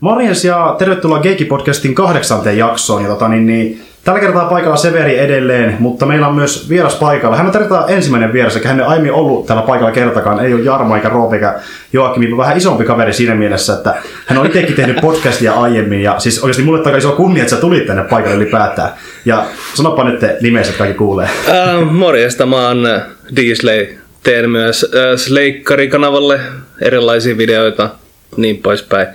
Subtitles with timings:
[0.00, 3.02] Morjens ja tervetuloa Geeki-podcastin kahdeksanteen jaksoon.
[3.02, 7.36] Ja tota, niin, niin, tällä kertaa paikalla Severi edelleen, mutta meillä on myös vieras paikalla.
[7.36, 10.40] Hän on tällä ensimmäinen vieras, eikä hän ei aiemmin ollut tällä paikalla kertakaan.
[10.40, 11.54] Ei ole Jarmo eikä Roope eikä
[11.92, 13.94] Joakim, vähän isompi kaveri siinä mielessä, että
[14.26, 16.02] hän on itsekin tehnyt podcastia aiemmin.
[16.02, 18.90] Ja siis oikeasti mulle takaa iso kunnia, että sä tulit tänne paikalle ylipäätään.
[19.24, 19.44] Ja
[19.74, 21.28] sanopa nyt nimesi, että kaikki kuulee.
[21.48, 22.88] Äh, morjesta, mä oon
[23.36, 23.98] Diesley.
[24.22, 26.40] Teen myös äh, Sleikkari-kanavalle
[26.82, 27.90] erilaisia videoita,
[28.36, 29.06] niin poispäin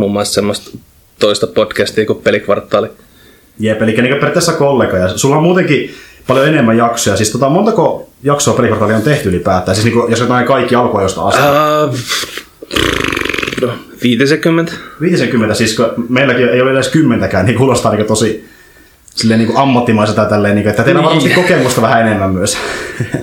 [0.00, 0.78] muun muassa semmoista
[1.18, 2.88] toista podcastia kuin Pelikvartaali.
[3.58, 4.96] Jep, eli niin periaatteessa kollega.
[4.96, 5.94] Ja sulla on muutenkin
[6.26, 7.16] paljon enemmän jaksoja.
[7.16, 9.74] Siis tota, montako jaksoa Pelikvartaalia on tehty ylipäätään?
[9.74, 11.42] Siis niin kuin, jos jotain kaikki alkuajosta asti.
[13.62, 13.70] Uh,
[14.02, 14.72] 50.
[15.00, 18.44] 50, siis kun meilläkin ei ole edes kymmentäkään, niin kuulostaa niin tosi
[19.14, 21.42] silleen niin kuin ammattimaiselta tälleen, niin kuin, että teillä on varmasti niin.
[21.42, 22.56] kokemusta vähän enemmän myös.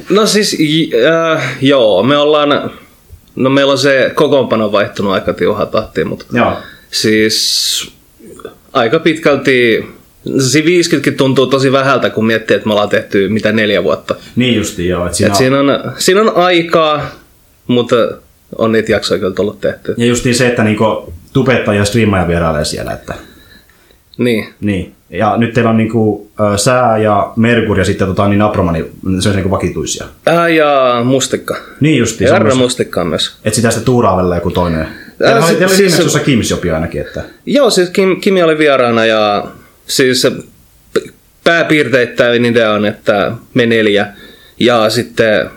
[0.10, 2.72] no siis, uh, joo, me ollaan
[3.38, 6.54] No meillä on se kokoonpano vaihtunut aika tiuhaan tahtiin, mutta Joo.
[6.92, 7.92] siis
[8.74, 9.86] aika pitkälti
[10.40, 14.16] se 50 tuntuu tosi vähältä, kun miettii, että me ollaan tehty mitä neljä vuotta.
[14.36, 15.06] Niin justi, joo.
[15.06, 15.68] Että siinä, Et siinä, on,
[15.98, 17.02] siinä on aikaa,
[17.68, 17.96] mutta
[18.58, 19.96] on niitä jaksoja kyllä tullut tehty.
[19.98, 22.92] Ja justiin se, että niinku tubettaa ja striimaa vierailee siellä.
[22.92, 23.14] Että...
[24.18, 24.54] Niin.
[24.62, 24.96] Niin.
[25.10, 28.92] Ja nyt teillä on niinku, äh, sää ja Merkur ja sitten tota, niin Aproma, niin
[29.20, 30.06] se on niinku vakituisia.
[30.26, 31.56] Ää, ja mustikka.
[31.80, 32.24] Niin justi.
[32.24, 33.38] Ja Arra mustikka myös.
[33.46, 34.88] Et sitä sitten tuuraa joku toinen.
[35.18, 37.02] Teillä oli, teillä oli siis, Kims jopi ainakin.
[37.02, 37.24] Että...
[37.46, 39.46] Joo, siis Kim, Kimi oli vieraana ja
[39.88, 40.28] siis
[41.44, 44.08] pääpiirteittäin idea on, että me neljä
[44.60, 45.50] ja sitten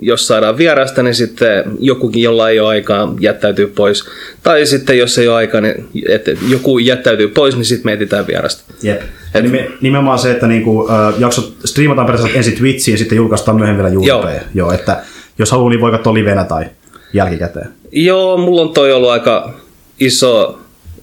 [0.00, 4.04] jos saadaan vierasta, niin sitten jokukin, jolla ei ole aikaa, jättäytyy pois.
[4.42, 8.74] Tai sitten jos ei ole aikaa, niin että joku jättäytyy pois, niin sitten mietitään vierasta.
[8.82, 9.02] Jep.
[9.34, 9.44] Et,
[9.80, 13.94] nimenomaan se, että niinku, äh, jaksot striimataan periaatteessa ensin Twitchiin ja sitten julkaistaan myöhemmin vielä
[13.94, 14.34] YouTubeen.
[14.34, 14.44] Joo.
[14.54, 15.02] Joo, että
[15.38, 16.64] jos haluaa, niin voi katsoa livenä tai
[17.12, 17.68] jälkikäteen.
[17.92, 19.54] Joo, mulla on toi ollut aika
[20.00, 20.58] iso,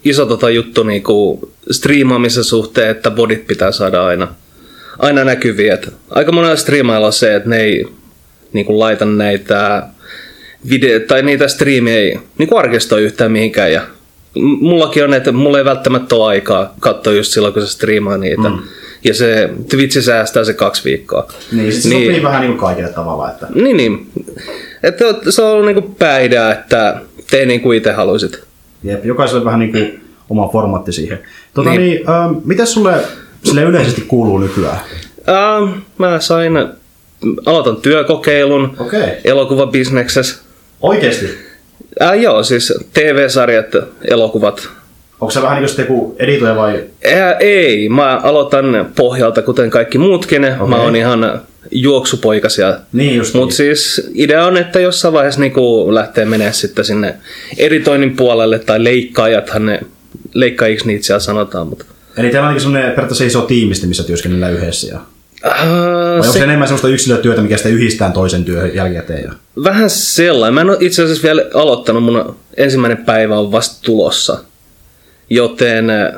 [0.05, 4.27] iso tota juttu niinku striimaamisen suhteen, että bodit pitää saada aina,
[4.99, 5.73] aina näkyviä.
[5.73, 7.85] Et aika monella striimailla on se, että ne ei
[8.53, 9.83] niin kuin laita näitä
[10.69, 13.71] video- tai niitä striimejä ei niin kuin arkistoi yhtään mihinkään.
[13.71, 13.81] Ja
[14.61, 18.49] mullakin on, että mulla ei välttämättä ole aikaa katsoa just silloin, kun se striimaa niitä.
[18.49, 18.59] Mm.
[19.03, 21.27] Ja se Twitch säästää se kaksi viikkoa.
[21.51, 23.29] Niin, se niin, sopii vähän niin kuin kaikille tavalla.
[23.29, 23.47] Että...
[23.55, 24.11] Niin, niin.
[24.83, 28.43] Että se on ollut niin kuin pääidea, että tee niin kuin itse haluaisit.
[28.83, 31.19] Jep, jokaiselle vähän niin kuin oma formaatti siihen.
[31.53, 31.81] Tota, niin.
[31.81, 32.93] Niin, äh, mitä sulle
[33.43, 34.79] sille yleisesti kuuluu nykyään?
[35.29, 36.53] Äh, mä sain
[37.45, 39.09] aloitan työkokeilun okay.
[39.23, 40.35] elokuvabisneksessä.
[40.81, 41.25] Oikeesti?
[42.01, 43.75] Äh, joo, siis TV-sarjat,
[44.05, 44.69] elokuvat.
[45.21, 46.83] Onko se vähän niin kuin joku editoja vai?
[47.07, 50.45] Äh, ei, mä aloitan pohjalta kuten kaikki muutkin.
[50.45, 50.67] Okay.
[50.67, 51.41] Mä oon ihan
[51.71, 52.77] juoksupoikasia.
[52.93, 53.75] Niin just Mutta niin.
[53.75, 57.15] siis idea on, että jossain vaiheessa niinku lähtee menee sitten sinne
[57.57, 59.79] editoinnin puolelle tai leikkaajathan ne,
[60.33, 61.67] leikkaajiksi niitä siellä sanotaan.
[61.67, 61.85] Mutta...
[62.17, 64.87] Eli teillä on niin sellainen periaatteessa iso tiimisti, missä työskennellään yhdessä.
[64.87, 64.99] Ja...
[65.45, 69.33] Uh, Vai onko se enemmän sellaista yksilötyötä, mikä sitten yhdistää toisen työhön jälkikäteen?
[69.63, 70.53] Vähän sellainen.
[70.53, 72.03] Mä en ole itse asiassa vielä aloittanut.
[72.03, 74.39] Mun ensimmäinen päivä on vasta tulossa.
[75.29, 76.13] Joten äh,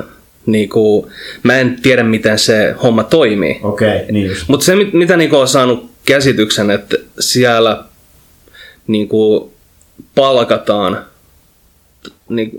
[0.46, 1.06] niin kuin,
[1.42, 3.60] mä en tiedä, miten se homma toimii.
[3.62, 4.36] Okei, okay, niin.
[4.46, 7.84] Mutta se, mitä niin on saanut käsityksen, että siellä
[8.86, 9.50] niin kuin,
[10.14, 11.04] palkataan,
[12.28, 12.50] niin,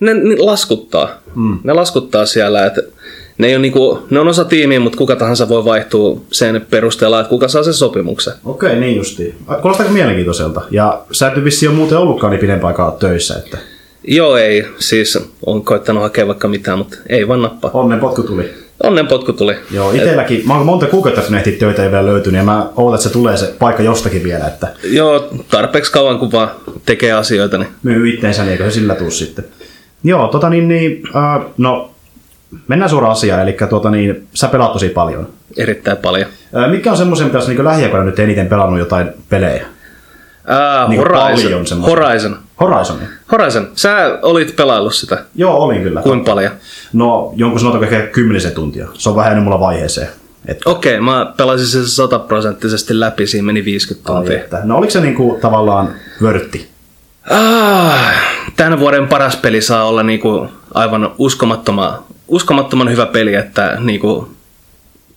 [0.00, 1.22] ne, ne laskuttaa.
[1.34, 1.58] Mm.
[1.64, 2.82] Ne laskuttaa siellä, että
[3.40, 7.20] ne, ei ole niinku, ne on osa tiimiä, mutta kuka tahansa voi vaihtua sen perusteella,
[7.20, 8.34] että kuka saa sen sopimuksen.
[8.44, 9.34] Okei, niin justiin.
[9.62, 10.60] Kuulostaako mielenkiintoiselta?
[10.70, 13.58] Ja sä et vissi ole muuten ollutkaan niin pidempään aikaa töissä, että...
[14.04, 14.66] Joo, ei.
[14.78, 17.70] Siis on koittanut hakea vaikka mitään, mutta ei vaan nappaa.
[17.74, 18.50] Onnen potku tuli.
[18.82, 19.54] Onnen potku tuli.
[19.70, 20.42] Joo, itselläkin.
[20.46, 23.36] Mä oon monta kuukautta ehti töitä ei vielä löytynyt ja mä ootan, että se tulee
[23.36, 24.46] se paikka jostakin vielä.
[24.46, 24.68] Että...
[24.84, 26.50] Joo, tarpeeksi kauan kun vaan
[26.86, 27.58] tekee asioita.
[27.58, 27.68] Niin...
[27.82, 29.44] Myy itteensä, niin eikö se sillä tuu sitten.
[30.04, 31.89] Joo, tota niin, niin uh, no
[32.68, 35.28] Mennään suoraan asiaan, eli tuota, niin, sä pelaat tosi paljon.
[35.56, 36.30] Erittäin paljon.
[36.70, 39.66] Mikä on semmoisen, mitä sä niin lähiaikoina nyt eniten pelannut jotain pelejä?
[40.40, 41.82] Uh, niin Horizon.
[41.82, 42.38] Horizon.
[42.60, 42.98] Horizon.
[43.32, 43.68] Horizon.
[43.74, 45.24] Sä olit pelaillut sitä.
[45.34, 46.02] Joo, olin kyllä.
[46.02, 46.52] Kuinka paljon?
[46.92, 48.88] No, jonkun sanotaanko ehkä kymmenisen tuntia.
[48.94, 50.08] Se on vähän mulla vaiheeseen.
[50.46, 50.70] Että...
[50.70, 54.36] Okei, okay, mä pelasin sen sataprosenttisesti läpi, siinä meni 50 tuntia.
[54.36, 54.60] Ai, että.
[54.64, 56.68] No oliko se niinku tavallaan vörtti?
[57.30, 58.14] Ah,
[58.56, 61.98] tämän vuoden paras peli saa olla niinku aivan uskomattoman
[62.30, 64.28] uskomattoman hyvä peli, että niinku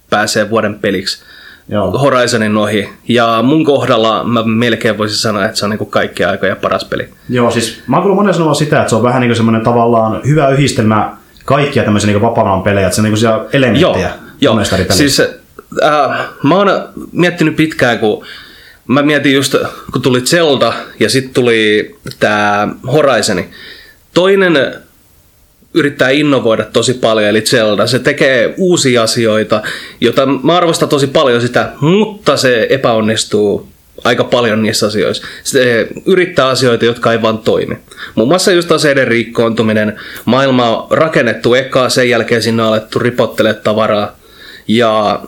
[0.10, 1.24] pääsee vuoden peliksi.
[1.70, 1.92] Joo.
[1.92, 2.90] Horizonin ohi.
[3.08, 7.10] Ja mun kohdalla mä melkein voisin sanoa, että se on niinku kaikkien aikojen paras peli.
[7.30, 10.50] Joo, siis mä oon monen sanoa sitä, että se on vähän niinku semmoinen tavallaan hyvä
[10.50, 14.66] yhdistelmä kaikkia tämmöisiä niinku vapaan pelejä, että se on niinku siellä elementtejä Joo, joo.
[14.90, 15.20] siis
[15.84, 16.68] äh, mä oon
[17.12, 18.26] miettinyt pitkään, kun
[18.88, 19.56] mä mietin just,
[19.92, 23.44] kun tuli Zelda ja sitten tuli tää Horizon.
[24.14, 24.83] Toinen
[25.74, 27.88] yrittää innovoida tosi paljon, eli Zelda.
[27.88, 29.62] Se tekee uusia asioita,
[30.02, 33.74] joita mä arvostan tosi paljon sitä, mutta se epäonnistuu
[34.04, 35.28] aika paljon niissä asioissa.
[35.44, 37.78] Se yrittää asioita, jotka ei vaan toimi.
[38.16, 40.00] Muun muassa just aseiden riikkoontuminen.
[40.26, 44.16] Maailma on rakennettu ekaa, sen jälkeen sinne on alettu ripottele tavaraa.
[44.68, 45.22] Ja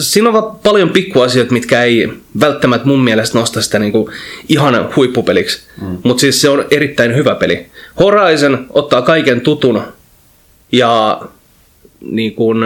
[0.00, 2.08] siinä on paljon pikkuasioita, mitkä ei
[2.40, 4.10] välttämättä mun mielestä nosta sitä niinku
[4.48, 5.62] ihan huippupeliksi.
[5.80, 5.98] Mm.
[6.02, 7.66] Mutta siis se on erittäin hyvä peli.
[8.00, 9.82] Horizon ottaa kaiken tutun
[10.72, 11.20] ja
[12.00, 12.64] niin kun,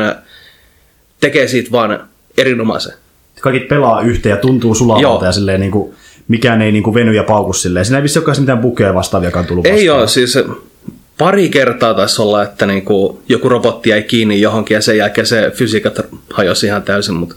[1.21, 2.09] tekee siitä vaan
[2.39, 2.93] erinomaisen.
[3.41, 5.95] Kaikki pelaa yhteen ja tuntuu sulavalta ja silleen niin kuin,
[6.29, 7.85] mikään ei niin kuin veny ja pauku silleen.
[7.85, 9.81] Siinä ei vissi olekaan mitään bukeja vastaaviakaan tullut vastaan.
[9.81, 10.39] Ei ole, siis
[11.19, 15.53] pari kertaa taisi olla, että niinku joku robotti jäi kiinni johonkin ja sen jälkeen se
[15.55, 16.01] fysiikat
[16.33, 17.35] hajosi ihan täysin, mutta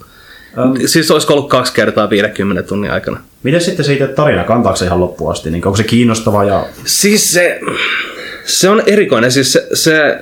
[0.63, 3.19] um, siis olisiko ollut kaksi kertaa 50 tunnin aikana.
[3.43, 5.51] Miten sitten se itse tarina, kantaako se ihan loppuun asti?
[5.51, 6.43] Niin onko se kiinnostava?
[6.43, 6.65] Ja...
[6.85, 7.59] Siis se,
[8.45, 10.17] se on erikoinen, siis se, se,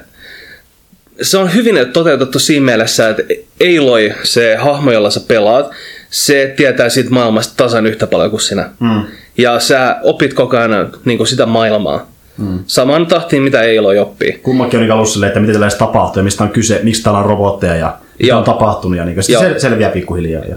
[1.22, 3.24] se on hyvin toteutettu siinä mielessä, että
[3.60, 5.72] Eiloi, se hahmo, jolla sä pelaat,
[6.10, 8.70] se tietää siitä maailmasta tasan yhtä paljon kuin sinä.
[8.80, 9.04] Mm.
[9.38, 12.10] Ja sä opit koko ajan niin sitä maailmaa.
[12.38, 12.60] Mm.
[12.68, 14.40] Saman tahtiin, mitä ei ole oppii.
[14.44, 17.76] Kummakin on alussa että miten tällaista tapahtuu ja mistä on kyse, miksi täällä on robotteja
[17.76, 20.46] ja mitä on tapahtunut ja niin, se selviää pikkuhiljaa.
[20.46, 20.56] Ja...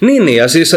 [0.00, 0.76] Niin, niin, ja siis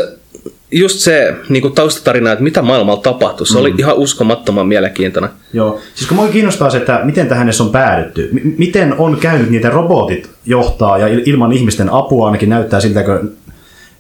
[0.72, 3.60] just se niin kuin taustatarina, että mitä maailmalla tapahtui, se mm.
[3.60, 5.30] oli ihan uskomattoman mielenkiintoinen.
[5.54, 8.30] Joo, siis kun mua kiinnostaa se, että miten tähän edes on päädytty.
[8.32, 13.38] M- miten on käynyt niitä robotit johtaa ja ilman ihmisten apua ainakin näyttää siltä, kun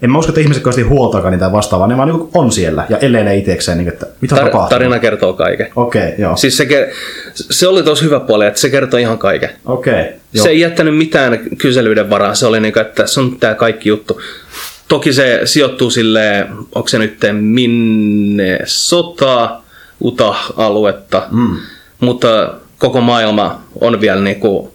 [0.01, 3.23] en mä usko, että ihmiset kovasti huoltaakaan niitä vastaavaa, ne vaan niin on siellä ja
[3.23, 4.69] ne itsekseen, niin että mitä Tar- tapahtuu.
[4.69, 5.67] Tarina kertoo kaiken.
[5.75, 6.37] Okei, okay, joo.
[6.37, 6.91] Siis se,
[7.33, 9.49] se oli tosi hyvä puoli, että se kertoo ihan kaiken.
[9.65, 13.39] Okei, okay, Se ei jättänyt mitään kyselyiden varaan, se oli niin kuin, että tässä on
[13.39, 14.21] tämä kaikki juttu.
[14.91, 19.61] Toki se sijoittuu sille, onko se nyt minne sota,
[20.03, 21.57] Utah-aluetta, mm.
[21.99, 24.71] mutta koko maailma on vielä niin kuin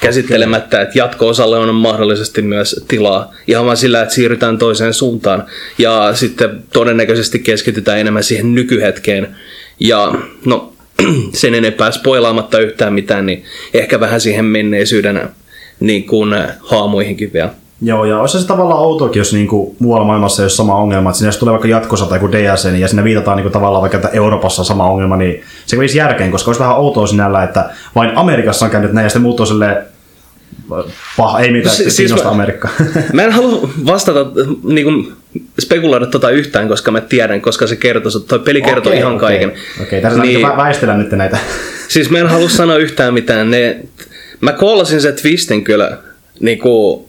[0.00, 5.44] käsittelemättä, että jatko-osalle on mahdollisesti myös tilaa ihan vain sillä, että siirrytään toiseen suuntaan
[5.78, 9.36] ja sitten todennäköisesti keskitytään enemmän siihen nykyhetkeen
[9.80, 10.72] ja no
[11.32, 13.44] sen enempää spoilaamatta yhtään mitään, niin
[13.74, 15.28] ehkä vähän siihen menneisyyden
[15.80, 17.61] niin kuin haamuihinkin vielä.
[17.84, 21.18] Joo, ja olisi se tavallaan outoakin, jos niinku muualla maailmassa ei ole sama ongelma, että
[21.18, 24.08] sinne tulee vaikka jatkossa tai joku DLC, niin ja sinne viitataan niinku tavallaan vaikka, että
[24.08, 28.18] Euroopassa on sama ongelma, niin se olisi järkeen, koska olisi vähän outoa sinällä, että vain
[28.18, 29.76] Amerikassa on käynyt näin, ja sitten muut on silleen,
[31.16, 32.68] Paha, ei mitään, si- siis mä, Amerikka.
[33.12, 34.26] mä en halua vastata,
[34.64, 35.12] niin kuin,
[35.60, 39.28] spekuloida tota yhtään, koska mä tiedän, koska se kertoo, toi peli kertoo okay, ihan okay.
[39.28, 39.48] kaiken.
[39.50, 41.38] Okei, okay, tässä niin, väistellä nyt näitä.
[41.88, 43.50] Siis mä en halua sanoa yhtään mitään.
[43.50, 43.80] Ne,
[44.40, 45.98] mä kollasin se twistin kyllä
[46.40, 47.04] niin kuin,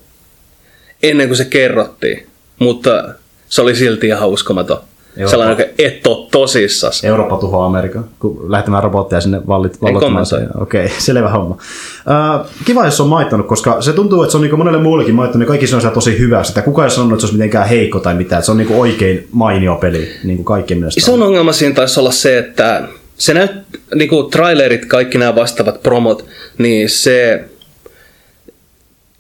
[1.04, 2.28] ennen kuin se kerrottiin,
[2.60, 3.14] mutta
[3.50, 4.78] se oli silti ihan uskomaton.
[5.18, 5.32] Eurooppa.
[5.32, 7.04] Sellainen, että et ole tosissas.
[7.04, 10.26] Eurooppa tuhoaa Amerikan, kun lähtemään robotteja sinne vallit, vallottamaan.
[10.62, 11.56] Okei, okay, selvä homma.
[11.56, 15.40] Uh, kiva, jos on maittanut, koska se tuntuu, että se on niin monelle muullekin maittanut,
[15.40, 16.44] niin kaikki se on tosi hyvä.
[16.44, 18.40] Sitä kukaan ei sanonut, että se olisi mitenkään heikko tai mitään.
[18.40, 21.00] Että se on niin oikein mainio peli, niin kuin kaikkien mielestä.
[21.00, 23.52] Iso ongelma siinä taisi olla se, että se näyt,
[23.96, 26.26] niin kuin trailerit, kaikki nämä vastaavat promot,
[26.58, 27.44] niin se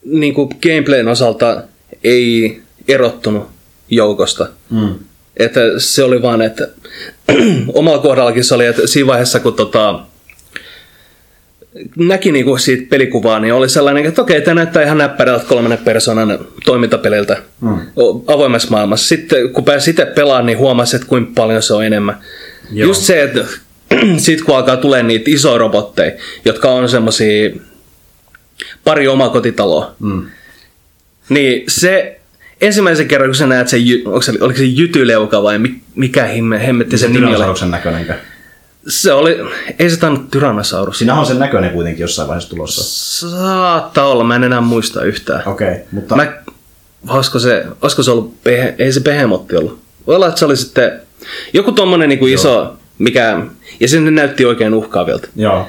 [0.05, 1.63] niin kuin gameplayn osalta
[2.03, 3.47] ei erottunut
[3.89, 4.47] joukosta.
[4.69, 4.95] Mm.
[5.37, 6.67] Että se oli vaan, että
[7.73, 9.99] omalla kohdallakin se oli, että siinä vaiheessa kun tota,
[11.97, 16.39] näki niinku siitä pelikuvaa, niin oli sellainen, että okei, tämä näyttää ihan näppärältä kolmannen persoonan
[16.65, 17.77] toimintapeliltä mm.
[18.27, 19.07] avoimessa maailmassa.
[19.07, 22.17] Sitten kun pääsi itse pelaamaan, niin huomasi, että kuinka paljon se on enemmän.
[22.71, 22.87] Joo.
[22.87, 23.45] Just se, että
[24.17, 26.11] sitten kun alkaa tulee niitä isoja robotteja,
[26.45, 27.49] jotka on semmoisia
[28.83, 30.25] pari omakotitaloa, mm.
[31.29, 32.19] Niin se
[32.61, 35.59] ensimmäisen kerran, kun sä näet sen, onko se, oliko se jytyleuka vai
[35.95, 37.69] mikä himme, hemmetti sen nimi oli?
[37.69, 38.15] näköinen.
[38.87, 39.39] Se oli,
[39.79, 40.97] ei se tainnut Tyrannosaurus.
[40.97, 42.83] Siinä on sen näköinen kuitenkin jossain vaiheessa tulossa.
[43.29, 45.43] Saattaa olla, mä en enää muista yhtään.
[45.45, 46.15] Okei, okay, mutta...
[46.15, 46.33] Mä,
[47.07, 48.35] olisiko se, olisiko se ollut,
[48.79, 49.79] ei se Behemotti ollut.
[50.07, 50.99] Voi olla, että se oli sitten
[51.53, 53.41] joku tommonen niin kuin iso, mikä,
[53.79, 55.27] ja sinne näytti oikein uhkaavilta.
[55.35, 55.67] Joo.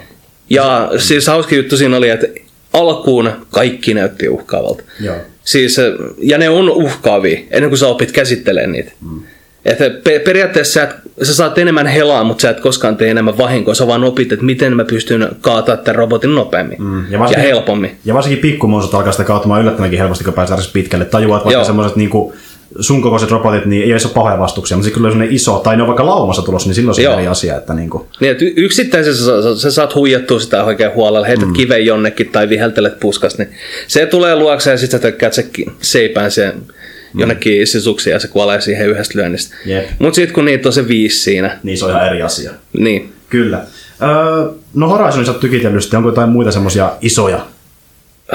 [0.51, 2.27] Ja siis hauska juttu siinä oli, että
[2.73, 4.83] alkuun kaikki näytti uhkaavalta.
[5.01, 5.17] Joo.
[5.45, 5.77] Siis,
[6.19, 8.93] ja ne on uhkaavia ennen kuin sä opit käsittelemään niitä.
[9.01, 9.21] Mm.
[9.65, 9.85] Että
[10.25, 10.91] periaatteessa sä, et,
[11.23, 13.75] sä saat enemmän helaa, mutta sä et koskaan tee enemmän vahinkoa.
[13.75, 17.13] Sä vaan opit, että miten mä pystyn kaataa tämän robotin nopeammin mm.
[17.13, 17.97] ja, ja helpommin.
[18.05, 21.05] Ja varsinkin pikkumonsut alkaa sitä kaatumaan yllättävänkin helposti, kun pääsee pitkälle.
[21.05, 22.35] Tajuat vaikka semmoiset niinku,
[22.81, 25.87] sun kokoiset robotit, niin ei ole pahoja vastuksia, mutta kyllä on iso, tai ne on
[25.88, 27.57] vaikka laumassa tulossa, niin silloin se on eri asia.
[27.57, 28.04] Että niin kuin.
[28.21, 31.52] Niin, että yksittäisessä sä, sä, saat huijattua sitä oikein huolella, heität mm.
[31.52, 33.49] kiven jonnekin tai viheltelet puskas, niin
[33.87, 35.47] se tulee luokse ja sitten sä tökkäät se
[35.81, 37.21] seipään sen mm.
[37.21, 39.57] jonnekin sisuksi ja se kuolee siihen yhdestä lyönnistä.
[39.69, 39.85] Yep.
[39.99, 41.59] Mutta sitten kun niitä on se viisi siinä.
[41.62, 42.50] Niin se on ihan eri asia.
[42.78, 43.12] Niin.
[43.31, 43.61] Kyllä.
[44.02, 47.47] Öö, no Horizonissa tykitellyt, sitten onko jotain muita semmoisia isoja?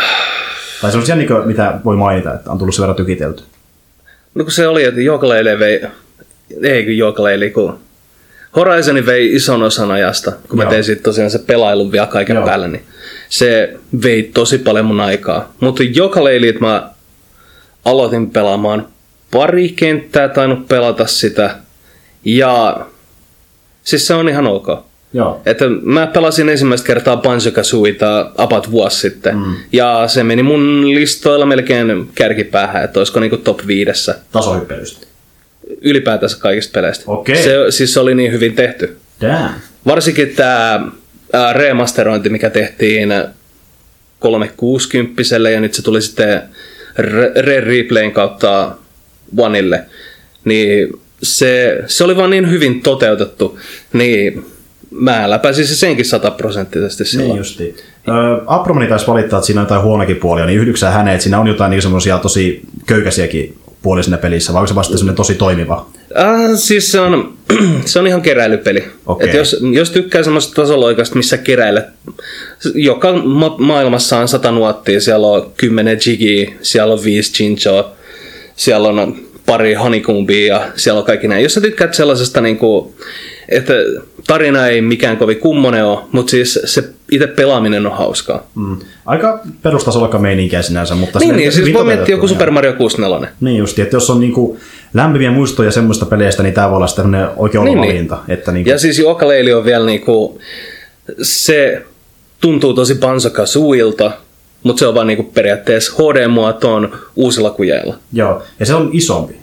[0.81, 3.43] Tai semmoisia, niin kuin, mitä voi mainita, että on tullut sen verran tykitelty.
[4.35, 5.81] No kun se oli, että Jookaleile vei,
[6.63, 7.79] ei kun Jookaleili, kun
[8.55, 10.71] Horizon vei ison osan ajasta, kun mä Joo.
[10.71, 12.45] tein sitten tosiaan se pelailun vielä kaiken Joo.
[12.45, 12.83] päälle, niin
[13.29, 15.53] se vei tosi paljon mun aikaa.
[15.59, 16.89] Mutta Jookaleili, mä
[17.85, 18.87] aloitin pelaamaan
[19.31, 21.55] pari kenttää, tainnut pelata sitä,
[22.25, 22.79] ja
[23.83, 24.67] siis se on ihan ok.
[25.13, 25.41] Joo.
[25.45, 29.37] Että mä pelasin ensimmäistä kertaa Banjo-Kazooita about vuosi sitten.
[29.37, 29.55] Mm.
[29.73, 35.07] Ja se meni mun listoilla melkein kärkipäähän, että olisiko niinku top viidessä Tasohyppelystä.
[35.81, 37.03] ylipäätänsä kaikista peleistä.
[37.07, 37.43] Okei.
[37.43, 38.97] Se, siis se oli niin hyvin tehty.
[39.21, 39.49] Damn.
[39.85, 40.91] Varsinkin tämä
[41.53, 43.13] remasterointi, mikä tehtiin
[44.19, 45.21] 360
[45.53, 46.41] ja nyt se tuli sitten
[46.99, 48.75] Re- Replayn kautta
[49.37, 49.85] Oneille,
[50.45, 53.59] niin se, se oli vaan niin hyvin toteutettu,
[53.93, 54.45] niin
[54.91, 57.29] mä läpäisin se senkin sataprosenttisesti silloin.
[57.29, 57.75] Niin justi.
[58.07, 58.13] Öö,
[58.45, 61.47] Apromani taisi valittaa, että siinä on jotain huonokin puolia, niin yhdyksää häneen, että siinä on
[61.47, 65.89] jotain niin semmoisia tosi köykäisiäkin puolia siinä pelissä, vai onko se vasta semmoinen tosi toimiva?
[66.17, 67.33] Äh, siis se on,
[67.85, 68.83] se on ihan keräilypeli.
[69.05, 69.29] Okei.
[69.29, 71.85] Et jos, jos tykkää semmoista tasoloikasta, missä keräilet,
[72.73, 77.91] joka ma- maailmassa on 100 nuottia, siellä on 10 jigiä, siellä on 5 chinchoa,
[78.55, 81.43] siellä on pari honeycombia ja siellä on kaikki näin.
[81.43, 82.93] Jos sä tykkäät sellaisesta, niin kuin,
[83.49, 83.73] että
[84.27, 88.47] tarina ei mikään kovin kummonen ole, mutta siis se itse pelaaminen on hauskaa.
[88.55, 88.77] Mm.
[89.05, 91.19] Aika perustasolla meininkiä sinänsä, mutta...
[91.19, 92.27] Niin, niin siis voi miettiä joku.
[92.27, 93.29] Super Mario 64.
[93.41, 94.59] Niin justi, että jos on niinku
[94.93, 97.93] lämpimiä muistoja semmoista peleistä, niin tämä voi olla sitten oikea Niin, niin, niin.
[97.93, 98.17] valinta.
[98.27, 100.39] Että niinku, Ja siis Jookaleili on vielä niinku,
[101.21, 101.81] se
[102.41, 104.11] tuntuu tosi Banjo-Kazooilta,
[104.63, 107.97] mutta se on vaan niinku periaatteessa HD-muotoon uusilla kujeilla.
[108.13, 109.35] Joo, ja se on isompi.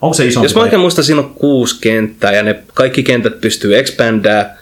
[0.00, 0.44] Onko se isompi?
[0.44, 4.58] Jos mä oikein muistan, siinä on kuusi kenttää ja ne kaikki kentät pystyy expandää,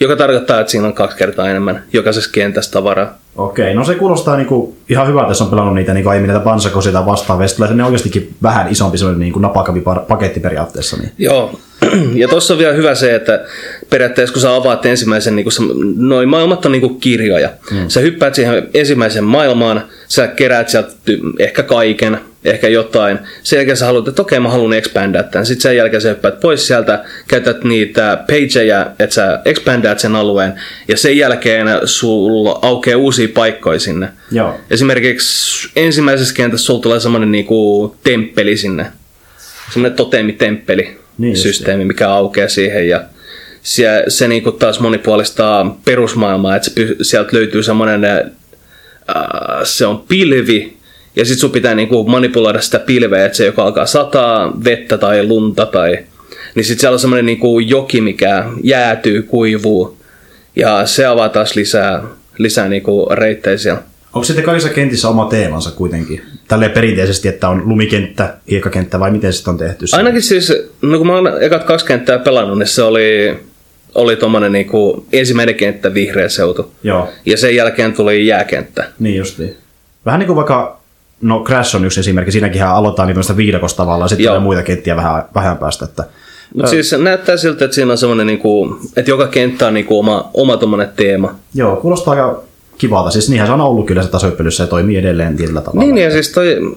[0.00, 3.18] joka tarkoittaa, että siinä on kaksi kertaa enemmän jokaisessa kentässä tavaraa.
[3.36, 6.92] Okei, no se kuulostaa niinku ihan hyvältä, jos on pelannut niitä niinku aiemmin näitä Bansakosia
[6.92, 7.48] tai vastaavia.
[7.48, 10.96] Sitten tulee ne oikeastikin vähän isompi semmoinen niinku napakampi paketti periaatteessa.
[10.96, 11.12] Niin.
[11.18, 11.60] Joo,
[12.14, 13.44] ja tuossa on vielä hyvä se, että
[13.90, 15.62] periaatteessa kun sä avaat ensimmäisen, niin se,
[15.96, 17.50] noin maailmat on niin kuin kirjoja.
[17.70, 17.88] Mm.
[17.88, 20.92] Sä hyppäät siihen ensimmäiseen maailmaan, sä keräät sieltä
[21.38, 23.18] ehkä kaiken, ehkä jotain.
[23.42, 25.46] Sen jälkeen sä haluat, että okei mä haluan expandaa tämän.
[25.46, 30.52] Sitten sen jälkeen sä hyppäät pois sieltä, käytät niitä pageja, että sä expandaat sen alueen.
[30.88, 34.08] Ja sen jälkeen sulla aukeaa uusia paikkoja sinne.
[34.32, 34.60] Joo.
[34.70, 38.86] Esimerkiksi ensimmäisessä kentässä sulla tulee semmoinen niinku temppeli sinne.
[39.72, 43.04] Semmoinen toteemitemppeli Niin systeemi, mikä aukeaa siihen ja
[43.62, 46.70] se, se niinku taas monipuolistaa perusmaailmaa, että
[47.02, 48.22] sieltä löytyy semmoinen, äh,
[49.64, 50.76] se on pilvi
[51.16, 55.26] ja sitten sun pitää niinku manipuloida sitä pilveä, että se joko alkaa sataa vettä tai
[55.26, 55.98] lunta tai
[56.54, 59.98] niin sitten siellä on semmoinen niinku joki, mikä jäätyy, kuivuu
[60.56, 62.02] ja se avaa taas lisää,
[62.42, 63.82] lisää niinku reittejä siellä.
[64.12, 66.22] Onko sitten kaikissa kentissä oma teemansa kuitenkin?
[66.48, 69.86] Tälleen perinteisesti, että on lumikenttä, hiekkakenttä vai miten sitten on tehty?
[69.86, 69.96] se?
[69.96, 73.38] Ainakin siis, no kun mä oon ekat kaksi kenttää pelannut, niin se oli,
[73.94, 76.72] oli tommonen niinku ensimmäinen kenttä vihreä seutu.
[76.82, 78.88] Joo, Ja sen jälkeen tuli jääkenttä.
[78.98, 79.56] niin justiin.
[80.06, 80.80] Vähän niin kuin vaikka,
[81.20, 85.58] no Crash on yksi esimerkki, siinäkin aloittaa niin viidakosta tavallaan, sitten muita kenttiä vähän, vähän
[85.58, 85.84] päästä.
[85.84, 86.04] Että,
[86.54, 90.30] Mutta siis näyttää siltä, että siinä on semmoinen, niinku, että joka kenttä on niinku oma,
[90.34, 90.58] oma
[90.96, 91.34] teema.
[91.54, 92.42] joo, kuulostaa aika
[92.78, 93.10] kivalta.
[93.10, 95.80] Siis niinhän se on ollut kyllä se tasohyppelyssä ja toimii edelleen tietyllä tavalla.
[95.80, 96.76] Niin, ja siis toi,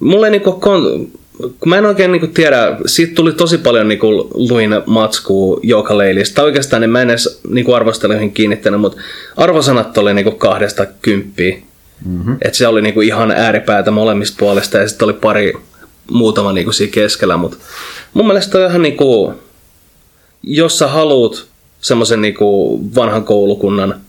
[0.00, 4.70] mulle niinku, kon, kun mä en oikein niinku tiedä, siitä tuli tosi paljon niinku luin
[4.86, 6.42] matskua joka leilistä.
[6.42, 8.98] Oikeastaan niin mä en edes niinku arvosteluihin kiinnittänyt, mutta
[9.36, 11.56] arvosanat oli niinku kahdesta kymppiä.
[12.04, 12.36] Mm-hmm.
[12.42, 15.52] Et se oli niinku ihan ääripäätä molemmista puolesta ja sitten oli pari
[16.10, 17.56] muutama niinku siinä keskellä, mutta
[18.14, 19.34] mun mielestä on ihan niinku,
[20.42, 21.46] jos sä haluut
[21.80, 24.00] semmoisen niinku vanhan koulukunnan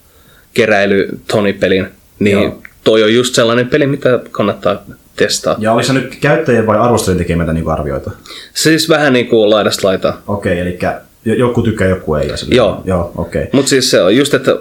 [0.54, 1.88] keräily Tony-pelin,
[2.20, 2.62] niin Joo.
[2.84, 4.82] toi on just sellainen peli, mitä kannattaa
[5.16, 5.56] testaa.
[5.60, 8.12] Ja oliko se nyt käyttäjien vai arvostelijoiden tekemätä niin arvioita?
[8.54, 10.22] Siis vähän niin kuin laidasta laitaa.
[10.28, 10.92] Okei, eli jo-
[11.26, 12.28] joku tykkää, joku ei.
[12.28, 12.82] Ja Joo.
[12.86, 13.48] Joo, okei.
[13.52, 14.52] Mutta siis se on just, että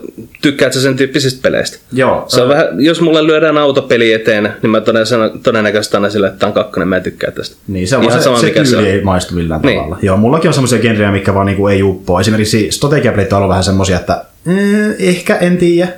[0.42, 1.78] tykkäät sä sen tyyppisistä peleistä.
[1.92, 6.26] Joo, Se on vähän, jos mulle lyödään autopeli eteen, niin mä todennäköisesti, todennäköisesti annan sille,
[6.26, 7.56] että tämä on kakkonen, mä en tykkää tästä.
[7.68, 8.84] Niin, se on Ihan se, sama, se mikä se on.
[8.86, 9.76] ei maistu millään Niin.
[9.78, 9.98] tavalla.
[10.02, 12.20] Joo, mullakin on semmoisia genrejä, mikä vaan niinku ei uppoa.
[12.20, 15.92] Esimerkiksi strategiapelit on ollut vähän semmoisia, että eh, ehkä, en tiedä,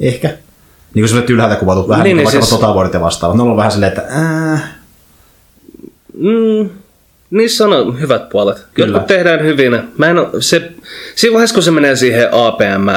[0.00, 0.28] ehkä.
[0.94, 2.60] Niin kuin semmoiset ylhäältä kuvatut, vähän Niin, niin, niin niin vaikka siis-.
[2.60, 3.36] Total ja vastaavat.
[3.36, 4.02] Ne on ollut vähän silleen, että
[4.52, 4.62] äh,
[6.18, 6.68] Mm,
[7.32, 8.66] niissä on hyvät puolet.
[8.74, 8.88] Kyllä.
[8.88, 9.78] Jotkut tehdään hyvin.
[9.98, 10.72] Mä en se,
[11.14, 12.88] siinä vaiheessa, kun se menee siihen APM,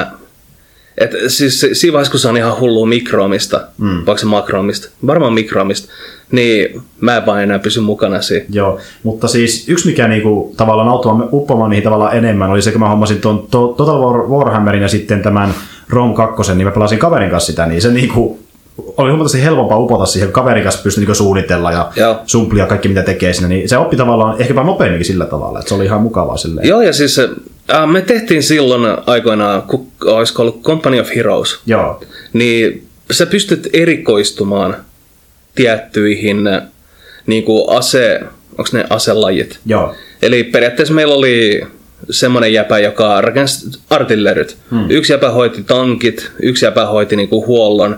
[0.98, 3.96] et siis se- siinä vaiheessa, kun se on ihan hullu mikroomista, mm.
[3.96, 5.94] vaikka se makroomista, varmaan mikroomista,
[6.32, 8.46] niin mä en vaan enää pysy mukana siinä.
[8.50, 12.82] Joo, mutta siis yksi mikä niinku, tavallaan auttoi uppomaan niihin tavallaan enemmän oli se, kun
[12.82, 15.54] mä hommasin tuon to, Total War, Warhammerin ja sitten tämän
[15.90, 18.45] Rom 2, niin mä pelasin kaverin kanssa sitä, niin se niinku,
[18.78, 22.20] oli huomattavasti helpompaa upota siihen, kun kaverin kanssa pystyi niinku suunnitella ja Joo.
[22.26, 25.76] sumplia kaikki mitä tekee siinä, niin se oppi tavallaan ehkäpä nopeamminkin sillä tavalla, että se
[25.76, 26.68] oli ihan mukavaa silleen.
[26.68, 32.04] Joo, ja siis äh, me tehtiin silloin aikoinaan, ku, olisiko ollut Company of Heroes, Joo.
[32.34, 34.76] niin sä pystyt erikoistumaan
[35.56, 36.38] tiettyihin
[37.28, 38.20] niin kuin ase,
[38.52, 39.60] onko ne aselajit?
[39.66, 39.96] Joo.
[40.22, 41.62] Eli periaatteessa meillä oli
[42.10, 44.58] semmoinen jäpä, joka rakensi artillerit.
[44.72, 44.86] Hmm.
[44.90, 47.98] Yksi jäpä hoiti tankit, yksi jäpä hoiti niinku huollon,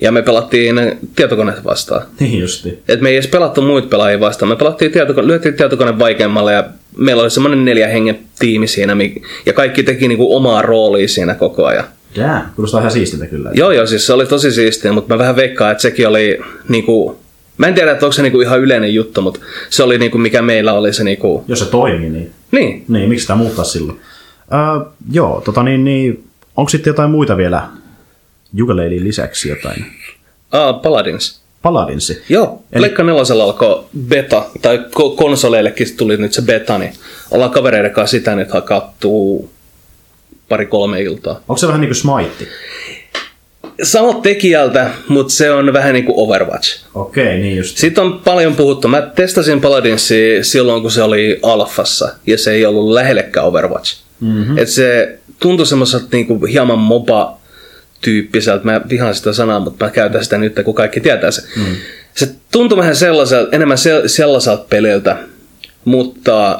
[0.00, 0.76] ja me pelattiin
[1.16, 2.02] tietokoneet vastaan.
[2.20, 2.78] Niin justi.
[2.88, 6.64] Et me ei edes pelattu muita pelaajia vastaan, me pelattiin tietokone, lyötiin tietokone vaikeammalle ja
[6.96, 8.96] meillä oli semmoinen neljä hengen tiimi siinä
[9.46, 11.84] ja kaikki teki niinku omaa roolia siinä koko ajan.
[12.16, 13.50] Jää, kuulostaa ihan siistiltä kyllä.
[13.54, 17.18] Joo joo, siis se oli tosi siistiä, mutta mä vähän veikkaan, että sekin oli niinku,
[17.58, 19.40] mä en tiedä, että onko se niinku ihan yleinen juttu, mutta
[19.70, 22.84] se oli niinku mikä meillä oli se niinku, Jos se toimi, niin, niin.
[22.88, 24.00] niin miksi sitä muuttaa silloin?
[24.52, 26.24] Öö, joo, tota niin, niin
[26.56, 27.62] onko sitten jotain muita vielä
[28.54, 29.86] Jugaleilin lisäksi jotain?
[30.52, 31.40] Ah, Paladins.
[31.62, 32.22] Paladinsi.
[32.28, 32.80] Joo, Eli-.
[32.80, 36.92] Pleikka nelosella alkoi beta, tai ko- konsoleillekin tuli nyt se beta, niin
[37.30, 39.50] ollaan kavereiden kanssa sitä nyt hakattuu
[40.48, 41.34] pari-kolme iltaa.
[41.34, 42.50] Onko se vähän niin kuin Smite?
[43.82, 46.80] Samalta tekijältä, mutta se on vähän niin kuin Overwatch.
[46.94, 47.76] Okei, niin just.
[47.76, 48.88] Siitä on paljon puhuttu.
[48.88, 53.96] Mä testasin Paladinsia silloin, kun se oli alfassa, ja se ei ollut lähellekään Overwatch.
[54.20, 54.58] Mm-hmm.
[54.58, 57.37] Et se tuntui semmoiselta niinku hieman moba
[58.00, 58.64] tyyppiseltä.
[58.64, 61.42] Mä vihaan sitä sanaa, mutta mä käytän sitä nyt, kun kaikki tietää se.
[61.56, 61.76] Mm.
[62.14, 65.16] Se tuntui vähän sellaiselta, enemmän se, sellaiselta peliltä,
[65.84, 66.58] mutta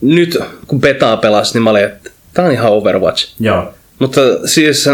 [0.00, 3.34] nyt kun betaa pelasi, niin mä olin, että tää on ihan Overwatch.
[3.40, 4.90] Joo, Mutta siis se,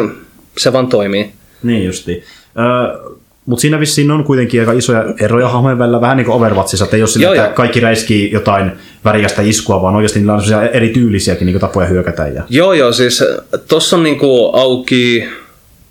[0.58, 1.32] se vaan toimii.
[1.62, 2.24] niin justi.
[2.58, 6.84] Öö, mutta siinä vissiin on kuitenkin aika isoja eroja hahmojen välillä, vähän niin kuin Overwatchissa,
[6.84, 8.72] että ei ole sillä, että kaikki räiskii jotain
[9.04, 12.26] värikästä iskua, vaan oikeasti niillä on eri tyylisiäkin niin tapoja hyökätä.
[12.26, 12.42] Ja...
[12.48, 13.24] Joo, joo, siis
[13.68, 15.28] tossa on niinku auki,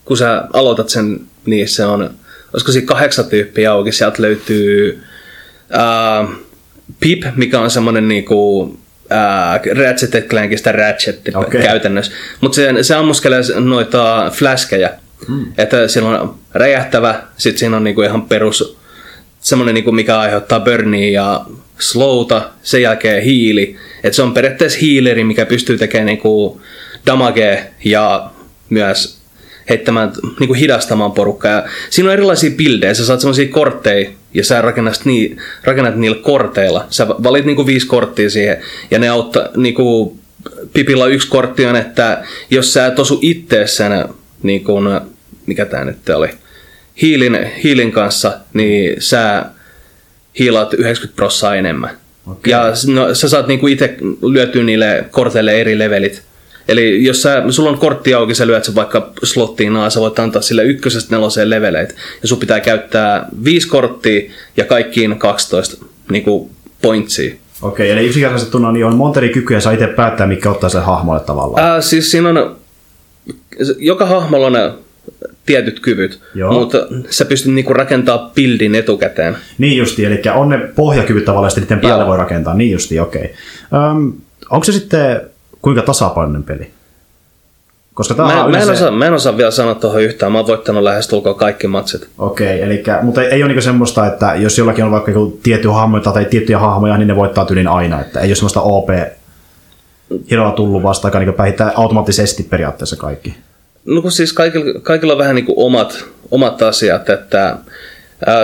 [0.05, 2.09] kun sä aloitat sen, niin se on,
[2.53, 5.03] olisiko siinä kahdeksan tyyppiä auki, sieltä löytyy
[5.69, 6.27] ää,
[6.99, 8.79] Pip, mikä on semmonen niinku
[9.77, 11.61] Ratchet Clankista Ratchet okay.
[11.61, 14.89] käytännössä, mutta se, se ammuskelee noita flashkeja,
[15.27, 15.45] hmm.
[15.57, 18.77] että siinä on räjähtävä, sitten siinä on niinku ihan perus
[19.45, 21.45] semmoinen, niinku, mikä aiheuttaa burnia ja
[21.79, 23.75] slowta, sen jälkeen hiili.
[24.03, 26.61] Et se on periaatteessa hiileri, mikä pystyy tekemään niinku
[27.05, 28.29] damagea ja
[28.69, 29.21] myös
[29.69, 31.51] heittämään, niinku hidastamaan porukkaa.
[31.51, 36.17] Ja siinä on erilaisia buildejä, sä saat semmoisia kortteja ja sä rakennat, nii, rakennat niillä
[36.21, 36.85] korteilla.
[36.89, 38.57] Sä valit niinku viisi korttia siihen
[38.91, 40.17] ja ne auttaa, niinku,
[40.73, 44.05] Pipilla yksi kortti on, että jos sä et osu itse sen,
[44.43, 45.01] niin kun,
[45.45, 46.29] mikä tää nyt oli,
[47.01, 49.45] hiilin, hiilin kanssa, niin sä
[50.39, 51.97] hiilaat 90 prossaa enemmän.
[52.27, 52.51] Okei.
[52.51, 53.97] Ja no, sä saat niinku itse
[54.31, 56.21] lyötyä niille korteille eri levelit.
[56.67, 60.19] Eli jos sä, sulla on kortti auki, sä lyöt sen vaikka slottiin naa, sä voit
[60.19, 61.95] antaa sille ykkösestä neloseen leveleit.
[62.21, 66.49] Ja sun pitää käyttää viisi korttia ja kaikkiin 12 niinku
[66.81, 67.35] pointsia.
[67.61, 71.19] Okei, eli yksinkertaisettuna niin on monta eri kykyä, saa itse päättää, mikä ottaa sen hahmolle
[71.19, 71.63] tavallaan.
[71.63, 72.55] Ää, siis siinä on,
[73.77, 74.77] joka hahmolla on
[75.45, 76.53] tietyt kyvyt, Joo.
[76.53, 76.77] mutta
[77.09, 79.37] sä pystyt niinku rakentaa buildin etukäteen.
[79.57, 82.09] Niin justi, eli on ne pohjakyvyt tavallaan, sitten niiden päälle Joo.
[82.09, 82.53] voi rakentaa.
[82.53, 83.33] Niin justi, okei.
[83.91, 84.13] Öm,
[84.49, 85.21] onko se sitten
[85.65, 86.71] kuinka tasapainoinen peli?
[87.93, 88.85] Koska tämä Mä, on mä, en yleensä...
[88.85, 92.09] osaa, mä en osaa vielä sanoa tuohon yhtään, mä oon voittanut lähestulkoon kaikki matsit.
[92.17, 95.99] Okei, eli, mutta ei ole niinku semmoista, että jos jollakin on vaikka joku tietty hahmo
[95.99, 98.01] tai tiettyjä hahmoja, niin ne voittaa tyylin aina.
[98.01, 98.89] Että ei ole semmoista OP
[100.31, 103.35] hiroa tullut vastaan, joka niinku päihittää automaattisesti periaatteessa kaikki.
[103.85, 107.57] No kun siis kaikilla, kaikilla on vähän niin kuin omat, omat asiat, että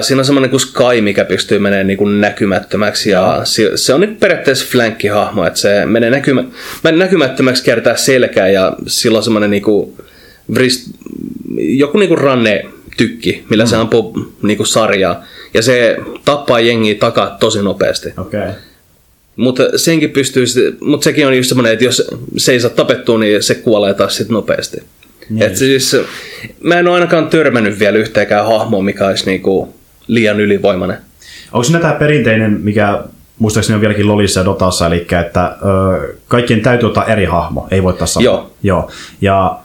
[0.01, 3.41] siinä on semmoinen kuin Sky, mikä pystyy menemään niin kuin näkymättömäksi ja
[3.75, 6.43] se, on niin periaatteessa flankkihahmo, että se menee näkymä,
[6.83, 9.93] näkymättömäksi kiertää selkää ja sillä on semmoinen niin kuin
[10.53, 10.89] vrist,
[11.57, 12.65] joku niin kuin ranne
[12.97, 13.67] tykki, millä mm.
[13.67, 18.13] se ampuu niin kuin sarjaa ja se tappaa jengiä takaa tosi nopeasti.
[18.17, 18.49] Okay.
[19.35, 20.45] Mutta senkin pystyy,
[20.81, 22.07] mutta sekin on just semmoinen, että jos
[22.37, 24.83] se ei saa tapettua, niin se kuolee taas sit nopeasti.
[25.31, 25.43] Niin.
[25.43, 25.95] Et siis,
[26.63, 29.73] mä en ole ainakaan törmännyt vielä yhteenkään hahmoa, mikä olisi niinku
[30.07, 30.97] liian ylivoimainen.
[31.51, 33.03] Onko siinä tämä perinteinen, mikä
[33.39, 37.83] muistaakseni on vieläkin Lolissa ja Dotassa, eli että ö, kaikkien täytyy ottaa eri hahmo, ei
[37.83, 38.23] voi samaa.
[38.23, 38.51] Joo.
[38.63, 38.91] Joo.
[39.21, 39.59] Ja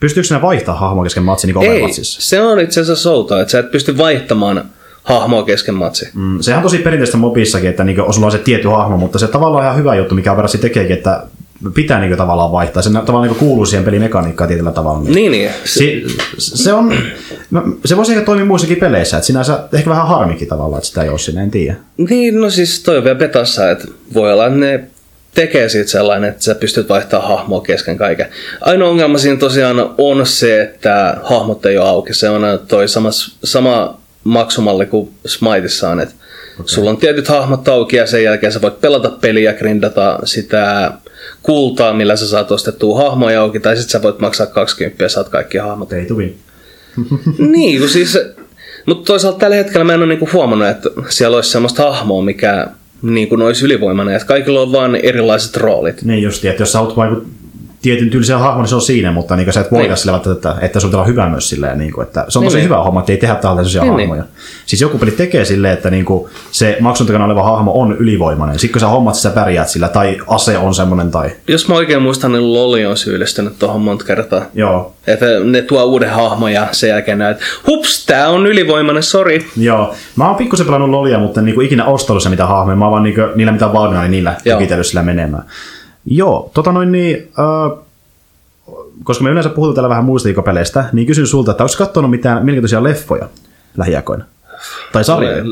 [0.00, 2.20] pystyykö sinä vaihtaa hahmoa kesken matsin niin Ei, Overwatchissa?
[2.22, 4.64] se on itse asiassa souta, että sä et pysty vaihtamaan
[5.02, 6.08] hahmoa kesken matsi.
[6.14, 9.28] Mm, sehän on tosi perinteistä mobissakin, että niin sulla on se tietty hahmo, mutta se
[9.28, 11.22] tavallaan on ihan hyvä juttu, mikä Overwatch tekeekin, että
[11.74, 12.82] pitää niin tavallaan vaihtaa.
[12.82, 15.00] Se tavallaan niin kuuluu siihen pelimekaniikkaan tietyllä tavalla.
[15.08, 15.50] Niin, niin.
[15.64, 15.84] Se,
[16.38, 16.94] Se, se, on,
[17.50, 21.02] mä- se voisi ehkä toimia muissakin peleissä, että sinänsä ehkä vähän harmikin tavallaan, että sitä
[21.02, 21.76] ei ole sinne, en tiedä.
[21.96, 24.84] niin, no siis toi on vielä betassa, että voi olla, että ne
[25.34, 28.26] tekee siitä sellainen, että sä pystyt vaihtamaan hahmoa kesken kaiken.
[28.60, 32.14] Ainoa ongelma siinä tosiaan on se, että hahmot ei ole auki.
[32.14, 33.08] Se on toi sama,
[33.44, 36.14] sama maksumalli kuin Smiteissa on, että
[36.54, 36.68] okay.
[36.68, 40.92] sulla on tietyt hahmot auki ja sen jälkeen sä voit pelata peliä, grindata sitä
[41.42, 45.28] kultaa, millä sä saat ostettua hahmoja auki, tai sitten sä voit maksaa 20 ja saat
[45.28, 45.92] kaikki hahmot.
[45.92, 46.38] Ei tuvin.
[47.52, 48.18] niin, kun siis...
[48.86, 52.66] Mutta toisaalta tällä hetkellä mä en ole niinku huomannut, että siellä olisi semmoista hahmoa, mikä
[53.02, 56.02] niin kuin olisi ylivoimainen, että kaikilla on vaan erilaiset roolit.
[56.02, 57.22] Niin just, että jos sä oot vaikka
[57.84, 59.96] tietyn tyylisen hahmon, niin se on siinä, mutta niin sä et voida Niin.
[59.96, 62.64] sillä että, että sun on hyvä myös silleen, niin kuin, että se on tosi Niin,
[62.64, 64.24] hyvä homma, että ei tehdä tällaisia Niin, hahmoja.
[64.66, 68.58] Siis joku peli tekee silleen, että niin kuin, se maksun takana oleva hahmo on ylivoimainen.
[68.58, 72.02] Sitten kun sä hommat, sä pärjäät sillä, tai ase on semmoinen, tai Jos mä oikein
[72.02, 74.42] muistan, niin Loli on syyllistynyt tuohon monta kertaa.
[74.54, 79.46] joo, Että ne tuo uuden hahmon ja sen jälkeen näet, hups, tää on ylivoimainen, sori.
[79.56, 82.76] Joo, mä oon pikkusen pelannut lolia, mutta en niinku ikinä ostanut se mitä hahmoja.
[82.76, 84.82] Mä oon vaan niinku, niillä mitä valmiina, niin niillä Joo.
[84.82, 85.44] sillä menemään.
[86.06, 87.78] Joo, tota noin niin, äh,
[89.04, 92.36] koska me yleensä puhutaan täällä vähän muista peleistä, niin kysyn sulta, että onko katsonut mitään
[92.36, 93.28] mielenkiintoisia leffoja
[93.76, 94.24] lähiaikoina?
[94.92, 95.44] Tai sarjoja?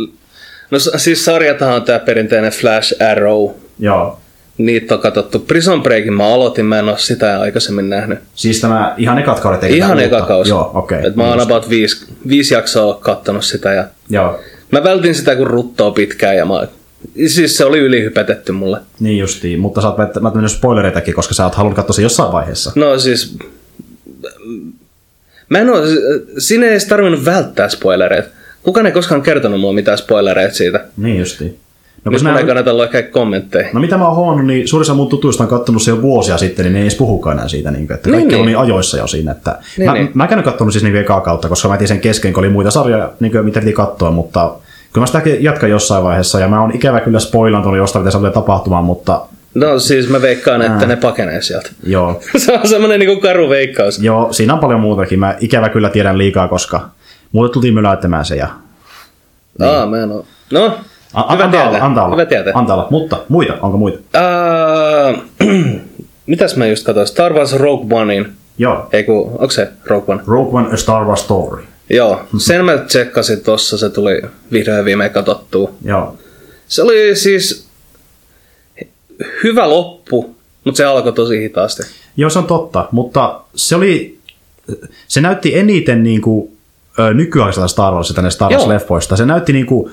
[0.71, 3.51] No siis sarjatahan on tää perinteinen Flash Arrow.
[3.79, 4.19] Joo.
[4.59, 5.39] Niitä on katsottu.
[5.39, 8.19] Prison Breakin mä aloitin, mä en ole sitä aikaisemmin nähnyt.
[8.35, 10.51] Siis tämä ihan ekat kaudet Ihan eka kausi.
[10.51, 11.07] Joo, okei.
[11.07, 15.47] Et mä oon about viisi, viisi jaksoa kattonut sitä ja Joo, mä vältin sitä kun
[15.47, 16.67] ruttoa pitkään ja mä,
[17.27, 18.79] siis se oli ylihypetetty mulle.
[19.01, 19.61] niin justiin.
[19.61, 22.73] Mutta sä oot välttämättä mennyt spoilereitakin, koska sä oot halunnut katsoa sen jossain vaiheessa.
[22.75, 23.37] No siis,
[25.49, 25.77] mä en oo,
[26.39, 28.29] siinä ei edes tarvinnut välttää spoilereita.
[28.63, 30.85] Kukaan ei koskaan kertonut mulle mitään spoilereita siitä.
[30.97, 31.59] Niin justiin.
[32.05, 33.69] No, Nyt mun ei kannata lukea kommentteja.
[33.73, 36.65] No mitä mä oon huomannut, niin suurissa mun tutuista on kattonut se jo vuosia sitten,
[36.65, 37.71] niin ne ei edes puhukaan enää siitä.
[37.71, 38.43] Niin kuin, että Niin, kaikki niin.
[38.43, 39.33] oli ajoissa jo siinä.
[39.33, 40.11] Että Niin, mä, niin.
[40.15, 42.71] mä en kattonut siis niin ekaa kautta, koska mä etin sen kesken, kun oli muita
[42.71, 44.55] sarjoja, niin kuin, mitä piti katsoa, mutta
[44.93, 48.19] kyllä mä sitäkin jatkan jossain vaiheessa, ja mä oon ikävä kyllä spoilantunut jostain, mitä se
[48.19, 49.21] tulee tapahtumaan, mutta
[49.55, 51.71] No siis mä veikkaan, että ne pakenee sieltä.
[51.83, 53.99] joo, se on semmonen niinku karu veikkaus.
[53.99, 55.19] joo, siinä on paljon muutakin.
[55.19, 56.89] Mä ikävä kyllä tiedän liikaa, koska
[57.33, 58.49] mulle tultiin möläyttämään se, ja
[59.63, 60.25] Aa, mä en oo.
[60.53, 60.79] No,
[61.15, 61.69] A- hyvä antaa tietää.
[61.69, 62.53] olla, antaa olla, Hyvä tietää.
[62.57, 62.87] antaa olla.
[62.91, 63.99] Mutta muita, onko muita?
[66.27, 67.07] Mitäs mä just katsoin?
[67.07, 68.27] Star Wars Rogue Onein.
[68.59, 70.23] Joo, Ei kun, onko se Rogue One?
[70.27, 71.63] Rogue One A Star Wars Story.
[71.91, 75.71] Joo, sen mä tsekkasin tossa, se tuli vihdoin viimein katsottua.
[75.85, 76.17] Joo,
[76.69, 77.67] Se oli siis
[79.45, 81.83] hyvä loppu, mutta se alkoi tosi hitaasti.
[82.17, 84.19] Joo, se on totta, mutta se oli,
[85.09, 86.53] se näytti eniten niin kuin,
[87.15, 88.53] nykyaikaiselta Star Warsilta ne Star.
[88.53, 89.17] Wars-leffoista.
[89.17, 89.93] Se näytti niin kuin,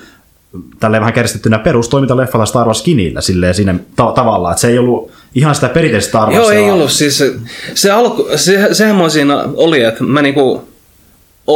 [0.80, 5.10] tälleen vähän kärjistettynä perustoimintaleffalla Star Wars skinillä silleen siinä ta- tavallaan, että se ei ollut
[5.34, 6.40] ihan sitä perinteistä Star Warsia.
[6.40, 6.90] Joo, ei ollut.
[6.90, 7.34] Siis se,
[7.74, 10.68] se alku, se, sehän mua siinä oli, että mä niinku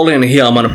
[0.01, 0.73] olin hieman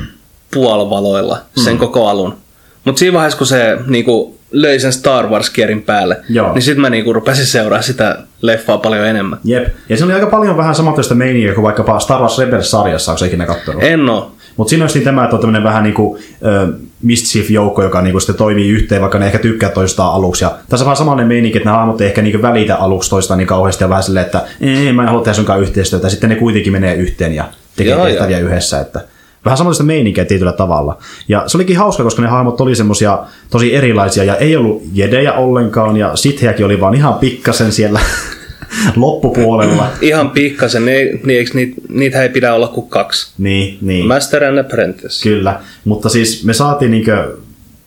[0.53, 1.79] puolvaloilla sen mm.
[1.79, 2.37] koko alun.
[2.85, 6.53] Mutta siinä vaiheessa, kun se niinku löi sen Star Wars-kierin päälle, Joo.
[6.53, 9.39] niin sitten mä niinku rupesin seuraamaan sitä leffaa paljon enemmän.
[9.43, 9.67] Jep.
[9.89, 13.25] Ja se oli aika paljon vähän samantyöstä meininkiä kuin vaikkapa Star Wars Rebels-sarjassa, onko se
[13.25, 13.83] ikinä katsonut?
[13.83, 14.31] En oo.
[14.57, 16.67] Mutta siinä olisi tämä, että on tämmöinen vähän niin kuin ö,
[17.03, 20.43] mischief-joukko, joka niin kuin sitten toimii yhteen, vaikka ne ehkä tykkää toistaan aluksi.
[20.43, 23.09] Ja tässä on vähän samanlainen meininki, että nämä hahmot ei ehkä niin kuin välitä aluksi
[23.09, 26.05] toistaan niin kauheasti ja vähän silleen, että ei, mä en halua tehdä sunkaan yhteistyötä.
[26.05, 27.45] Ja sitten ne kuitenkin menee yhteen ja
[27.83, 28.79] tekee Joo, tehtäviä yhdessä.
[28.79, 29.01] Että
[29.45, 30.97] vähän samanlaista meininkiä tietyllä tavalla.
[31.27, 35.33] Ja se olikin hauska, koska ne hahmot oli semmosia tosi erilaisia ja ei ollut jedejä
[35.33, 37.99] ollenkaan ja sithejäkin oli vaan ihan pikkasen siellä
[38.95, 39.87] loppupuolella.
[40.01, 43.33] Ihan pikkasen, niin, niin eikö niitä, niitä ei pidä olla kuin kaksi.
[43.37, 44.07] niin, niin.
[44.07, 45.29] Master and Apprentice.
[45.29, 47.37] Kyllä, mutta siis me saatiin niinkö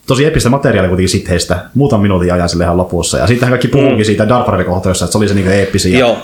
[0.07, 3.17] tosi epistä materiaalia kuitenkin sitheistä muutaman minuutin ajan sille ihan lopussa.
[3.17, 4.03] Ja siitähän kaikki puhuukin mm.
[4.03, 5.93] siitä Darth Vaderin kohtaudessa, että se oli se niinkö eeppisin.
[5.93, 6.17] Ja Joo.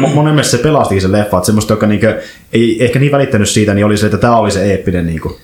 [0.00, 2.20] Monen mielestä se pelastikin se leffa, että semmoista, joka niinkö
[2.52, 5.36] ei ehkä niin välittänyt siitä, niin oli se, että tämä oli se eeppinen niinku,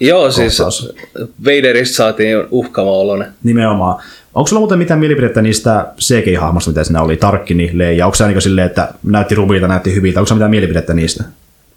[0.00, 0.92] Joo, siis Kohtaus.
[1.44, 3.28] Vaderista saatiin uhkava oloinen.
[3.42, 4.02] nimenomaan.
[4.34, 7.16] Onko sulla muuten mitään mielipidettä niistä CGI-hahmosta, mitä siinä oli?
[7.16, 8.06] Tarkkini, Leija.
[8.06, 10.20] Onko se niinku silleen, että näytti rubiilta, näytti hyviltä?
[10.20, 11.24] Onko sulla mitään mielipidettä niistä?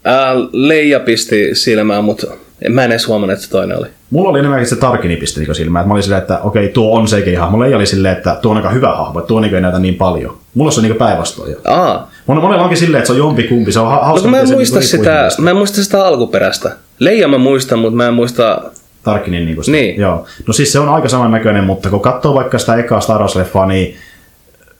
[0.04, 2.26] Ää, Leija pisti silmään, mutta
[2.68, 3.86] mä en edes huomannut, että se toinen oli.
[4.10, 6.96] Mulla oli enemmänkin se Tarkini pisti niinku silmään, että mä olin silleen, että okei, tuo
[6.98, 7.60] on CGI-hahmo.
[7.60, 9.94] Leija oli silleen, että tuo on aika hyvä hahmo, että tuo niinku ei näytä niin
[9.94, 10.36] paljon.
[10.54, 11.50] Mulla se on niinku päinvastoin.
[11.52, 11.58] jo.
[11.64, 13.72] Aa, Mon- Monella onkin silleen, että se on jompi kumpi.
[13.72, 14.96] Se on ha- no hauska, kun mä en miten se muista niinku
[15.30, 16.70] sitä, mä en muista sitä alkuperäistä.
[16.98, 18.62] Leija mä muistan, mutta mä en muista,
[19.02, 19.76] Tarkinin niinku sitä.
[19.76, 20.00] Niin.
[20.00, 20.26] Joo.
[20.46, 23.96] No siis se on aika samannäköinen, mutta kun katsoo vaikka sitä ekaa Star Wars-leffaa, niin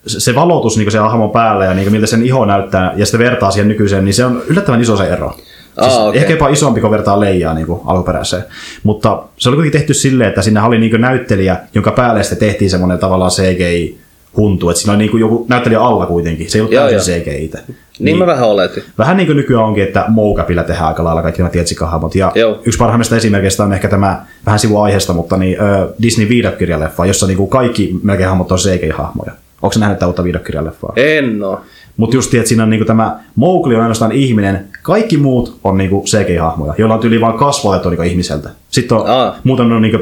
[0.06, 3.50] se valotus niin se hahmon päällä ja niin miltä sen iho näyttää ja sitten vertaa
[3.50, 5.36] siihen nykyiseen, niin se on yllättävän iso se ero.
[5.80, 6.20] Siis Aa, okei.
[6.20, 8.44] Ehkä jopa isompi, kun vertaa leijaa niin alkuperäiseen.
[8.82, 12.70] Mutta se oli kuitenkin tehty silleen, että siinä oli niin näyttelijä, jonka päälle sitten tehtiin
[12.70, 13.98] semmoinen tavallaan CGI
[14.36, 16.50] huntu, että siinä oli niinku joku näyttelijä alla kuitenkin.
[16.50, 17.22] Se ei ollut Joo, täysin.
[17.22, 17.58] CGI itse.
[17.98, 18.82] Niin, mä vähän oletin.
[18.98, 22.14] Vähän niin kuin nykyään onkin, että mocapilla tehdään aika lailla kaikki nämä tietsikahahmot.
[22.14, 22.60] Ja Joo.
[22.64, 27.36] yksi parhaimmista esimerkkeistä on ehkä tämä vähän sivuaiheesta, mutta niin, ö, Disney viidokirjaleffa, jossa niin
[27.36, 29.32] kuin kaikki melkein hahmot on CGI-hahmoja.
[29.62, 30.92] Onko se nähnyt tätä uutta viidokirjaleffaa?
[30.96, 31.60] En oo.
[31.96, 36.04] Mutta just että siinä on niinku tämä Mowgli on ainoastaan ihminen, kaikki muut on niinku
[36.06, 38.50] CGI-hahmoja, joilla on tyyli vain kasvatettu niinku ihmiseltä.
[38.70, 39.36] Sitten on, Aa.
[39.44, 39.98] muuten on niinku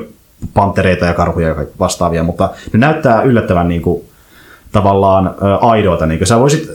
[0.55, 4.05] pantereita ja karhuja ja vastaavia, mutta ne näyttää yllättävän niinku,
[4.72, 6.07] tavallaan ö, aidoilta.
[6.07, 6.26] Niinku.
[6.26, 6.68] Sä voisit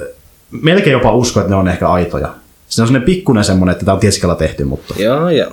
[0.62, 2.28] melkein jopa uskoa, että ne on ehkä aitoja.
[2.68, 5.52] Se on semmoinen pikkuinen semmoinen, että tämä on tietsikalla tehty, mutta Joo, joo.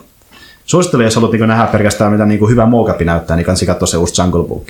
[0.65, 3.97] suosittelen, jos haluat niinku nähdä pelkästään mitä niinku hyvä mocap näyttää, niin kannattaa katsoa se
[3.97, 4.67] uusi Jungle Book.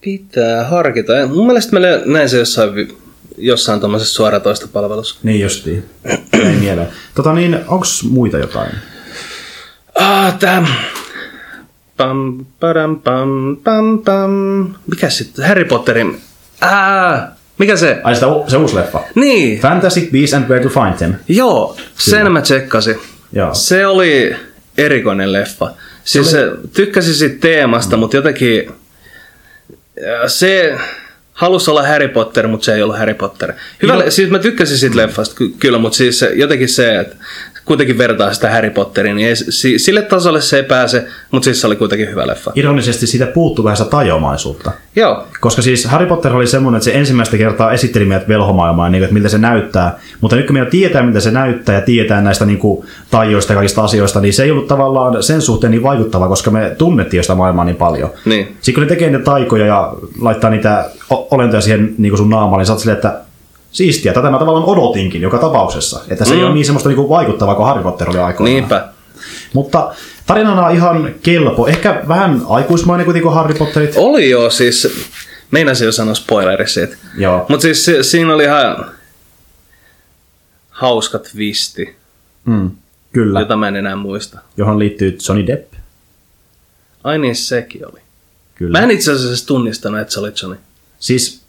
[0.00, 1.12] Pitää harkita.
[1.34, 2.96] Mun mielestä mä näin se jossain, vi-
[3.38, 5.16] jossain tuommoisessa suoratoista palvelussa.
[5.22, 5.84] Niin justiin.
[6.32, 6.88] Ei mieleen.
[7.14, 8.72] Tota niin, onks muita jotain?
[9.94, 10.66] Ah, tää...
[11.96, 14.30] Pam, padam, pam, pam, pam.
[14.90, 15.44] Mikä sitten?
[15.44, 16.20] Harry Potterin...
[16.60, 17.20] Ah,
[17.58, 18.00] mikä se?
[18.04, 19.00] Ai sitä, se uusi leffa.
[19.14, 21.14] Niin, Fantastic Beasts and Where to Find Them.
[21.28, 22.96] joo, sen mä tsekkasin.
[23.32, 23.54] Joo.
[23.54, 24.36] Se oli
[24.78, 25.70] erikoinen leffa.
[26.04, 28.70] Siis se tykkäsin siitä teemasta, mutta jotenkin
[29.96, 30.78] ja se
[31.32, 33.52] halusi olla Harry Potter, mutta se ei ollut Harry Potter.
[33.82, 34.10] Hyvä, Joo.
[34.10, 37.16] siis mä tykkäsin siitä leffasta ky- kyllä, mutta siis se, jotenkin se, että
[37.64, 41.60] kuitenkin vertaa sitä Harry Potteriin, niin ei, si- sille tasolle se ei pääse, mutta siis
[41.60, 42.52] se oli kuitenkin hyvä leffa.
[42.54, 44.72] Ironisesti siitä puuttuu vähän sitä tajomaisuutta.
[44.96, 49.00] Joo, Koska siis Harry Potter oli semmoinen, että se ensimmäistä kertaa esitteli meidät velhomaailmaa, niin
[49.00, 49.98] kuin, että miltä se näyttää.
[50.20, 53.54] Mutta nyt kun meillä tietää, miltä se näyttää ja tietää näistä niin kuin, tajoista ja
[53.56, 57.34] kaikista asioista, niin se ei ollut tavallaan sen suhteen niin vaikuttava, koska me tunnettiin sitä
[57.34, 58.10] maailmaa niin paljon.
[58.24, 58.56] niin.
[58.60, 62.58] Sitten kun ne tekee niitä taikoja ja laittaa niitä olentoja siihen niin kuin sun naamaan,
[62.58, 63.20] niin sä oot silleen, että
[63.72, 66.00] siistiä, tätä mä tavallaan odotinkin joka tapauksessa.
[66.08, 66.38] Että se mm.
[66.38, 68.54] ei ole niin semmoista niin kuin vaikuttavaa kuin Harry Potter oli aikoinaan.
[68.54, 68.88] Niinpä.
[69.52, 69.94] Mutta
[70.26, 71.66] tarinana on ihan kelpo.
[71.66, 73.92] Ehkä vähän aikuismainen kuitenkin kuin Harry Potterit.
[73.96, 74.88] Oli jo siis,
[75.50, 76.96] meinasin jo sanoa spoileri siitä.
[77.18, 77.46] Joo.
[77.48, 78.86] Mutta siis si- siinä oli ihan
[80.70, 81.96] hauska twisti,
[82.44, 82.70] Mm,
[83.12, 83.40] kyllä.
[83.40, 84.38] jota mä en enää muista.
[84.56, 85.72] Johon liittyy Johnny Depp.
[87.04, 88.00] Ai niin, sekin oli.
[88.54, 88.78] Kyllä.
[88.78, 90.58] Mä en itse asiassa tunnistanut, että se oli Johnny.
[90.98, 91.42] Siis,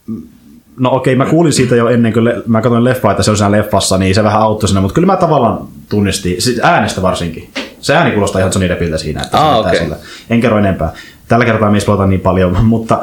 [0.79, 3.37] no okei, mä kuulin siitä jo ennen kuin le- mä katsoin leffaa, että se on
[3.37, 7.49] siinä leffassa, niin se vähän auttoi sinne, mutta kyllä mä tavallaan tunnistin, siis äänestä varsinkin.
[7.81, 9.79] Se ääni kuulostaa ihan Johnny Deppiltä siinä, että se näyttää okei.
[9.79, 9.95] siltä.
[10.29, 10.93] En kerro enempää.
[11.27, 12.99] Tällä kertaa me ei niin paljon, mutta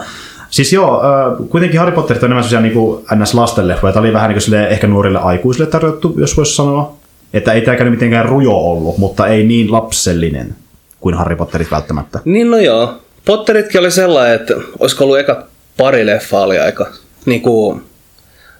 [0.51, 1.03] siis joo,
[1.49, 2.81] kuitenkin Harry Potter on enemmän sellaisia
[3.15, 3.35] niin ns.
[3.35, 3.93] lastenleffoja.
[3.93, 6.97] Tämä oli vähän niin kuin ehkä nuorille aikuisille tarjottu, jos voisi sanoa.
[7.33, 10.55] Että ei tämäkään mitenkään rujo ollut, mutta ei niin lapsellinen
[11.01, 12.19] kuin Harry Potterit välttämättä.
[12.25, 12.95] Niin no joo.
[13.25, 15.45] Potteritkin oli sellainen, että olisiko ollut eka
[15.77, 16.87] pari leffaa oli aika
[17.27, 17.81] niinku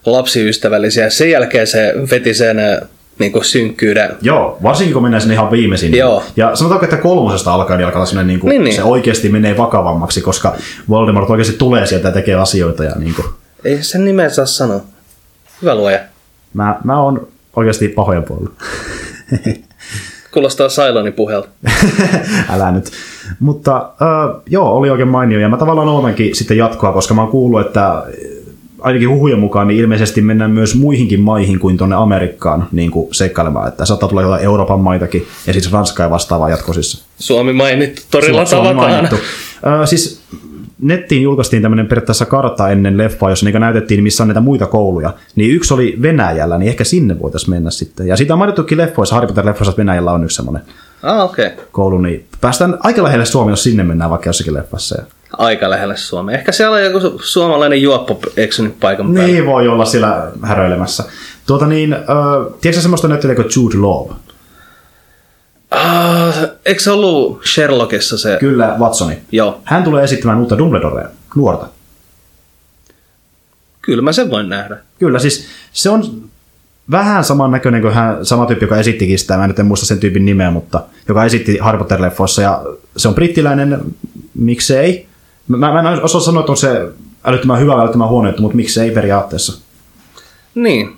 [0.07, 1.11] lapsiystävällisiä.
[1.11, 2.57] Sen jälkeen se veti sen
[3.19, 4.11] niinku synkkyyden.
[4.23, 5.97] Joo, varsinkin kun mennään sinne ihan viimeisin.
[5.97, 6.23] Joo.
[6.37, 8.77] Ja sanotaanko, että kolmosesta alkaen niin alkaa sellainen, niin kuin, Niin, niin.
[8.77, 10.55] se oikeasti menee vakavammaksi, koska
[10.89, 12.85] Voldemort oikeasti tulee sieltä ja tekee asioita.
[12.85, 13.27] Ja niin kuin,
[13.65, 14.81] Ei sen nimeä saa sanoa.
[15.63, 15.99] Hyvä luoja.
[16.55, 18.51] mä, mä oon oikeasti pahojen puolella.
[20.33, 21.49] Kuulostaa Cylonnin puhelta.
[22.53, 22.91] Älä nyt.
[23.41, 25.39] Mutta äh, joo, oli oikein mainio.
[25.41, 28.03] Ja mä tavallaan ootankin sitten jatkoa, koska mä oon kuullut, että äh,
[28.81, 33.69] ainakin huhujen mukaan niin ilmeisesti mennään myös muihinkin maihin kuin tuonne Amerikkaan niin kuin seikkailemaan.
[33.69, 37.05] Että saattaa tulla jotain Euroopan maitakin ja sitten Ranskaa ja vastaavaa jatkosissa.
[37.19, 38.91] Suomi mainittu, torilla Suomi tavataan.
[38.93, 39.17] mainittu.
[39.83, 40.21] Ö, siis
[40.83, 45.15] nettiin julkaistiin tämmöinen periaatteessa kartta ennen leffaa, jossa niin näytettiin, missä on näitä muita kouluja.
[45.37, 48.07] Niin yksi oli Venäjällä, niin ehkä sinne voitaisiin mennä sitten.
[48.07, 50.63] Ja siitä on mainittukin leffoissa, Harry Potter-leffoissa, että Venäjällä on yksi semmoinen
[51.03, 51.47] Ah, okei.
[51.47, 51.65] Okay.
[51.73, 55.01] koulu, niin päästään aika lähelle Suomea, jos sinne mennään vaikka jossakin leffassa.
[55.01, 55.07] Ja...
[55.39, 56.39] Aika lähelle Suomea.
[56.39, 59.33] Ehkä siellä on joku su- suomalainen juoppo eksynyt paikan päälle.
[59.33, 61.05] Niin voi olla siellä häröilemässä.
[61.47, 61.99] Tuota niin, ö,
[62.61, 64.11] tiedätkö semmoista näyttelijä kuin Jude Law?
[65.71, 66.35] Ah,
[66.67, 68.37] eikö se ollut Sherlockissa se?
[68.41, 69.19] Kyllä, Watsoni.
[69.33, 69.61] Joo.
[69.65, 71.67] Hän tulee esittämään uutta Dumbledorea, nuorta.
[73.83, 74.77] Kyllä mä sen voin nähdä.
[74.99, 76.03] Kyllä, siis se on
[76.91, 79.99] vähän saman näköinen kuin hän, sama tyyppi, joka esittikin sitä, mä nyt en muista sen
[79.99, 82.63] tyypin nimeä, mutta joka esitti Harry Potter-leffoissa, ja
[82.97, 83.81] se on brittiläinen,
[84.35, 85.10] miksei.
[85.49, 86.89] Mä, mä en osaa sanoa, että on se
[87.25, 89.61] älyttömän hyvä älyttömän huono juttu, mutta miksei periaatteessa.
[90.55, 90.97] Niin.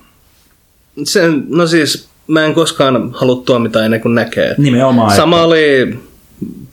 [1.05, 4.55] Se, no siis, mä en koskaan halua tuomita ennen kuin näkee.
[4.59, 5.17] Nimenomaan.
[5.17, 5.99] Sama oli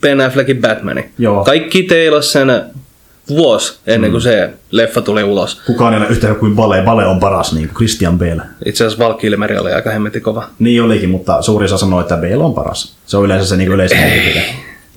[0.00, 1.10] Ben Affleckin Batmani.
[1.18, 1.44] Joo.
[1.44, 2.62] Kaikki teilas sen
[3.28, 5.60] vuosi ennen kuin se leffa tuli ulos.
[5.66, 6.82] Kukaan ei ole yhtä kuin Bale.
[6.82, 8.42] Bale on paras, niin kuin Christian Bale.
[8.64, 10.48] Itse asiassa Val Kilmer oli aika hemmetin kova.
[10.58, 12.96] Niin olikin, mutta suuri osa sanoo, että Bale on paras.
[13.06, 14.44] Se on yleensä se niin mielipide.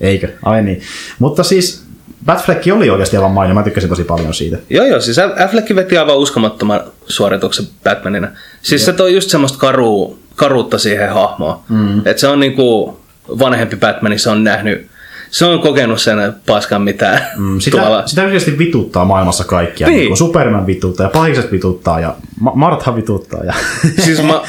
[0.00, 0.28] Eikö?
[0.42, 0.80] Ai niin.
[1.18, 1.83] Mutta siis
[2.26, 3.54] Batfleck oli oikeasti aivan mainio.
[3.54, 4.58] Mä tykkäsin tosi paljon siitä.
[4.70, 8.28] Joo, joo, siis Affleck veti aivan uskomattoman suorituksen Batmanina.
[8.62, 11.60] Siis se toi just semmoista karu, karuutta siihen hahmoon.
[11.68, 11.98] Mm.
[11.98, 14.88] Että se on niinku vanhempi Batman, se on nähnyt
[15.34, 17.26] se on kokenut sen paskan mitään.
[17.36, 18.06] Mm, sitä, tuolla.
[18.06, 19.86] sitä oikeasti vituttaa maailmassa kaikkia.
[19.86, 19.96] Niin.
[19.96, 20.16] Niin.
[20.16, 23.44] Superman vituttaa ja pahikset vituttaa ja Ma- Martha vituttaa.
[23.44, 23.54] Ja...
[24.04, 24.40] Siis mä,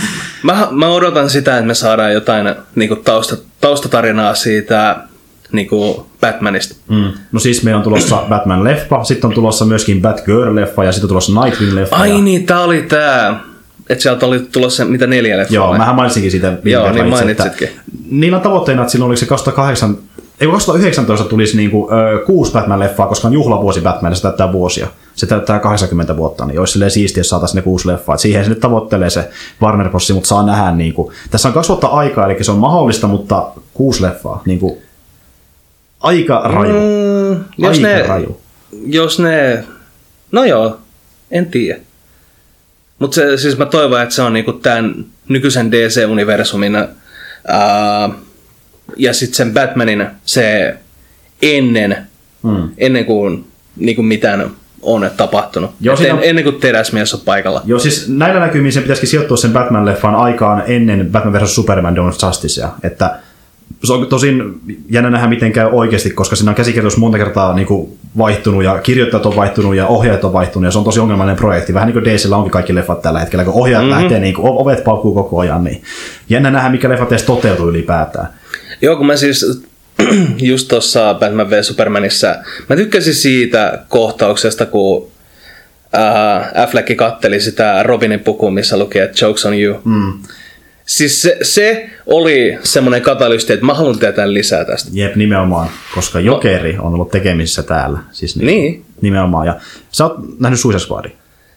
[0.43, 4.97] mä, mä, odotan sitä, että me saadaan jotain niin tausta, taustatarinaa siitä
[5.51, 6.75] niin kuin Batmanista.
[6.89, 7.11] mm.
[7.31, 11.31] No siis meillä on tulossa Batman-leffa, sitten on tulossa myöskin Batgirl-leffa ja sitten on tulossa
[11.31, 11.95] Nightwing-leffa.
[11.95, 12.21] Ai ja...
[12.21, 13.39] niin, tää oli tää.
[13.89, 15.77] Että sieltä oli tulossa mitä neljä leffaa Joo, vai?
[15.77, 17.67] mähän mainitsinkin siitä viime Joo, niin mainitsitkin.
[17.67, 19.97] Että niillä on tavoitteena, että silloin oliko se 2008,
[20.41, 24.87] ei 2019 tulisi niinku, ö, kuusi Batman-leffaa, koska on juhlavuosi Batman, se täyttää vuosia.
[25.15, 28.13] Se täyttää 80 vuotta, niin olisi silleen siistiä, jos saataisiin ne kuusi leffaa.
[28.15, 29.29] Et siihen se nyt tavoittelee se
[29.61, 30.71] Warner Bros, mutta saa nähdä.
[30.71, 34.41] Niinku, tässä on kaksi vuotta aikaa, eli se on mahdollista, mutta kuusi leffaa.
[34.45, 34.81] Niinku,
[36.05, 36.73] aika raju.
[36.73, 38.41] Mm, jos, aika ne, raju.
[38.85, 39.63] jos ne...
[40.31, 40.79] No joo,
[41.31, 41.79] en tiedä.
[42.99, 46.75] Mutta siis mä toivon, että se on niinku tämän nykyisen DC-universumin
[47.47, 48.09] ää,
[48.97, 50.75] ja sitten sen Batmanin se
[51.41, 51.97] ennen,
[52.43, 52.69] Mm.
[52.77, 55.71] ennen kuin niinku mitään on tapahtunut.
[55.81, 57.61] Joo, siinä en, ennen kuin teräsmies on paikalla.
[57.65, 61.55] Joo, siis näillä näkymin sen pitäisikin sijoittua sen Batman-leffan aikaan ennen Batman vs.
[61.55, 62.69] Superman of Justicea.
[62.83, 63.15] Että
[63.83, 67.67] se on tosin jännä nähdä, miten käy oikeasti, koska siinä on käsikirjoitus monta kertaa niin
[67.67, 71.37] kuin vaihtunut ja kirjoittajat on vaihtunut ja ohjaajat on vaihtunut ja se on tosi ongelmallinen
[71.37, 71.73] projekti.
[71.73, 74.01] Vähän niin kuin DCllä onkin kaikki leffat tällä hetkellä, kun ohjaajat mm-hmm.
[74.01, 75.63] lähtee, niin kuin, ovet paukkuu koko ajan.
[75.63, 75.83] Niin
[76.29, 78.27] jännä nähdä, mikä leffat edes toteutuu ylipäätään.
[78.81, 79.63] Joo, kun mä siis
[80.41, 82.35] just tuossa Batman v Supermanissa,
[82.69, 85.07] mä tykkäsin siitä kohtauksesta, kun
[85.95, 89.81] äh, Affleck katteli sitä Robinin pukua, missä luki, että jokes on you.
[89.83, 90.13] Mm.
[90.85, 94.89] Siis se, se oli semmoinen katalysti, että mä haluan tietää lisää tästä.
[94.93, 97.99] Jep, nimenomaan, koska Jokeri on ollut tekemisissä täällä.
[98.11, 99.47] Siis niin, Niin, Nimenomaan.
[99.47, 99.55] Ja
[99.91, 101.11] sä oot nähnyt Suicide Squadin.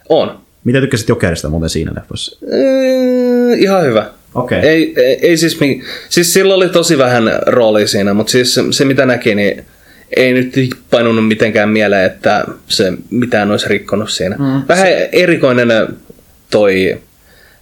[0.08, 0.40] on.
[0.64, 2.38] Mitä tykkäsit Jokerista muuten siinä leffassa?
[2.46, 4.06] Äh, ihan hyvä.
[4.34, 4.58] Okei.
[4.60, 8.62] Ei, ei, ei siis, mi- siis sillä oli tosi vähän roolia siinä, mutta siis se,
[8.70, 9.64] se mitä näki, niin
[10.16, 10.54] ei nyt
[10.90, 14.36] painunut mitenkään mieleen, että se mitään olisi rikkonut siinä.
[14.38, 14.62] Mm.
[14.68, 15.68] Vähän erikoinen
[16.50, 16.98] toi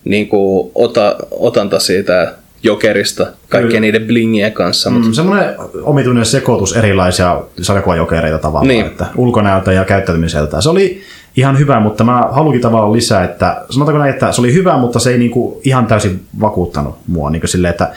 [0.07, 3.81] niin kuin, ota, otanta siitä jokerista kaikkien Kyllä.
[3.81, 4.91] niiden blingien kanssa.
[4.91, 8.87] Mutta Mm, semmoinen omituinen sekoitus erilaisia sarjakuvajokereita tavallaan, Niin.
[8.87, 10.61] että ulkonäöltä ja käyttäytymiseltä.
[10.61, 11.03] Se oli
[11.37, 14.99] ihan hyvä, mutta mä halukin tavallaan lisää, että sanotaanko näin, että se oli hyvä, mutta
[14.99, 17.93] se ei niinku ihan täysin vakuuttanut mua niinku silleen, että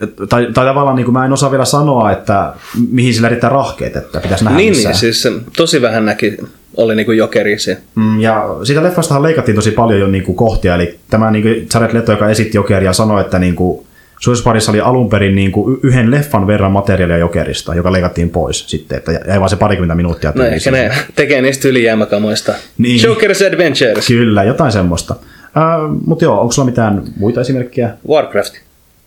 [0.00, 2.52] et- tai, tai tavallaan niin kuin mä en osaa vielä sanoa, että
[2.90, 4.92] mihin sillä riittää rahkeet, että pitäisi nähdä niin, lisää.
[4.92, 6.36] niin, siis tosi vähän näki,
[6.76, 7.80] oli niinku jokeri siinä.
[7.94, 11.68] Mm, Ja siitä leffastahan leikattiin tosi paljon jo niin kuin kohtia, eli tämä niin kuin
[11.74, 13.86] Jared Leto, joka esitti Jokeria, sanoi, että niin kuin
[14.20, 18.68] Suicide Squadissa oli alun perin niin kuin yhden leffan verran materiaalia Jokerista, joka leikattiin pois
[18.68, 20.32] sitten, että jäi vaan se parikymmentä minuuttia.
[20.34, 22.54] No ehkä ne tekee niistä ylijäämäkamoista.
[22.78, 23.00] Niin.
[23.00, 24.06] Joker's Adventures.
[24.06, 25.14] Kyllä, jotain semmoista.
[25.56, 27.90] Äh, Mutta joo, onko sulla mitään muita esimerkkejä?
[28.08, 28.54] Warcraft.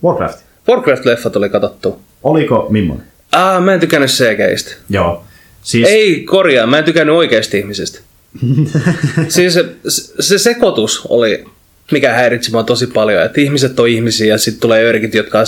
[0.04, 0.40] Warcraft.
[0.72, 2.00] Warcraft-leffat oli katsottu.
[2.24, 3.06] Oliko millainen?
[3.32, 4.72] Ah, mä en tykännyt CGistä.
[4.90, 5.24] Joo.
[5.66, 8.00] Siis, Ei, korjaa, mä en tykännyt oikeasta ihmisestä.
[9.28, 9.66] siis se,
[10.20, 11.46] se sekoitus oli,
[11.92, 15.46] mikä häiritsi mua tosi paljon, että ihmiset on ihmisiä ja sitten tulee örkit, jotka on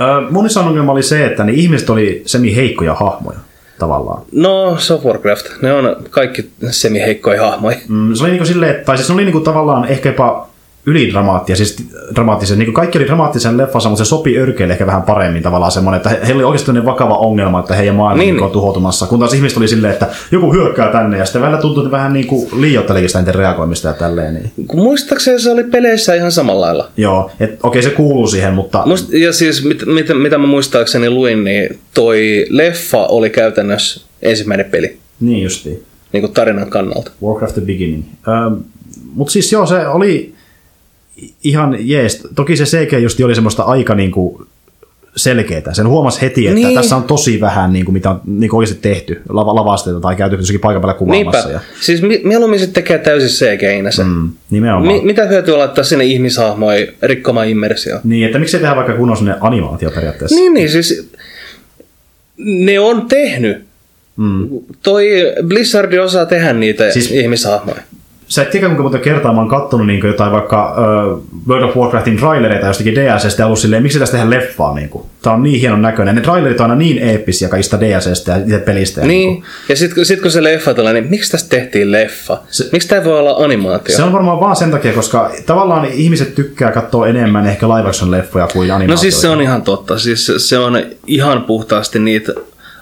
[0.00, 3.38] äh, mun iso ongelma oli se, että ne ihmiset oli semi-heikkoja hahmoja
[3.78, 4.22] tavallaan.
[4.32, 5.46] No, se on Warcraft.
[5.62, 7.76] Ne on kaikki semi-heikkoja hahmoja.
[7.88, 10.48] Mm, se oli niinku silleen, tai siis ne oli niinku tavallaan ehkä jopa
[10.86, 11.76] ylidramaattia, siis
[12.14, 15.96] dramaattisen, niin kaikki oli dramaattisen leffassa, mutta se sopi örkeille ehkä vähän paremmin tavallaan semmoinen,
[15.96, 18.34] että he, heillä oli oikeasti vakava ongelma, että heidän maailma Niin.
[18.34, 18.44] niin.
[18.44, 21.84] on tuhoutumassa, kun taas ihmiset oli silleen, että joku hyökkää tänne, ja sitten välillä tuntui,
[21.84, 24.34] että vähän niin kuin liioittelikin sitä niiden reagoimista ja tälleen.
[24.34, 24.66] Niin.
[24.66, 26.88] Kun muistaakseni se oli peleissä ihan samalla lailla.
[26.96, 31.10] Joo, että okei se kuuluu siihen, mutta Must, ja siis mit, mit, mitä mä muistaakseni
[31.10, 35.82] luin, niin toi leffa oli käytännössä ensimmäinen peli, niin justiin.
[36.12, 37.10] niin kuin tarinan kannalta.
[37.24, 38.04] Warcraft The Beginning.
[38.28, 38.54] Ähm,
[39.14, 40.35] mutta siis joo, se oli
[41.44, 42.28] ihan jees.
[42.34, 44.46] Toki se CG justi oli semmoista aika niinku
[45.16, 45.72] selkeää.
[45.74, 46.66] Sen huomasi heti, että Niin.
[46.68, 46.74] niin.
[46.78, 50.16] tässä on tosi vähän, niin kuin, mitä on niin kuin oikeasti tehty, lava, lavasteita tai
[50.16, 51.48] käyty jossakin paikan päällä kuvaamassa.
[51.48, 51.64] Niinpä.
[51.64, 54.04] Ja, Siis mi- mieluummin se tekee täysin CGI-nä se.
[54.04, 54.30] Mm.
[54.50, 54.94] nimenomaan.
[54.94, 58.00] Mi- mitä hyötyä laittaa sinne ihmishahmoja rikkomaan immersio?
[58.04, 60.36] niin, että miksi ei tehdä vaikka kunnon sinne animaatio periaatteessa.
[60.36, 61.10] Niin, niin siis
[62.38, 63.64] ne on tehnyt.
[64.16, 64.48] Mm.
[64.82, 65.08] Toi
[65.46, 66.90] Blizzard osaa tehdä niitä.
[66.90, 67.80] Siis- ihmishahmoja.
[68.28, 71.76] Sä et tiedä, kuinka monta kertaa mä oon kattonut niin jotain vaikka uh, World of
[71.76, 74.74] Warcraftin trailereita jostakin DLCstä ja ollut silleen, miksi tästä tehdä leffaa?
[74.74, 75.06] Niin kuin.
[75.22, 76.14] Tää on niin hienon näköinen.
[76.14, 79.00] Ne trailerit on aina niin eeppisiä kaikista DLCstä ja itse pelistä.
[79.00, 82.38] ja Niin, ja sitten sit kun se leffa tulee, niin miksi tästä tehtiin leffa?
[82.50, 82.68] Se...
[82.72, 83.96] Miksi tämä voi olla animaatio?
[83.96, 88.10] Se on varmaan vaan sen takia, koska tavallaan ihmiset tykkää katsoa enemmän ehkä live action
[88.10, 88.92] leffoja kuin animaatioita.
[88.92, 89.98] No siis se on ihan totta.
[89.98, 92.32] Siis se- on ihan puhtaasti niitä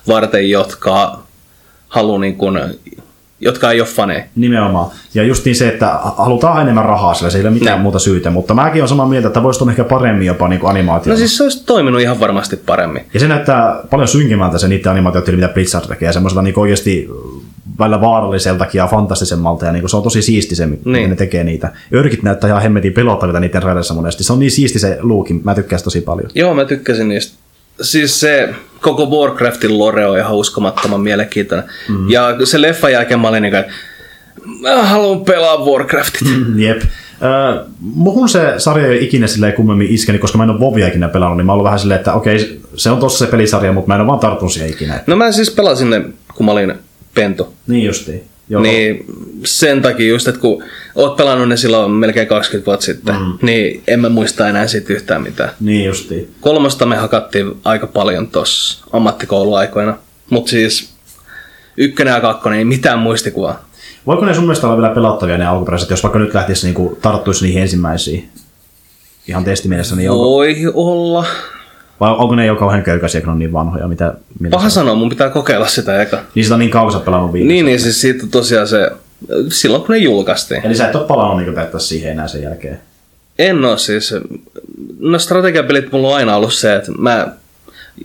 [0.08, 1.18] varten, jotka
[1.88, 2.60] haluaa niin kun
[3.40, 4.24] jotka ei ole faneja.
[4.36, 4.90] Nimenomaan.
[5.14, 7.82] Ja just niin se, että halutaan enemmän rahaa sillä, se ei ole mitään Niin.
[7.82, 8.30] muuta syytä.
[8.30, 11.12] Mutta mäkin olen samaa mieltä, että voisi olla ehkä paremmin jopa niin animaatio.
[11.12, 13.02] No siis se olisi toiminut ihan varmasti paremmin.
[13.14, 16.12] Ja se näyttää paljon synkimmältä se niiden animaatiot, mitä Blizzard tekee.
[16.12, 17.08] Semmoisella niin oikeasti
[17.78, 19.66] välillä vaaralliseltakin ja fantastisemmalta.
[19.66, 21.10] Ja niin se on tosi siisti se, miten Niin.
[21.10, 21.72] ne tekee niitä.
[21.94, 24.24] Örkit näyttää ihan hemmetin pelottavilta niiden raideissa monesti.
[24.24, 25.40] Se on niin siisti se luukin.
[25.44, 26.30] Mä tykkään sitä tosi paljon.
[26.34, 27.38] Joo, mä tykkäsin niistä.
[27.80, 31.68] Siis se koko Warcraftin lore on ihan uskomattoman mielenkiintoinen.
[31.88, 32.10] Mm.
[32.10, 33.64] Ja se leffa jälkeen mä olin niin kuin,
[34.60, 36.28] mä haluan pelaa Warcraftit.
[36.28, 36.60] Mm.
[36.60, 36.82] Jep.
[37.22, 41.08] Öö, muhun se sarja ei ikinä silleen kummemmin iskeni, koska mä en ole Vovia ikinä
[41.08, 43.94] pelannut, niin mä oon vähän silleen, että okei, se on tossa se pelisarja, mutta mä
[43.94, 45.00] en ole vaan tarttunut siihen ikinä.
[45.06, 46.04] No mä siis pelasin ne,
[46.34, 46.74] kun mä olin
[47.14, 47.54] pentu.
[47.66, 48.24] Niin justiin.
[48.48, 48.62] Joo.
[48.62, 49.04] Niin
[49.44, 50.62] sen takia just, että kun
[50.94, 53.38] oot pelannut ne silloin melkein 20 vuotta sitten, mm.
[53.42, 55.50] niin en mä muista enää siitä yhtään mitään.
[55.60, 56.34] Niin justiin.
[56.40, 59.96] Kolmosta me hakattiin aika paljon tuossa ammattikouluaikoina,
[60.30, 60.94] mutta siis
[61.76, 63.68] ykkönen ja kakkonen, ei mitään muistikuvaa.
[64.06, 67.44] Voiko ne sun mielestä olla vielä pelattavia ne alkuperäiset, jos vaikka nyt lähtisi niinku, tarttuisi
[67.44, 68.28] niihin ensimmäisiin?
[69.28, 71.24] Ihan testimielessä, niin onko, Voi olla.
[72.00, 73.88] Vai onko ne jo kauhean köykäisiä, kun on niin vanhoja?
[73.88, 76.18] Mitä, mitä Paha sanoa, mun pitää kokeilla sitä eka.
[76.34, 77.54] Niin sitä on niin kauan, pelannut viimeksi.
[77.54, 78.90] Niin, niin siis siitä tosiaan se,
[79.48, 80.66] silloin kun ne julkaistiin.
[80.66, 82.80] Eli sä et ole palannut niin periaatteessa siihen enää sen jälkeen.
[83.38, 84.14] En oo siis,
[84.98, 87.28] no strategiapelit mulla on aina ollut se, että mä,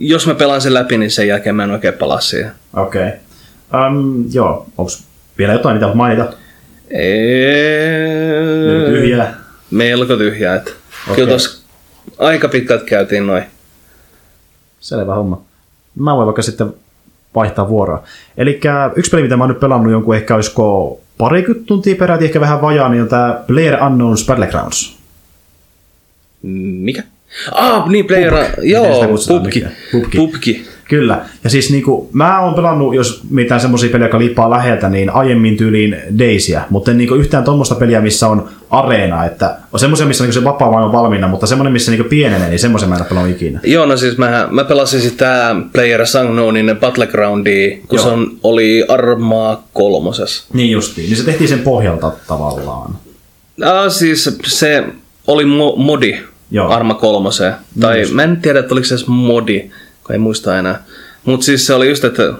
[0.00, 2.50] jos mä pelaan sen läpi, niin sen jälkeen mä en oikein palaa siihen.
[2.76, 3.08] Okei.
[3.08, 3.86] Okay.
[3.86, 4.92] Um, joo, onko
[5.38, 6.32] vielä jotain, mitä mainita?
[6.90, 8.20] Eee...
[8.86, 9.34] Tyhjää.
[9.70, 10.54] Melko tyhjää.
[10.54, 11.14] Että Okei.
[11.14, 11.64] Kyllä tos
[12.18, 13.44] aika pitkälti käytiin noin.
[14.80, 15.42] Selvä homma.
[15.98, 16.74] Mä voin vaikka sitten
[17.34, 18.02] vaihtaa vuoroa.
[18.36, 18.60] Eli
[18.96, 22.62] yksi peli, mitä mä oon nyt pelannut jonkun ehkä olisiko parikymmentä tuntia peräti, ehkä vähän
[22.62, 24.96] vajaa, niin on tää Player Unknown's Battlegrounds.
[26.42, 27.02] Mikä?
[27.52, 28.44] Ah, niin Player...
[28.44, 29.46] Sitä Joo, pubki.
[29.46, 29.72] nykyään?
[29.92, 30.18] Pubki.
[30.18, 30.68] Pubki.
[30.90, 31.20] Kyllä.
[31.44, 35.56] Ja siis niinku, mä oon pelannut, jos mitään semmoisia pelejä, jotka liippaa läheltä, niin aiemmin
[35.56, 40.24] tyyliin Daisyä, mutta en niinku yhtään tuommoista peliä, missä on areena, että on semmoisia, missä
[40.24, 43.04] niinku se vapaa maailma on valmiina, mutta semmoinen, missä niinku pienenee, niin semmoisen mä en
[43.04, 43.60] pelannut ikinä.
[43.62, 48.04] Joo, no siis mä, mä pelasin sitä Player Unknownin Battlegroundia, kun Joo.
[48.04, 50.44] se on, oli Armaa kolmosessa.
[50.52, 52.94] Niin justiin, niin se tehtiin sen pohjalta tavallaan.
[53.64, 54.84] Ah, siis se
[55.26, 56.18] oli mo- modi
[56.50, 56.68] Joo.
[56.68, 57.54] Arma kolmoseen.
[57.80, 58.12] Tai just.
[58.12, 59.70] mä en tiedä, että oliko se edes modi,
[60.04, 60.82] kun ei muista enää.
[61.24, 62.32] Mutta siis se oli just, että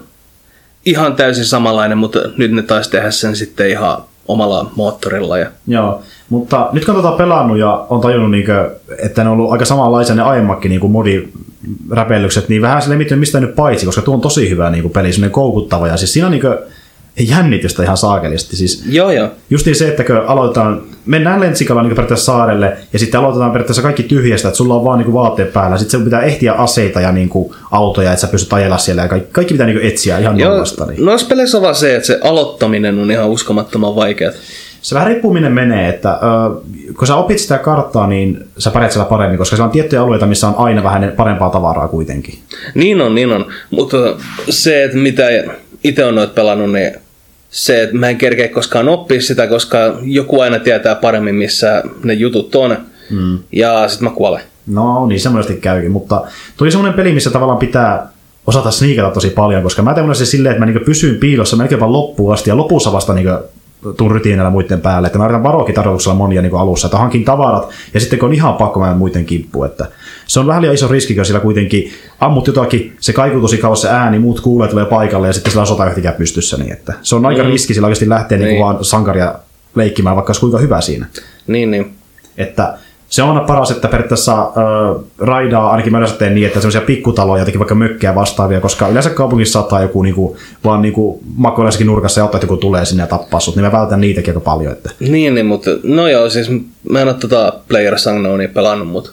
[0.86, 5.38] ihan täysin samanlainen, mutta nyt ne taisi tehdä sen sitten ihan omalla moottorilla.
[5.38, 5.46] Ja...
[5.66, 9.64] Joo, mutta nyt kun on pelannut ja on tajunnut, niinkö, että ne on ollut aika
[9.64, 14.20] samanlaisia ne aiemmatkin niin modiräpellykset, niin vähän sille mitään mistä nyt paitsi, koska tuo on
[14.20, 16.32] tosi hyvä niin kuin peli, semmoinen koukuttava ja siis siinä on
[17.18, 18.56] jännitystä ihan saakelisti.
[18.56, 19.28] Siis Joo, joo.
[19.50, 24.02] Justiin se, että kun aloitetaan, mennään lentsikalla niin periaatteessa saarelle, ja sitten aloitetaan periaatteessa kaikki
[24.02, 27.28] tyhjästä, että sulla on vaan niin vaatteet päällä, sitten sun pitää ehtiä aseita ja niin
[27.28, 30.50] kuin, autoja, että sä pystyt ajella siellä, ja kaikki, kaikki pitää niin etsiä ihan Joo,
[30.50, 30.86] nollasta.
[30.86, 31.04] Niin.
[31.04, 34.32] noissa peleissä on vaan se, että se aloittaminen on ihan uskomattoman vaikeaa.
[34.82, 36.60] Se vähän riippuu minne menee, että ö,
[36.98, 40.26] kun sä opit sitä karttaa, niin sä pärjät siellä paremmin, koska siellä on tiettyjä alueita,
[40.26, 42.38] missä on aina vähän parempaa tavaraa kuitenkin.
[42.74, 43.46] Niin on, niin on.
[43.70, 43.96] Mutta
[44.50, 45.30] se, että mitä
[45.84, 46.92] itse on noit pelannut, niin
[47.50, 52.12] se, että mä en kerkeä koskaan oppia sitä, koska joku aina tietää paremmin, missä ne
[52.12, 52.76] jutut on.
[53.10, 53.38] Mm.
[53.52, 54.42] Ja sit mä kuolen.
[54.66, 56.24] No niin, se monesti käykin, mutta
[56.56, 58.08] tuli semmoinen peli, missä tavallaan pitää
[58.46, 61.80] osata sniikata tosi paljon, koska mä tein se silleen, että mä niinku pysyn piilossa melkein
[61.80, 63.30] vaan loppuun asti ja lopussa vasta niinku
[63.96, 65.06] tuun rytinällä muiden päälle.
[65.06, 68.34] Että mä yritän varoakin tarkoituksella monia niin alussa, että hankin tavarat ja sitten kun on
[68.34, 69.66] ihan pakko, mä menen muiden kimppuun.
[69.66, 69.86] Että
[70.26, 73.82] se on vähän liian iso riski, kun sillä kuitenkin ammut jotakin, se kaikuu tosi kauas
[73.82, 76.56] se ääni, muut kuulee, tulee paikalle ja sitten sillä on sota yhtäkään pystyssä.
[76.56, 77.48] Niin että se on aika mm.
[77.48, 78.44] riski sillä oikeasti lähteä niin.
[78.44, 78.54] Niin.
[78.54, 79.34] Niin vaan sankaria
[79.74, 81.06] leikkimään, vaikka olisi kuinka hyvä siinä.
[81.46, 81.94] Niin, niin.
[82.36, 82.78] Että
[83.10, 86.80] se on aina paras, että periaatteessa äh, raidaa, ainakin mä yleensä teen niin, että semmoisia
[86.80, 92.20] pikkutaloja, jotenkin vaikka mökkejä vastaavia, koska yleensä kaupungissa saattaa joku niinku, vaan niinku makoillaisessakin nurkassa
[92.20, 94.72] ja ottaa, että joku tulee sinne ja tappaa sut, niin mä vältän niitäkin aika paljon.
[94.72, 94.90] Että.
[95.00, 96.50] Niin, niin, mutta no joo, siis
[96.90, 99.10] mä en ole tota Player Unknownia pelannut, mutta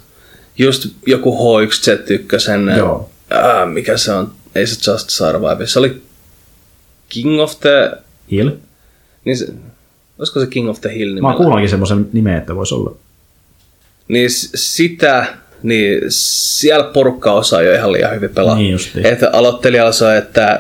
[0.58, 3.10] just joku H1Z1, Joo.
[3.30, 6.02] ää, mikä se on, ei se Just Survive, se oli
[7.10, 7.92] King of the,
[8.32, 8.50] Hill.
[9.26, 9.48] niin se,
[10.20, 11.38] olisiko se King of the Hill Mä oon nimellä?
[11.38, 12.96] kuullakin semmoisen nimen, että voisi olla.
[14.08, 15.26] Niin sitä,
[15.64, 18.56] niin siellä porukka osaa jo ihan liian hyvin pelaa.
[18.56, 19.06] Niin justiin.
[19.06, 20.60] Että aloittelijalla se on, että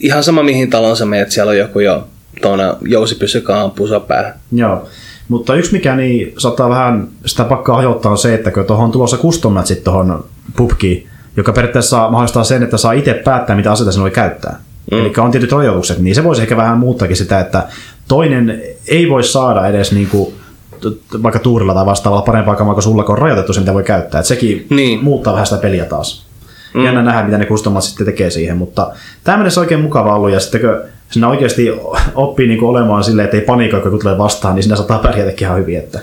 [0.00, 2.08] ihan sama mihin taloon sä menet, siellä on joku jo
[2.42, 4.34] tuona jousipysykaan ampuu sua päähän.
[4.52, 4.88] Joo.
[5.28, 8.92] Mutta yksi mikä niin saattaa vähän sitä pakkaa hajottaa on se, että kun tuohon on
[8.92, 10.24] tulossa custom matchit tuohon
[10.56, 14.60] pubkiin, joka periaatteessa mahdollistaa sen, että saa itse päättää, mitä aseita sen voi käyttää.
[14.92, 14.98] Mm.
[14.98, 17.62] Eli on tietyt rajoitukset, niin se voisi ehkä vähän muuttaakin sitä, että
[18.08, 20.45] toinen ei voi saada edes niinku, t-
[21.22, 24.18] vaikka tuurilla tai vastaavalla parempaa kamaa kuin sulla, kun on rajoitettu se, mitä voi käyttää.
[24.20, 25.04] Et sekin Niin.
[25.04, 26.26] muuttaa vähän sitä peliä taas.
[26.74, 26.84] Mm.
[26.84, 28.90] Jännä nähdä, mitä ne kustomat sitten tekee siihen, mutta
[29.24, 30.70] tämä mennessä oikein mukava ollut, ja sitten kun
[31.10, 31.68] sinä oikeasti
[32.14, 35.58] oppii niin olemaan silleen, että ei paniikoi, kun tulee vastaan, niin sinä saattaa pärjätäkin ihan
[35.58, 35.78] hyvin.
[35.78, 36.00] Että...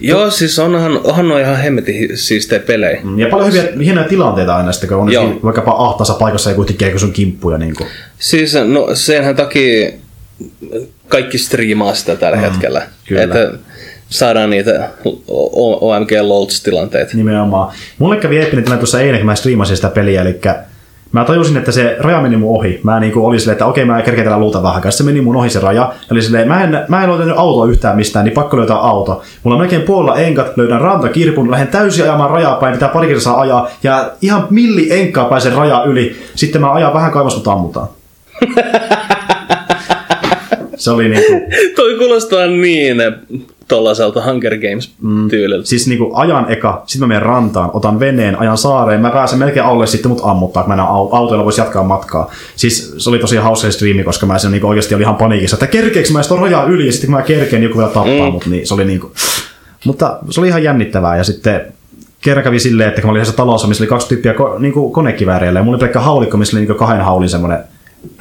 [0.00, 3.00] Joo, siis onhan, onhan on ihan hemmetin siistejä pelejä.
[3.04, 5.34] Mm, Ja paljon hyviä, hienoja tilanteita aina sitten, kun on Joo.
[5.44, 7.58] vaikkapa ahtaassa paikassa ja kuitenkin kun sun kimppuja.
[7.58, 7.88] Niin kuin.
[8.18, 9.92] Siis no senhän takia
[11.08, 12.82] kaikki striimaa sitä tällä mm, hetkellä.
[13.08, 13.22] kyllä.
[13.22, 13.52] Että
[14.08, 14.88] saadaan niitä
[15.80, 17.16] OMG LOLs-tilanteita.
[17.16, 17.72] Nimenomaan.
[17.98, 20.40] Mulle kävi eeppinen tilanne tuossa eilen, kun mä striimasin sitä peliä, eli
[21.12, 22.80] mä tajusin, että se raja meni mun ohi.
[22.82, 24.82] Mä niinku olin silleen, että okei, mä kerkeen tällä luuta vähän.
[24.82, 25.82] Sitten se meni mun ohi se raja.
[25.82, 29.22] Ja oli silleen, mä en, mä en löytänyt autoa yhtään mistään, niin pakko löytää auto.
[29.42, 33.40] Mulla on melkein puolella enkat, löydän rantakirpun, lähden täysin ajamaan rajaa päin, pitää pari kertaa
[33.40, 33.70] ajaa.
[33.82, 36.16] Ja ihan milli enkkaa pääsen raja yli.
[36.34, 37.88] Sitten mä ajan vähän kauas, mutta ammutaan.
[40.76, 41.32] se oli niinku,
[41.76, 42.96] Toi kuulostaa niin
[43.68, 45.68] tollaiselta Hunger Games-tyyliltä.
[45.68, 49.66] siis niinku ajan eka, sitten mä menen rantaan, otan veneen, ajan saareen, mä pääsen melkein
[49.66, 52.30] alle sitten mut ammuttaa, kun mä enää au- autoilla voisi jatkaa matkaa.
[52.56, 55.66] Siis se oli tosi hauska striimi, koska mä sen niinku oikeasti oli ihan paniikissa, että
[55.66, 58.32] kerkeekö mä sitä rajaa yli, ja sitten kun mä kerkeen, niin joku vielä tappaa mm.
[58.32, 59.12] mut, niin se oli niinku...
[59.84, 61.60] Mutta se oli ihan jännittävää, ja sitten
[62.20, 64.90] kerran kävi silleen, että kun mä olin yhdessä talossa, missä oli kaksi tyyppiä ko- niinku
[64.90, 67.58] konekivääreillä, ja mulla oli pelkkä haulikko, missä oli niinku kahden haulin semmoinen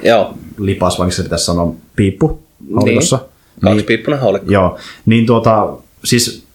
[0.03, 2.39] Joo, lipas, vai miksi se pitäisi sanoa, piippu
[2.75, 3.19] haulikossa.
[3.61, 4.51] Kaksi piippunen haulikko.
[4.51, 5.67] Joo, niin tuota,
[6.03, 6.45] siis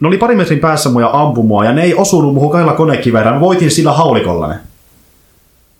[0.00, 3.34] ne oli pari metrin päässä mua ja ampui ja ne ei osunut muuhun kahdella konekiväärillä.
[3.34, 4.54] Mä voitin sillä haulikolla ne.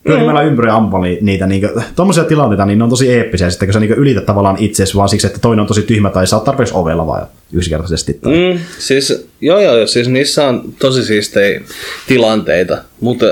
[0.05, 1.47] Pyörimällä ympäri ampui niitä.
[1.47, 4.95] Niin tuommoisia tilanteita, niin ne on tosi eeppisiä, sitten kun sä niin ylität tavallaan itsesi
[4.95, 8.15] vaan siksi, että toinen on tosi tyhmä tai sä oot tarpeeksi ovella vaan yksinkertaisesti.
[8.15, 8.33] Tai...
[8.33, 11.61] Mm, siis, joo joo, siis niissä on tosi siistejä
[12.07, 13.27] tilanteita, mutta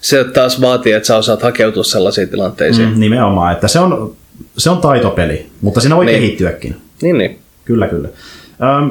[0.00, 2.88] se taas vaatii, että sä osaat hakeutua sellaisiin tilanteisiin.
[2.88, 2.94] Mm.
[2.94, 4.16] Mm, nimenomaan, että se on,
[4.58, 6.20] se on taitopeli, mutta siinä voi Niin.
[6.20, 6.76] kehittyäkin.
[7.02, 7.38] Niin, niin.
[7.64, 8.08] Kyllä, kyllä.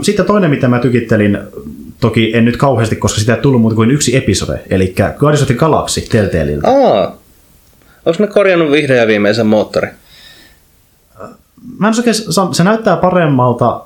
[0.01, 1.37] Sitten toinen, mitä mä tykittelin,
[1.99, 5.47] toki en nyt kauheasti, koska sitä ei tullut muuta kuin yksi episode, eli Guardians of
[5.47, 6.67] the Galaxy Telltaleilta.
[6.69, 7.17] Aa,
[8.05, 9.87] onko ne korjannut vihreän ja viimeisen moottori?
[11.79, 12.15] Mä en oikein,
[12.51, 13.81] se näyttää paremmalta.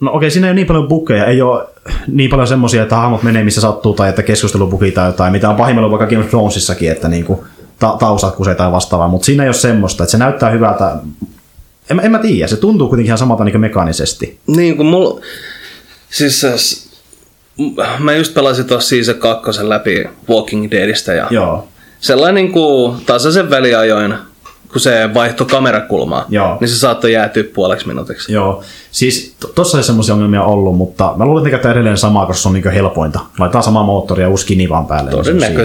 [0.00, 1.66] No okei, siinä ei ole niin paljon bukeja, ei ole
[2.06, 5.56] niin paljon semmoisia, että hahmot menee missä sattuu tai että keskustelubuki tai jotain, mitä on
[5.56, 7.44] pahimmillaan vaikka Game of Thronesissakin, että niinku
[7.78, 10.96] ta- taustat kusee tai vastaavaa, mutta siinä ei ole semmoista, että se näyttää hyvältä.
[11.90, 14.38] En, en mä tiedä, se tuntuu kuitenkin ihan samalta niin mekaanisesti.
[14.46, 15.20] Niin kuin mulla...
[16.10, 16.46] Siis
[17.98, 21.68] mä just pelasin tuossa Season 2 läpi Walking Deadistä ja Joo,
[22.00, 24.14] sellainen kuin tasaisen väliajoin,
[24.72, 26.56] kun se vaihtoi kamerakulmaa, Joo.
[26.60, 28.32] niin se saattoi jäätyä puoleksi minuutiksi.
[28.32, 28.62] joo.
[28.90, 32.42] Siis to- tossa ei semmoisia ongelmia ollut, mutta mä luulen, että ne edelleen samaa, koska
[32.42, 33.20] se on niin helpointa.
[33.38, 35.10] Laitetaan sama moottori ja uusi kini vaan päälle.
[35.10, 35.56] niin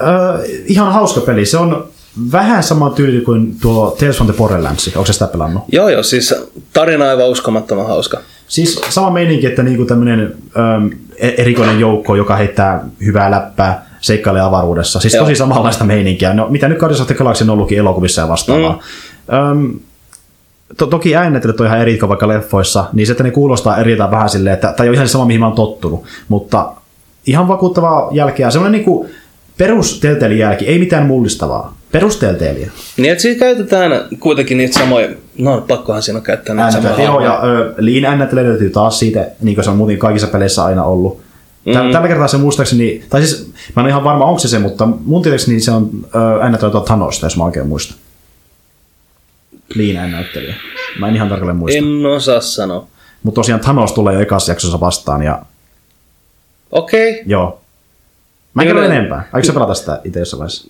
[0.00, 1.46] Öö, ihan hauska peli.
[1.46, 1.88] Se on
[2.32, 4.88] vähän sama tyyli kuin tuo Tales from the Borderlands.
[4.96, 5.62] Onko se sitä pelannut?
[5.72, 6.34] Joo, joo, siis
[6.72, 8.18] tarina aivan uskomattoman hauska.
[8.48, 15.00] Siis sama meininki, että niinku tämmöinen öö, erikoinen joukko, joka heittää hyvää läppää, seikkailee avaruudessa.
[15.00, 15.24] Siis Joo.
[15.24, 16.34] tosi samanlaista meininkiä.
[16.34, 18.72] No, mitä nyt Guardians of the Galaxy on ollutkin elokuvissa ja vastaavaa.
[18.72, 19.36] Mm.
[19.36, 19.80] Öm,
[20.76, 24.10] to, toki äänettelyt on ihan eri kuin vaikka leffoissa, niin se, että ne kuulostaa eriltä
[24.10, 26.04] vähän silleen, että tämä on ihan sama, mihin mä oon tottunut.
[26.28, 26.72] Mutta
[27.26, 28.50] ihan vakuuttavaa jälkeä.
[28.50, 29.08] Semmoinen niinku
[29.60, 30.00] perus
[30.38, 31.76] jälki, ei mitään mullistavaa.
[31.92, 32.70] Perus Telltaleä.
[32.96, 35.08] Niin, että siinä käytetään kuitenkin niitä samoja,
[35.38, 39.26] no pakkohan siinä on käyttää niitä samoja joo, ja ö, Lean äänettely löytyy taas siitä,
[39.40, 41.20] niin kuin se on muuten kaikissa peleissä aina ollut.
[41.66, 41.72] Mm.
[41.72, 44.86] Tällä kertaa se muistaakseni, tai siis mä en ole ihan varma onko se se, mutta
[44.86, 45.90] mun tietääkseni se on
[46.60, 47.96] tuolta Thanosta, jos mä oikein muistan.
[49.74, 50.54] Lean äänettely.
[50.98, 51.78] Mä en ihan tarkalleen muista.
[51.78, 51.84] En...
[51.84, 52.86] En osaa sanoa.
[53.22, 55.42] Mutta tosiaan Thanos tulee jo ekassa jaksossa vastaan, ja
[56.72, 57.22] Okei, okay.
[57.26, 57.59] joo.
[58.54, 58.80] Mä en Kyllä.
[58.80, 59.28] kerro enempää.
[59.32, 60.68] Aiko sä pelata sitä itse jossain vaiheessa?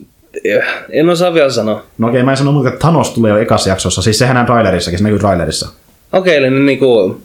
[0.91, 1.83] en osaa vielä sanoa.
[1.99, 4.03] No okei, mä en sano muuta, että Thanos tulee jo ekassa jaksossa.
[4.03, 5.69] Siis sehän on trailerissakin, se näkyy trailerissa.
[6.13, 7.21] Okei, eli ne niinku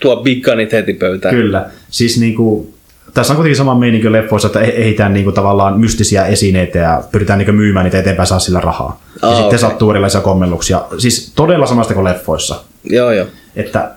[0.00, 1.34] tuo Big Gunit heti pöytään.
[1.34, 1.70] Kyllä.
[1.90, 2.74] Siis niinku,
[3.14, 7.38] tässä on kuitenkin sama meininki leffoissa, että e- ehitään niinku tavallaan mystisiä esineitä ja pyritään
[7.38, 9.00] niinku myymään niitä eteenpäin saa sillä rahaa.
[9.22, 9.58] Ja Aa, sitten okei.
[9.58, 10.82] sattuu erilaisia kommelluksia.
[10.98, 12.60] Siis todella samasta kuin leffoissa.
[12.84, 13.26] Joo, joo.
[13.56, 13.90] Että,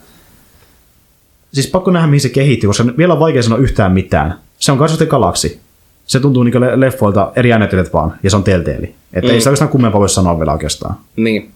[1.53, 4.39] siis pakko nähdä, mihin se kehittyy, koska vielä on vaikea sanoa yhtään mitään.
[4.59, 5.59] Se on Guardians of the Galaxy.
[6.05, 8.91] Se tuntuu le- leffoilta eri äänettelyt vaan, ja se on Telltale.
[9.13, 9.33] Että mm.
[9.33, 10.95] ei sitä oikeastaan kummempaa voi sanoa vielä oikeastaan.
[11.15, 11.51] Niin.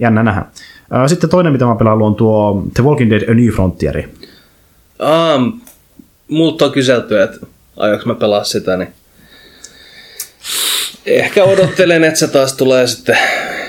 [0.00, 0.44] Jännä nähdä.
[1.06, 4.14] Sitten toinen, mitä mä pelaan, on tuo The Walking Dead A New Frontieri.
[5.36, 5.60] Um,
[6.28, 8.88] multa on kyselty, että aiotko mä pelaa sitä, niin
[11.06, 13.18] ehkä odottelen, että se taas tulee sitten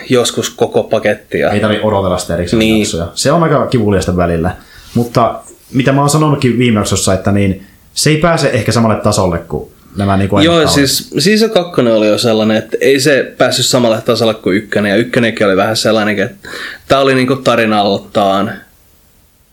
[0.09, 1.39] joskus koko paketti.
[1.39, 1.51] Ja...
[1.51, 2.79] Ei tarvitse odotella sitä erikseen Niin.
[2.79, 3.07] jaksoja.
[3.13, 4.55] Se on aika kivuliasta välillä.
[4.95, 5.39] Mutta
[5.73, 9.72] mitä mä oon sanonutkin viime jaksossa, että niin, se ei pääse ehkä samalle tasolle kuin
[9.97, 10.87] nämä niin kuin Joo, ennakkoon.
[10.87, 14.95] siis Season 2 oli jo sellainen, että ei se päässyt samalle tasolle kuin ykkönen, ja
[14.95, 16.49] ykkönenkin oli vähän sellainen, että
[16.87, 18.51] tämä oli niinku tarinaltaan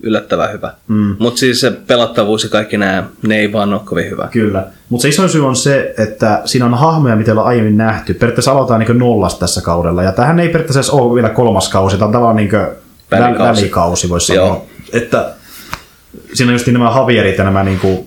[0.02, 0.72] yllättävän hyvä.
[0.88, 1.16] Mm.
[1.18, 4.28] Mutta siis se pelattavuus ja kaikki nämä, ne ei vaan ole kovin hyvä.
[4.32, 4.66] Kyllä.
[4.88, 8.14] Mutta se iso syy on se, että siinä on hahmoja, mitä ollaan aiemmin nähty.
[8.14, 10.02] Periaatteessa aloitetaan niin nollasta tässä kaudella.
[10.02, 11.96] Ja tähän ei periaatteessa ole vielä kolmas kausi.
[11.96, 12.50] Tämä on tavallaan niin
[13.10, 14.46] välikausi, välikausi voisi sanoa.
[14.46, 14.66] Joo.
[14.92, 15.30] Että
[16.34, 18.06] siinä on just nämä Javierit ja nämä niinku,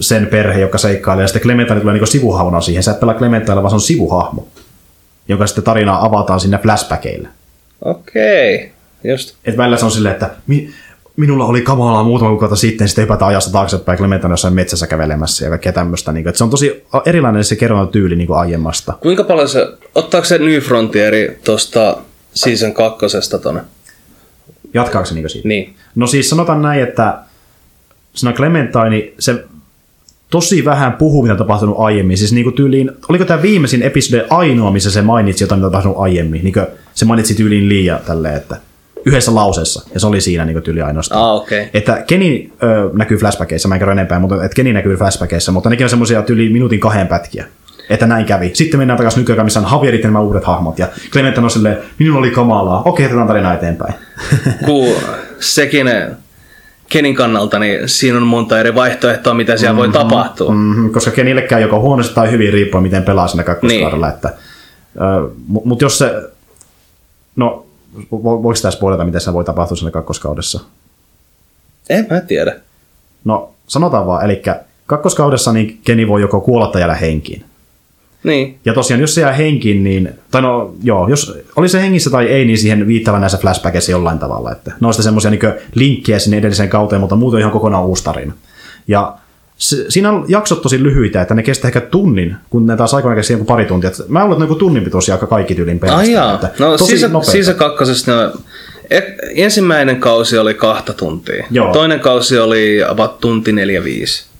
[0.00, 2.82] sen perhe, joka seikkailee, ja sitten Clementine tulee niinku sivuhahmona siihen.
[2.82, 4.48] Sä et pelaa Clementine, vaan se on sivuhahmo,
[5.28, 7.28] jonka sitten tarinaa avataan sinne flashbackeille.
[7.84, 8.68] Okei, okay.
[9.12, 9.34] just.
[9.44, 10.70] Et välillä se on silleen, että mi-
[11.16, 15.50] minulla oli kamalaa muutama kuukautta sitten, sitten hypätään ajasta taaksepäin Clementine jossain metsässä kävelemässä ja
[15.50, 16.12] kaikkea tämmöistä.
[16.12, 18.92] Niin, että se on tosi erilainen se kerronnan tyyli niin kuin aiemmasta.
[19.00, 21.96] Kuinka paljon se, ottaako se New Frontieri tuosta
[22.34, 23.60] season kakkosesta tonne?
[24.74, 25.48] Jatkaako se niin siitä?
[25.48, 25.76] Niin.
[25.94, 27.18] No siis sanotaan näin, että
[28.16, 29.44] siinä Clementine, se
[30.30, 32.18] tosi vähän puhuu, mitä on tapahtunut aiemmin.
[32.18, 35.98] Siis niinku tyyliin, oliko tämä viimeisin episode ainoa, missä se mainitsi jotain, mitä on tapahtunut
[35.98, 36.44] aiemmin?
[36.44, 36.60] Niinku,
[36.94, 38.56] se mainitsi tyyliin liian tälleen, että
[39.06, 41.22] yhdessä lauseessa, ja se oli siinä niin tyyli ainoastaan.
[41.22, 41.64] Ah, okay.
[41.74, 45.70] Että Kenny ö, näkyy flashbackeissa, mä en kerro enempää, mutta että Kenny näkyy flashbackeissa, mutta
[45.70, 47.46] nekin on semmoisia tyyli minuutin kahden pätkiä.
[47.90, 48.50] Että näin kävi.
[48.54, 50.78] Sitten mennään takaisin nykyään, missä on Javierit ja nämä uudet hahmot.
[50.78, 52.82] Ja Clement on silleen, minulla oli kamalaa.
[52.84, 53.94] Okei, otetaan tarina eteenpäin.
[54.64, 54.96] Kuu,
[55.38, 55.86] sekin
[56.88, 60.52] Kenin kannalta, niin siinä on monta eri vaihtoehtoa, mitä siellä mm-hmm, voi tapahtua.
[60.54, 64.06] Mm-hmm, koska Kenille käy joko huonosti tai hyvin riippuen, miten pelaa siinä kakkoskaudella.
[64.06, 64.14] Niin.
[64.14, 66.22] Että, äh, Mutta jos se...
[67.36, 67.66] No,
[68.10, 70.60] voiko tässä puolelta, miten se voi tapahtua siinä kakkoskaudessa?
[71.88, 72.56] En mä tiedä.
[73.24, 74.42] No, sanotaan vaan, eli
[74.86, 77.44] kakkoskaudessa niin Keni voi joko kuolla tai jäädä henkiin.
[78.26, 78.58] Niin.
[78.64, 82.26] Ja tosiaan, jos se jää henkiin, niin, tai no joo, jos oli se hengissä tai
[82.26, 84.52] ei, niin siihen viittava näissä flashbackissa jollain tavalla.
[84.52, 85.40] Että ne on sitten semmoisia niin
[85.74, 88.32] linkkejä sinne edelliseen kauteen, mutta muuten ihan kokonaan uusi tarina.
[88.88, 89.14] Ja
[89.58, 93.16] se, siinä on jaksot tosi lyhyitä, että ne kestää ehkä tunnin, kun ne taas aikoina
[93.16, 93.90] kestää pari tuntia.
[94.08, 96.34] Mä luulen, että ne tunnin pitoisia aika kaikki tyylin pelistä.
[96.34, 98.32] Että no tosi siis, siis kakkosessa ne
[98.90, 99.00] e,
[99.34, 101.46] ensimmäinen kausi oli kahta tuntia.
[101.50, 101.72] Joo.
[101.72, 103.54] Toinen kausi oli about tunti 4-5.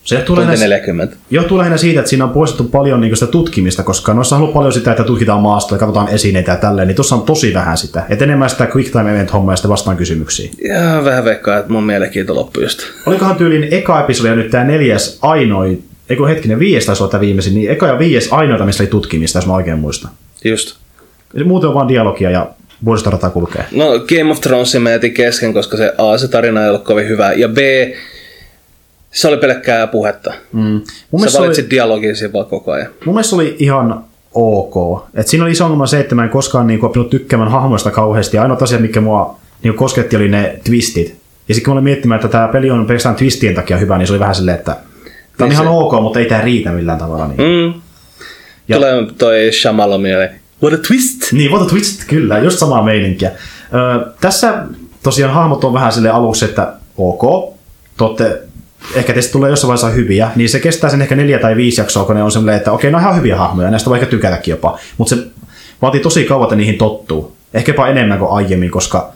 [0.07, 1.17] Se tulee Tunti 40.
[1.31, 4.55] Johtuu lähinnä siitä, että siinä on poistettu paljon niin sitä tutkimista, koska noissa on ollut
[4.55, 7.79] paljon sitä, että tutkitaan maasta ja katsotaan esineitä ja tälleen, niin tuossa on tosi vähän
[7.79, 8.03] sitä.
[8.09, 10.51] Et enemmän sitä quick time event hommaa ja sitten vastaan kysymyksiin.
[10.69, 12.83] Ja vähän veikkaa, että mun mielenkiinto loppui just.
[13.07, 15.65] Olikohan tyylin eka episodi ja nyt tämä neljäs ainoa,
[16.11, 19.39] eikö hetkinen, viies taisi olla tämä viimeisin, niin eka ja viies ainoita, missä oli tutkimista,
[19.39, 20.11] jos mä oikein muistan.
[20.45, 20.77] Just.
[21.45, 22.51] Muuten on vaan dialogia ja
[22.85, 23.65] vuodistorata kulkee.
[23.73, 27.09] No Game of Thronesin mä jätin kesken, koska se A, se tarina ei ollut kovin
[27.09, 27.59] hyvä, ja B,
[29.17, 30.35] se oli pelkkää puhetta.
[30.53, 30.81] Mm.
[31.11, 31.71] Mun Sä valitsit oli...
[31.71, 32.89] dialogin siinä vaan koko ajan.
[33.05, 34.05] Mun mielestä oli ihan
[34.35, 35.05] ok.
[35.15, 38.39] Et siinä oli iso ongelma se, että mä en koskaan niin oppinut tykkäämään hahmoista kauheasti.
[38.39, 41.17] Ainoa asia, mikä mua niin kosketti, oli ne twistit.
[41.49, 44.07] Ja sitten kun mä olin miettimään, että tämä peli on pelkästään twistien takia hyvä, niin
[44.07, 46.99] se oli vähän silleen, että tämä on niin ihan ok, mutta ei tämä riitä millään
[46.99, 47.29] tavalla.
[47.29, 47.41] Niin.
[47.41, 47.81] Mm.
[48.69, 48.77] Ja...
[48.77, 50.31] Tulee toi Shamalo mieleen.
[50.63, 51.33] What a twist!
[51.33, 53.31] Niin, what a twist, kyllä, just samaa meininkiä.
[53.31, 54.65] Ö, tässä
[55.03, 57.55] tosiaan hahmot on vähän sille aluksi, että ok,
[58.17, 58.46] te
[58.95, 62.05] ehkä teistä tulee jossain vaiheessa hyviä, niin se kestää sen ehkä neljä tai viisi jaksoa,
[62.05, 64.79] kun ne on semmoinen, että okei, no ihan hyviä hahmoja, näistä voi ehkä tykätäkin jopa,
[64.99, 65.23] mutta se
[65.83, 67.37] vaatii tosi kauan, että niihin tottuu.
[67.55, 69.13] Ehkäpä enemmän kuin aiemmin, koska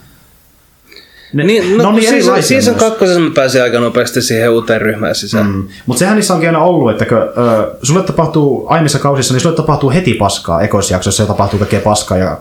[1.33, 4.81] ne, niin, no, no niin siis, siis on kakkosessa mä pääsin aika nopeasti siihen uuteen
[4.81, 5.45] ryhmään sisään.
[5.45, 5.67] Mm.
[5.85, 9.55] Mutta sehän niissä onkin aina ollut, että kun, ö, sulle tapahtuu aiemmissa kausissa, niin sulle
[9.55, 12.37] tapahtuu heti paskaa ekoisjaksossa ja tapahtuu kaikkea paskaa ja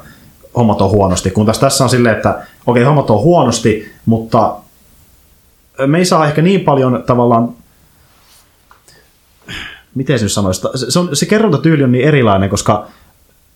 [0.57, 1.31] hommat on huonosti.
[1.31, 4.57] Kun taas tässä on silleen, että okei, okay, hommat on huonosti, mutta
[5.87, 7.49] me ei saa ehkä niin paljon tavallaan
[9.95, 12.87] miten se nyt sanoisi, se, on, se kerrontatyyli on niin erilainen, koska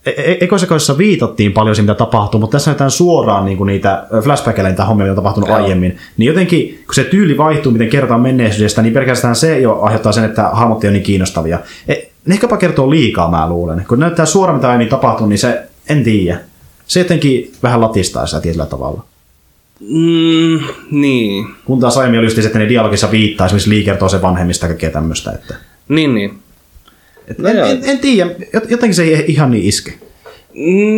[0.07, 4.07] e, e, ekoisessa viitattiin paljon siitä, mitä tapahtuu, mutta tässä näytetään suoraan niin kuin niitä
[4.23, 5.59] flashbackilla niitä hommia, mitä on tapahtunut Joo.
[5.59, 5.99] aiemmin.
[6.17, 10.25] Niin jotenkin, kun se tyyli vaihtuu, miten kerrotaan menneisyydestä, niin pelkästään se jo aiheuttaa sen,
[10.25, 11.59] että hahmot ei ole niin kiinnostavia.
[11.89, 11.95] E,
[12.27, 13.85] ne ehkäpä kertoo liikaa, mä luulen.
[13.89, 16.41] Kun näyttää suoraan, mitä aiemmin tapahtuu, niin se, en tiedä.
[16.87, 19.05] Se jotenkin vähän latistaa sitä tietyllä tavalla.
[19.81, 20.61] Mm,
[20.91, 21.47] niin.
[21.65, 24.91] Kun taas aiemmin oli just että ne dialogissa viittaa, esimerkiksi Lee kertoo sen vanhemmista kaikkea
[24.91, 25.31] tämmöistä.
[25.31, 25.55] Että...
[25.89, 26.39] Niin, niin.
[27.29, 29.93] Et no en, en, en, tiedä, jotenkin se ei ihan niin iske.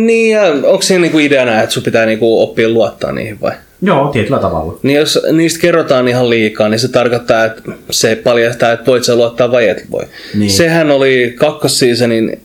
[0.05, 3.51] Niin, ja onko siinä niinku ideana, että sun pitää niinku oppia luottaa niihin vai?
[3.81, 4.79] Joo, tietyllä tavalla.
[4.83, 9.15] Niin jos niistä kerrotaan ihan liikaa, niin se tarkoittaa, että se paljastaa, että voit sä
[9.15, 10.03] luottaa vai et voi.
[10.35, 10.51] Niin.
[10.51, 12.41] Sehän oli kakkossiisenin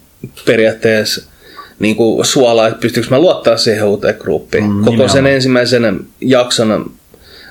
[0.47, 1.32] periaatteessa
[1.83, 4.64] niin kuin suola, että pystyykö mä luottaa siihen uuteen gruppiin.
[4.64, 5.11] Mm, Koko nimenomaan.
[5.11, 6.91] sen ensimmäisen jakson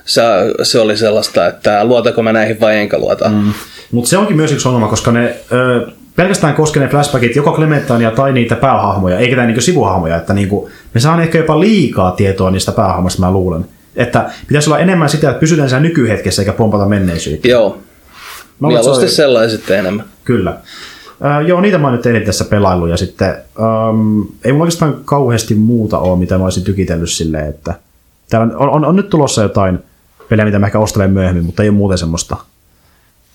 [0.05, 0.21] se,
[0.63, 3.29] se oli sellaista, että luotako mä näihin vai enkä luota.
[3.29, 3.53] Mm.
[3.91, 8.11] Mutta se onkin myös yksi ongelma, koska ne ö, pelkästään koskee ne flashbackit joko Clementania
[8.11, 12.51] tai niitä päähahmoja, eikä tämä niinku sivuhahmoja, että niinku, me saan ehkä jopa liikaa tietoa
[12.51, 13.65] niistä päähahmoista, mä luulen.
[13.95, 17.47] Että pitäisi olla enemmän sitä, että pysytään siellä nykyhetkessä eikä pompata menneisyyttä.
[17.47, 17.77] Joo.
[18.59, 20.05] Mieluusti sellaiset enemmän.
[20.23, 20.57] Kyllä.
[21.25, 24.95] Äh, joo, niitä mä oon nyt tehnyt tässä pelailu ja sitten ähm, ei mulla oikeastaan
[25.05, 27.73] kauheasti muuta ole, mitä mä olisin tykitellyt silleen, että
[28.29, 29.79] täällä on, on, on nyt tulossa jotain
[30.29, 32.37] pelejä, mitä mä ehkä ostelen myöhemmin, mutta ei ole muuten semmoista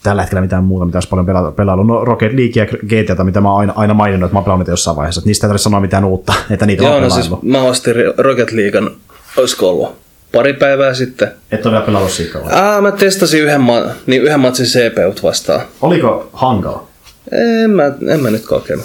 [0.03, 1.85] tällä hetkellä mitään muuta, mitä olisi paljon pela- pelailla.
[1.85, 4.69] No Rocket League ja GTA, mitä mä oon aina, aina maininnut, että mä oon pelannut
[4.69, 5.19] jossain vaiheessa.
[5.19, 7.51] Että niistä ei tarvitse sanoa mitään uutta, että niitä Joo, on no siis pelaillut.
[7.51, 8.91] mä ostin Rocket Leaguean,
[9.37, 9.97] olisiko ollut
[10.33, 11.29] pari päivää sitten.
[11.53, 12.51] Et ole vielä pelannut siitä kauan.
[12.55, 15.61] Ää, mä testasin yhden, ma- niin yhden matsin CPUt vastaan.
[15.81, 16.87] Oliko hankala?
[17.33, 18.85] En mä, en mä nyt kokenut.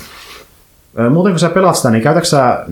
[1.09, 2.65] Muuten kun sä pelaat sitä, niin käytätkö sä äh,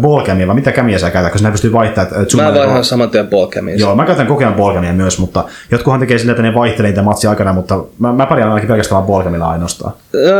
[0.00, 2.22] ballcamia vai mitä kämiä sä käytät, koska sinä pystyy vaihtamaan.
[2.22, 3.78] että Mä vaihan saman tien ballcamiin.
[3.78, 7.30] Joo, mä käytän kokeen ballcamia myös, mutta jotkuhan tekee silleen, että ne vaihtelee niitä matsia
[7.30, 9.92] aikana, mutta mä, mä pärjään ainakin pelkästään ballcamilla ainoastaan.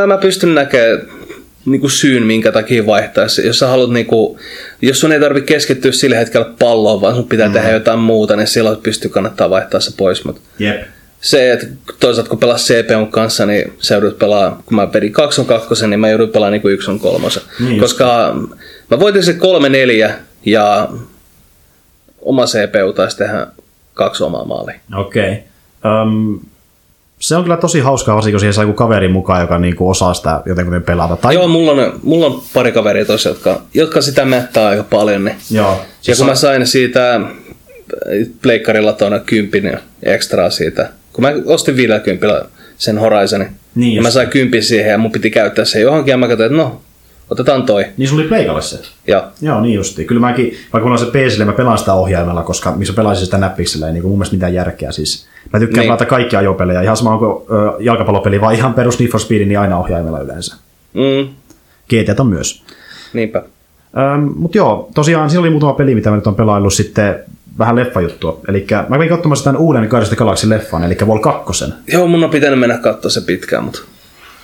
[0.07, 1.01] Mä pystyn näkemään
[1.67, 3.47] niinku syyn, minkä takia vaihtaisi.
[3.47, 4.39] Jos sä haluat, niinku,
[4.83, 7.53] jos sun ei tarvitse keskittyä sillä hetkellä palloon, vaan sun pitää mm.
[7.53, 10.25] tehdä jotain muuta, niin silloin pystyy kannattaa vaihtaa se pois.
[10.25, 10.83] Mutta Jep.
[11.25, 11.67] Se, että
[12.01, 15.87] toisaalta kun pelas CPUn kanssa, niin sä joudut pelaa, kun mä pedin 2 on 2,
[15.87, 17.29] niin mä joudun pelaamaan niin 1 on 3.
[17.61, 18.35] Niin Koska
[18.91, 19.39] mä voitin se
[20.09, 20.13] 3-4
[20.47, 20.89] ja
[22.21, 23.47] oma CPU taisi tehdä
[23.95, 24.75] kaksi omaa maalia.
[24.97, 25.33] Okei.
[25.33, 26.03] Okay.
[26.03, 26.41] Um,
[27.19, 30.15] se on kyllä tosi hauskaa, varsinkin kun siihen saa joku kaveri mukaan, joka niinku osaa
[30.15, 31.17] sitä jotenkin pelata.
[31.17, 35.25] Tai, Joo, mulla on, mulla on pari kaveria tossa, jotka, jotka sitä mättää aika paljon.
[35.25, 35.37] Niin.
[35.51, 35.71] Joo.
[35.71, 37.21] Ja Siis kun mä sain siitä
[38.43, 42.45] pleikkarilla tuonne kympin ekstraa siitä, kun mä ostin 50
[42.79, 46.17] sen Horizonin, Niin ja mä sain kympin siihen ja mun piti käyttää se johonkin, ja
[46.17, 46.81] mä katsoin, että no,
[47.31, 47.85] otetaan toi.
[47.97, 48.79] Niin sulla oli pleikalle se.
[49.07, 50.05] Ja Joo, niin justi.
[50.05, 53.39] Kyllä mäkin, vaikka mulla on se PClle, mä pelaan sitä ohjaimella, koska missä pelaisin sitä
[53.39, 54.93] näppiksellä, ei niin mun mielestä mitään järkeä.
[54.93, 55.89] Siis, mä tykkään Niin.
[55.89, 59.59] pelata kaikkia ajopelejä, ihan sama onko ö, jalkapallopeli, vai ihan perus Need for Speed, niin
[59.59, 60.57] aina ohjaimella yleensä.
[60.95, 61.29] mm,
[61.89, 62.63] GTA on myös.
[63.13, 63.43] niinpä.
[63.99, 67.15] Ähm, Mutta joo, tosiaan siinä oli muutama peli, mitä mä nyt on pelaillut sitten
[67.59, 68.41] vähän leffajuttua.
[68.49, 71.65] Eli mä kävin katsomassa tämän uuden Guardians Galaxy leffan, eli Vol 2.
[71.93, 73.81] Joo, mun on pitänyt mennä katsoa se pitkään, mutta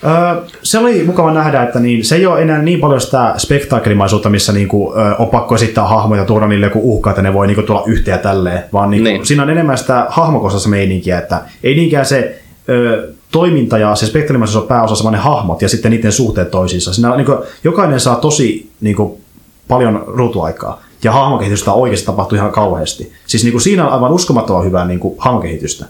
[0.05, 4.29] Öö, se oli mukava nähdä, että niin, se ei ole enää niin paljon sitä spektaakkelimaisuutta,
[4.29, 7.61] missä niinku, ö, on pakko esittää hahmoja, tuoda niille joku uhka, että ne voi niinku,
[7.63, 9.25] tulla yhteen ja tälleen, vaan niinku, Niin.
[9.25, 14.61] siinä on enemmän sitä hahmokohtaista meininkiä, että ei niinkään se ö, toiminta ja se spektaakkelimaisuus
[14.63, 16.93] on pääosassa, vaan ne hahmot ja sitten niiden suhteet toisiinsa.
[16.93, 19.21] Siinä, niinku, jokainen saa tosi niinku,
[19.67, 20.81] paljon ruutuaikaa.
[21.03, 23.13] Ja hahmokehitystä oikeasti tapahtuu ihan kauheasti.
[23.27, 25.85] Siis niinku, siinä on aivan uskomattoman hyvää niinku, hahmokehitystä.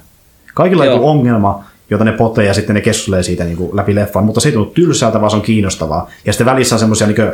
[0.54, 1.10] Kaikilla on Joo.
[1.10, 4.50] ongelma, jota ne potee ja sitten ne keskustelee siitä niin kuin läpi leffan, mutta se
[4.50, 6.10] ei tunnu tylsältä, vaan se on kiinnostavaa.
[6.26, 7.32] Ja sitten välissä on semmoisia niin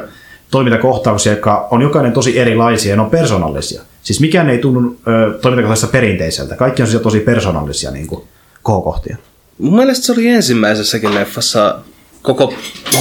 [0.52, 3.82] toimintakohtauksia, jotka on jokainen tosi erilaisia ja ne on persoonallisia.
[4.04, 6.56] Siis mikään ei tunnu ö, toimintakohtaisessa perinteiseltä.
[6.56, 8.24] Kaikki on siis tosi persoonallisia niin kuin,
[8.64, 9.18] kohokohtia.
[9.58, 11.80] mun mielestä se oli ensimmäisessäkin leffassa,
[12.28, 12.54] koko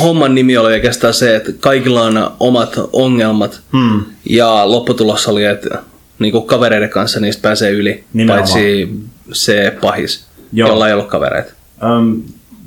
[0.03, 4.01] homman nimi oli oikeastaan se, että kaikilla on omat ongelmat, Hmm.
[4.31, 5.79] ja lopputulos oli, että
[6.19, 8.43] niinku kavereiden kanssa niistä pääsee yli, Nimenomaan.
[8.53, 8.89] paitsi
[9.33, 10.69] se pahis, Joo.
[10.69, 11.53] jolla ei ollut kavereita.
[11.85, 12.23] Öm,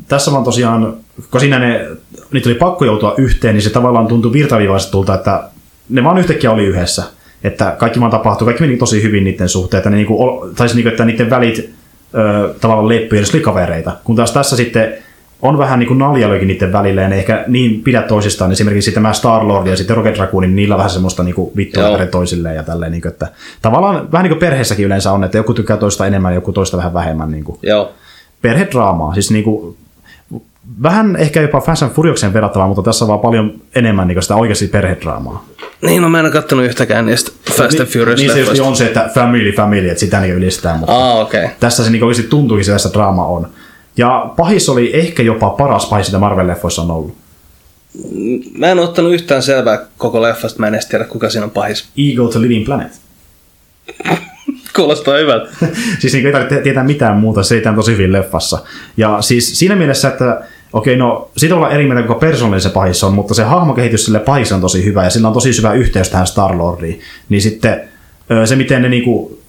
[0.08, 0.98] tässä vaan tosiaan,
[1.32, 1.88] kun siinä ne,
[2.32, 5.44] niitä oli pakko joutua yhteen, niin se tavallaan tuntui virtaviivaistetulta, että
[5.90, 7.04] ne vaan yhtäkkiä oli yhdessä.
[7.44, 10.90] Että kaikki vaan tapahtui, kaikki meni tosi hyvin niiden suhteen, että ne niinku, tai niinku,
[10.90, 13.92] että niiden välit ö, tavallaan jos oli kavereita.
[14.04, 14.94] Kun taas tässä sitten
[15.42, 18.52] on vähän niin kuin naljailuakin niiden välillä, ja ne ehkä niin pidä toisistaan.
[18.52, 21.84] Esimerkiksi sitten tämä Star-Lord ja sitten Rocket Raccoon, niin niillä on vähän semmoista niin vittua
[22.12, 22.92] toisilleen ja tälleen.
[22.92, 23.28] Niin kuin, että
[23.62, 26.94] tavallaan vähän niin kuin perheessäkin yleensä on, että joku tykkää toista enemmän joku toista vähän
[26.94, 27.32] vähemmän.
[27.32, 27.92] Niin kuin Joo.
[28.42, 29.14] perhedraamaa.
[29.14, 29.78] Siis niinku,
[30.84, 34.36] vähän ehkä jopa Fast and Furiousen verrattavaa, mutta tässä on vaan paljon enemmän niinku sitä
[34.36, 35.46] oikeasti perhedraamaa.
[35.82, 38.64] Niin, no mä en ole kattonut yhtäkään niistä Fast and Furious Niin se just leffoista.
[38.64, 41.20] on se, että family, family, että sitä niinku ylistää, mutta Aa.
[41.20, 41.48] Okay.
[41.60, 43.48] tässä se niinku oikeasti tuntuukin se, että draama on.
[44.00, 47.16] Ja pahis oli ehkä jopa paras pahis, mitä Marvel-leffoissa on ollut.
[48.58, 51.90] Mä en ottanut yhtään selvää koko leffasta, mä en edes tiedä kuka siinä on pahis.
[51.98, 52.92] Eagle to Living Planet.
[54.76, 55.52] Kuulostaa hyvältä.
[56.00, 58.60] siis niin ei tarvitse tietää mitään muuta, se ei tosi hyvin leffassa.
[58.98, 60.42] Ja siis siinä mielessä, että
[60.74, 64.20] okei, no siitä olla eri mieltä, kuinka persoonallinen se pahis on, mutta se hahmokehitys sille
[64.20, 67.00] pahis on tosi hyvä ja sillä on tosi syvä yhteys tähän Star-Lordiin.
[67.30, 67.82] Niin sitten
[68.46, 69.40] se, miten ne niinku,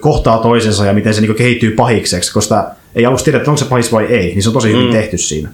[0.00, 3.64] kohtaa toisensa ja miten se niinku kehittyy pahikseksi, koska ei aluksi tiedä, että onko se
[3.64, 4.92] pahis vai ei, niin se on tosi hyvin mm.
[4.92, 5.48] tehty siinä.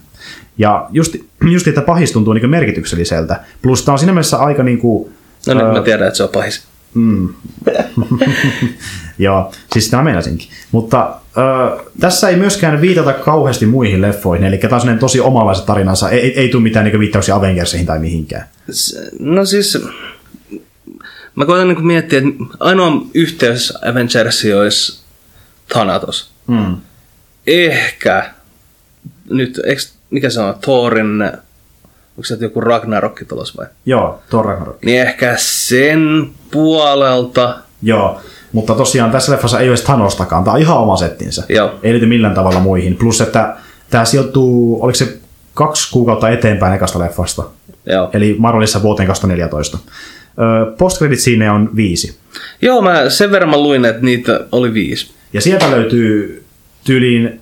[0.58, 1.16] Ja just,
[1.50, 3.40] just että pahis tuntuu niinku merkitykselliseltä.
[3.62, 5.12] Plus tämä on siinä mielessä aika niinku,
[5.46, 6.62] No nyt mä tiedän, että se on pahis.
[9.18, 10.48] Joo, siis sitä mä meinasinkin.
[10.72, 11.40] Mutta ö,
[12.00, 16.40] tässä ei myöskään viitata kauheasti muihin leffoihin, eli taas on tosi omanlaisen tarinansa, ei, ei,
[16.40, 18.48] ei tule mitään niin viittauksia Avengersiin tai mihinkään.
[19.18, 19.78] No siis,
[21.34, 22.30] mä koitan niinku miettiä, että
[22.60, 25.00] ainoa yhteys Avengersiin olisi
[25.68, 26.30] Thanatos.
[26.48, 26.76] Hmm.
[27.48, 28.30] Ehkä,
[29.30, 33.66] nyt, eks, mikä se on, Thorin, onko se joku Ragnarokki tulos vai?
[33.86, 34.82] Joo, Thor Ragnarok.
[34.82, 38.20] Niin ehkä sen puolelta, Joo,
[38.52, 41.42] mutta tosiaan tässä leffassa ei ole Thanostakaan, tämä on ihan oma settinsä.
[41.48, 41.74] Joo.
[41.82, 42.96] Ei liity millään tavalla muihin.
[42.96, 43.56] Plus, että
[43.90, 45.18] tämä sijoittuu, oliko se
[45.54, 47.42] kaksi kuukautta eteenpäin ekasta leffasta.
[47.86, 48.10] joo.
[48.12, 49.78] Eli Marvelissa vuoteen 2014.
[50.78, 52.18] Postcredit siinä on viisi.
[52.62, 55.10] Joo, mä sen verran mä luin, että niitä oli viisi.
[55.32, 56.44] Ja sieltä löytyy
[56.84, 57.40] tyyliin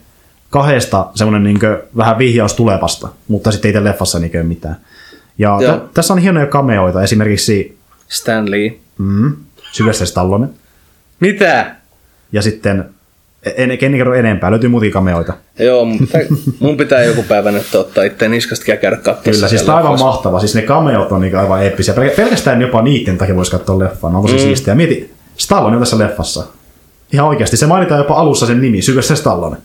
[0.50, 1.58] kahdesta semmoinen niin
[1.96, 4.76] vähän vihjaus tulevasta, mutta sitten ei tee leffassa niin mitään.
[5.38, 7.78] Ja t- tässä on hienoja cameoita, esimerkiksi
[8.08, 8.74] Stan Lee.
[8.98, 9.36] mm,
[9.72, 10.48] Sylvester Stallone,
[11.20, 11.76] Mitä?
[12.32, 12.84] ja sitten,
[13.56, 15.32] en, en kerro enempää, löytyy muutin cameoita.
[15.58, 16.20] Joo, mun pitää,
[16.60, 19.32] mun pitää joku päivä nyt ottaa itse niskasta ja käydä katsoa.
[19.32, 20.40] Kyllä, siis tämä on aivan mahtava.
[20.40, 21.94] Siis ne cameot on niin aivan eeppisiä.
[21.94, 24.16] Pel- pelkästään jopa niiden takia voisi katsoa leffan.
[24.16, 24.40] On tosi mm.
[24.40, 24.74] siistiä.
[24.74, 26.46] Mieti, Stallone on tässä leffassa.
[27.12, 27.56] Ihan oikeasti.
[27.56, 29.56] Se mainitaan jopa alussa sen nimi, Sylvester Stallone.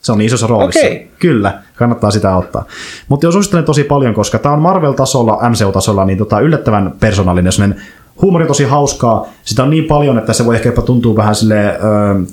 [0.00, 0.80] Se on niin isossa roolissa.
[0.80, 1.10] Okei.
[1.18, 2.64] Kyllä, kannattaa sitä ottaa.
[3.08, 7.52] Mutta jos suosittelen tosi paljon, koska tämä on Marvel-tasolla, MCU-tasolla, niin tota yllättävän persoonallinen.
[7.52, 7.82] Sellainen
[8.22, 9.26] huumori on tosi hauskaa.
[9.44, 11.78] Sitä on niin paljon, että se voi ehkä jopa tuntua vähän sille ö,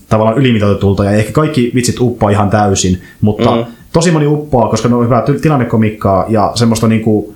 [0.09, 3.66] tavallaan ylimitoitetulta, ja ehkä kaikki vitsit uppoa ihan täysin, mutta mm.
[3.93, 7.36] tosi moni uppoaa, koska ne on hyvää tilannekomikkaa ja semmoista niinku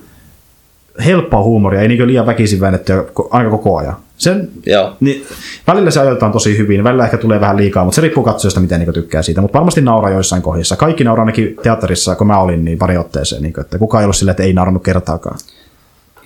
[1.04, 3.96] helppoa huumoria, ei niinku liian väkisin väännettyä aina koko ajan.
[4.16, 4.96] Sen, Joo.
[5.00, 5.26] niin,
[5.66, 8.80] välillä se ajoitetaan tosi hyvin, välillä ehkä tulee vähän liikaa, mutta se riippuu katsojasta, miten
[8.80, 9.40] niin tykkää siitä.
[9.40, 10.76] Mutta varmasti nauraa joissain kohdissa.
[10.76, 13.42] Kaikki nauraa ainakin teatterissa, kun mä olin, niin pari otteeseen.
[13.42, 15.38] Niin kuin, että kukaan ei ollut silleen, että ei naurannut kertaakaan.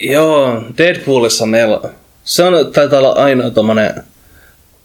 [0.01, 1.81] Joo, Deadpoolissa meillä
[2.25, 3.95] se on, taitaa olla ainoa tommonen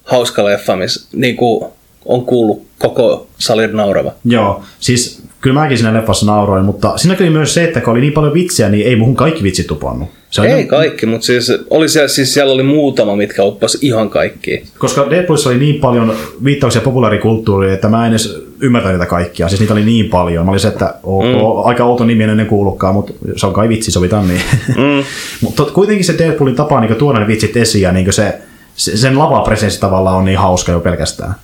[0.03, 1.73] hauska leffa, missä niinku,
[2.07, 4.11] on kuullut koko salin naurava.
[4.25, 8.01] Joo, siis kyllä mäkin siinä leffassa nauroin, mutta siinä oli myös se, että kun oli
[8.01, 10.09] niin paljon vitsiä, niin ei muhun kaikki vitsit tupannut.
[10.29, 14.09] Se Ei ihan- kaikki, mutta siis, oli siellä, siis siellä oli muutama, mitkä uppas ihan
[14.09, 14.63] kaikki.
[14.79, 19.49] Koska Deadpoolissa oli niin paljon viittauksia populaarikulttuuriin, että mä en edes ymmärtänyt niitä kaikkia.
[19.49, 20.45] Siis niitä oli niin paljon.
[20.45, 21.65] Mä olin se, että ok, mm.
[21.65, 24.41] aika outo nimi en ennen kuullutkaan, mutta se on kai vitsi, sovitaan niin.
[24.67, 25.03] Mm.
[25.41, 28.37] mutta kuitenkin se Deadpoolin tapa niin tuoda ne vitsit esiin ja niin se,
[28.75, 31.35] se, sen lavapresenssi tavallaan on niin hauska jo pelkästään.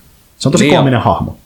[0.44, 1.36] Se on tosi Niin koominen hahmo.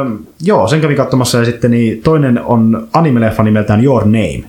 [0.00, 4.44] Öm, joo, sen kävin katsomassa ja sitten niin toinen on anime-leffa nimeltään Your Name,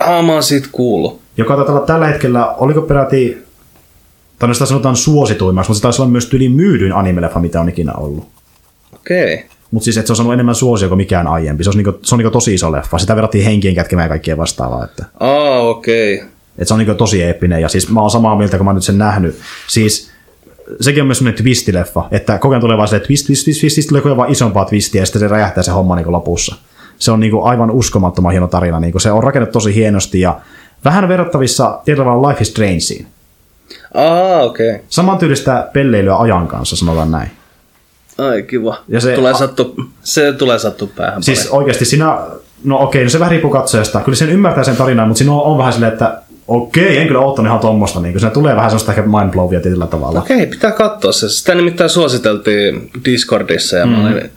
[0.00, 1.20] Ah, mä oon siitä kuullut.
[1.36, 3.38] joka taitaa olla tällä hetkellä, oliko peräti,
[4.38, 7.68] tai no sitä sanotaan suosituimmaksi, mutta se taisi olla myös tyli myydyin anime-leffa, mitä on
[7.68, 8.28] ikinä ollut.
[8.94, 9.34] Okei.
[9.34, 9.46] Okay.
[9.70, 11.64] Mutta siis, että se on saanut enemmän suosio kuin mikään aiempi.
[11.64, 12.98] Se on, niinku, se on niinku tosi iso leffa.
[12.98, 14.84] Sitä verrattiin henkien kätkemään ja kaikkea vastaavaa.
[14.84, 16.14] Että, Ah, okei.
[16.14, 16.28] Okay.
[16.58, 17.62] että se on niinku tosi eeppinen.
[17.62, 19.38] Ja siis mä oon samaa mieltä, kun mä oon nyt sen nähnyt.
[19.68, 20.10] Siis
[20.80, 23.74] sekin on myös semmoinen twistileffa, että koko ajan tulee vaan se, twist, twist, twist, twist,
[23.74, 26.56] twist, tulee koko ajan vaan isompaa twistiä ja sitten se räjähtää se homma niinku lopussa.
[26.98, 28.80] Se on niinku aivan uskomattoman hieno tarina.
[28.80, 30.40] Niinku se on rakennettu tosi hienosti ja
[30.84, 33.06] vähän verrattavissa tietyllä tavalla Life is Strangeen.
[33.94, 34.70] Ah, okei.
[34.70, 34.80] Okay.
[34.88, 37.30] Samantyylistä pelleilyä ajan kanssa, sanotaan näin.
[38.18, 38.76] Ai kiva.
[38.88, 41.58] Ja se- tulee sattu, se tulee sattu päähän Siis paljon.
[41.58, 42.18] oikeasti siinä,
[42.64, 44.00] no okei, no se vähän riippuu katsojasta.
[44.00, 47.20] Kyllä sen ymmärtää sen tarinan, mutta siinä on, on vähän silleen, että okei, en kyllä
[47.20, 48.00] oottanut ihan tuommoista.
[48.00, 50.18] Niin siinä tulee vähän sellaista ehkä mindblowia tietyllä tavalla.
[50.18, 51.28] Okei, pitää katsoa se.
[51.28, 53.92] Sitä nimittäin suositeltiin Discordissa ja mm.
[53.92, 54.30] mä olin,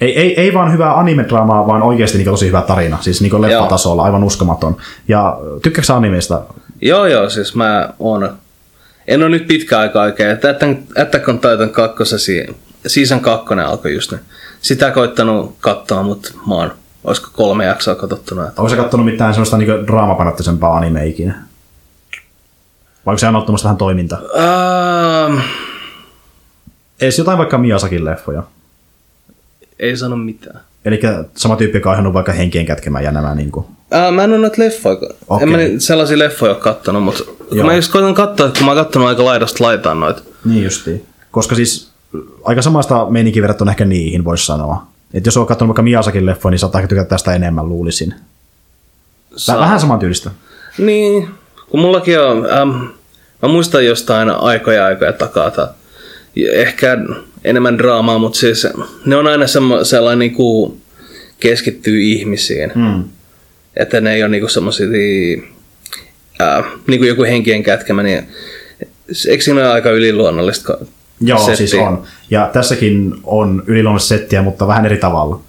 [0.00, 2.98] Ei, ei, ei vaan hyvää anime-draamaa, vaan oikeasti niin tosi hyvä tarina.
[3.00, 4.76] Siis niin leffatasolla, aivan uskomaton.
[5.08, 6.42] Ja tykkääksä animeista?
[6.82, 8.32] Joo, joo, siis mä oon...
[9.06, 10.30] En ole nyt pitkä aika oikein.
[11.02, 12.04] Attack on Titan 2,
[12.86, 14.18] season 2 alkoi just ne.
[14.62, 16.72] Sitä koittanut katsoa, mutta mä oon,
[17.06, 18.42] olisiko kolme jaksoa katsottuna.
[18.42, 21.32] Onko sä kattonut mitään sellaista niin draamapanottisempaa anime ikinä?
[23.06, 24.18] Vai onko se aina ottamassa tähän toimintaa?
[24.18, 25.38] Ähm,
[27.00, 28.42] Ees jotain vaikka Miyasakin leffoja.
[29.78, 30.60] ei sano mitään.
[30.84, 31.00] Eli
[31.36, 33.66] sama tyyppi, joka on vaikka henkien kätkemään ja nämä niin kuin.
[33.94, 34.96] Äh, mä en ole noita leffoja,
[35.28, 35.42] Okei.
[35.42, 37.66] en mä sellaisia leffoja ole kattonut, mutta Joo.
[37.66, 40.22] mä just koitan katsoa, että kun mä oon kattonut aika laidasta laitaan noita.
[40.44, 41.06] Niin justiin.
[41.30, 41.90] Koska siis
[42.44, 44.86] aika samasta meininkin verrattuna ehkä niihin, voisi sanoa.
[45.16, 48.14] Että jos on katsonut vaikka Miyasakin leffoja, niin saattaa tykätä tästä enemmän, luulisin.
[49.32, 50.30] Vä- Vähän samantyylistä.
[50.78, 51.28] Niin,
[51.68, 52.68] kun mullakin on, ähm,
[53.42, 55.66] mä muistan jostain aikoja aikoja takaa, tai
[56.52, 56.98] ehkä
[57.44, 58.66] enemmän draamaa, mutta siis
[59.06, 60.76] ne on aina semmo- sellainen niinku
[61.40, 62.72] keskittyy ihmisiin.
[62.74, 63.04] Mm.
[63.76, 64.86] Että ne ei ole niinku semmoisia,
[66.40, 68.28] äh, niinku joku henkien kätkemä, niin
[69.28, 70.78] eikö siinä ole aika yliluonnollista
[71.20, 71.56] Joo, settiä?
[71.56, 72.02] siis on.
[72.30, 75.40] Ja tässäkin on yliluonnollista settiä, mutta vähän eri tavalla.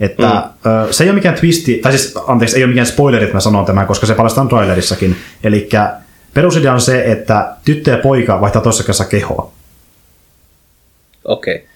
[0.00, 0.28] Että
[0.64, 0.70] mm.
[0.88, 3.40] ö, se ei ole mikään twisti, tai siis anteeksi, ei ole mikään spoileri, että mä
[3.40, 5.16] sanon tämän, koska se paljastetaan trailerissakin.
[5.44, 5.68] Eli
[6.34, 9.52] perusidea on se, että tyttö ja poika vaihtaa toisessa kanssa kehoa.
[11.24, 11.54] Okei.
[11.54, 11.68] Okay.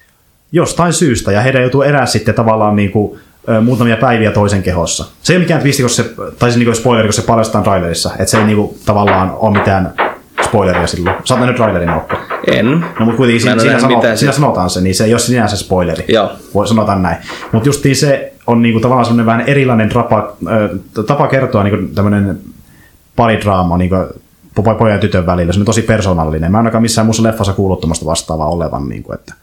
[0.53, 3.20] jostain syystä, ja heidän joutuu erää sitten tavallaan niin kuin,
[3.62, 5.05] muutamia päiviä toisen kehossa.
[5.22, 7.64] Se ei ole mikään twisti, koska se, tai se niin kuin spoileri, koska se paljastetaan
[7.64, 9.94] trailerissa, että se ei niin kuin, tavallaan ole mitään
[10.44, 11.16] spoileria silloin.
[11.24, 12.16] Sä oot nähnyt trailerin, Okko.
[12.47, 12.70] En.
[12.70, 16.05] No mutta kuitenkin siinä, siinä, mitään siinä sanotaan se, niin se ei ole sinänsä spoileri.
[16.09, 16.32] Joo.
[16.55, 17.16] Voi sanotaan näin.
[17.53, 20.36] Mutta justiin se on niinku tavallaan semmoinen vähän erilainen tapa,
[20.97, 22.38] ö, tapa kertoa niinku tämmöinen
[23.16, 23.97] paridraama niinku
[24.61, 25.53] po- pojan ja tytön välillä.
[25.53, 26.53] Se on tosi persoonallinen.
[26.53, 28.88] Mä en ainakaan missään muussa leffassa kuullut tuommoista vastaavaa olevan.
[28.88, 29.34] Niinku, että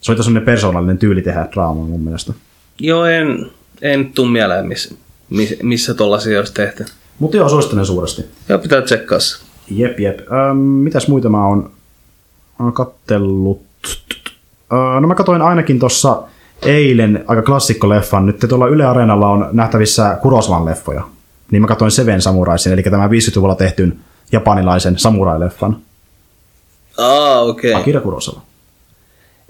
[0.00, 2.32] se oli semmoinen persoonallinen tyyli tehdä draamaa mun mielestä.
[2.78, 3.50] Joo, en,
[3.82, 4.94] en tuu mieleen, missä,
[5.30, 6.86] missä, missä tollasia olisi tehty.
[7.18, 8.24] Mutta joo, suosittelen suuresti.
[8.48, 9.49] Joo, pitää tsekkaa se.
[9.70, 10.18] Jep, jep.
[10.32, 11.72] Öm, mitäs muita mä oon,
[12.72, 13.62] kattellut?
[14.72, 16.22] Öö, no mä katsoin ainakin tuossa
[16.62, 18.26] eilen aika klassikkoleffan.
[18.26, 21.02] Nyt tuolla Yle Areenalla on nähtävissä Kurosavan leffoja.
[21.50, 23.98] Niin mä katsoin Seven Samuraisin, eli tämä 50-luvulla tehtyn
[24.32, 25.76] japanilaisen samurai-leffan.
[26.98, 27.70] Aa, okei.
[27.70, 27.82] Okay.
[27.82, 28.42] Akira Kurosawa.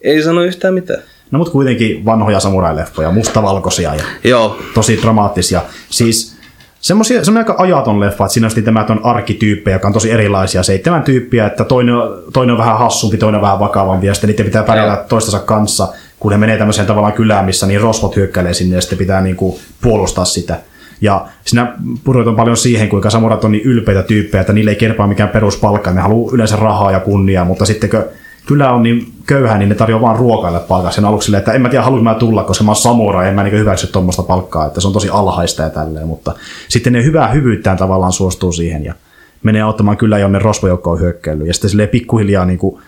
[0.02, 1.02] Ei sano yhtään mitään.
[1.30, 5.62] No mut kuitenkin vanhoja samurai-leffoja, mustavalkoisia ja Joo, tosi dramaattisia.
[5.90, 6.39] Siis
[6.80, 10.62] semmosia, semmoinen aika ajaton leffa, että siinä on tämä on arkkityyppejä, joka on tosi erilaisia.
[10.62, 14.30] Seitsemän tyyppiä, että toinen, on- toinen on vähän hassumpi, toinen on vähän vakavampi ja sitten
[14.30, 15.88] niiden pitää pärjätä toistensa kanssa,
[16.20, 19.60] kun ne menee tämmöiseen tavallaan kylään, missä niin rosvot hyökkäilee sinne ja sitten pitää niinku
[19.82, 20.56] puolustaa sitä.
[21.00, 21.72] Ja siinä
[22.04, 25.90] pureutuu paljon siihen, kuinka samurat on niin ylpeitä tyyppejä, että niille ei kerpaa mikään peruspalkka.
[25.90, 28.04] Ne haluaa yleensä rahaa ja kunniaa, mutta sitten kun
[28.46, 30.92] kylä on niin köyhä, niin ne tarjoaa vaan ruokaille palkkaa.
[30.92, 33.42] Sen aluksi että en mä tiedä, haluanko mä tulla, koska mä oon samurai, en mä
[33.42, 36.06] niin hyväksy tuommoista palkkaa, että se on tosi alhaista ja tälleen.
[36.06, 36.34] Mutta
[36.68, 38.94] sitten ne hyvää hyvyyttään tavallaan suostuu siihen ja
[39.42, 41.46] menee auttamaan kyllä, jonne rosvojoukko on hyökkäillyt.
[41.46, 42.82] Ja sitten silleen pikkuhiljaa niin kuin,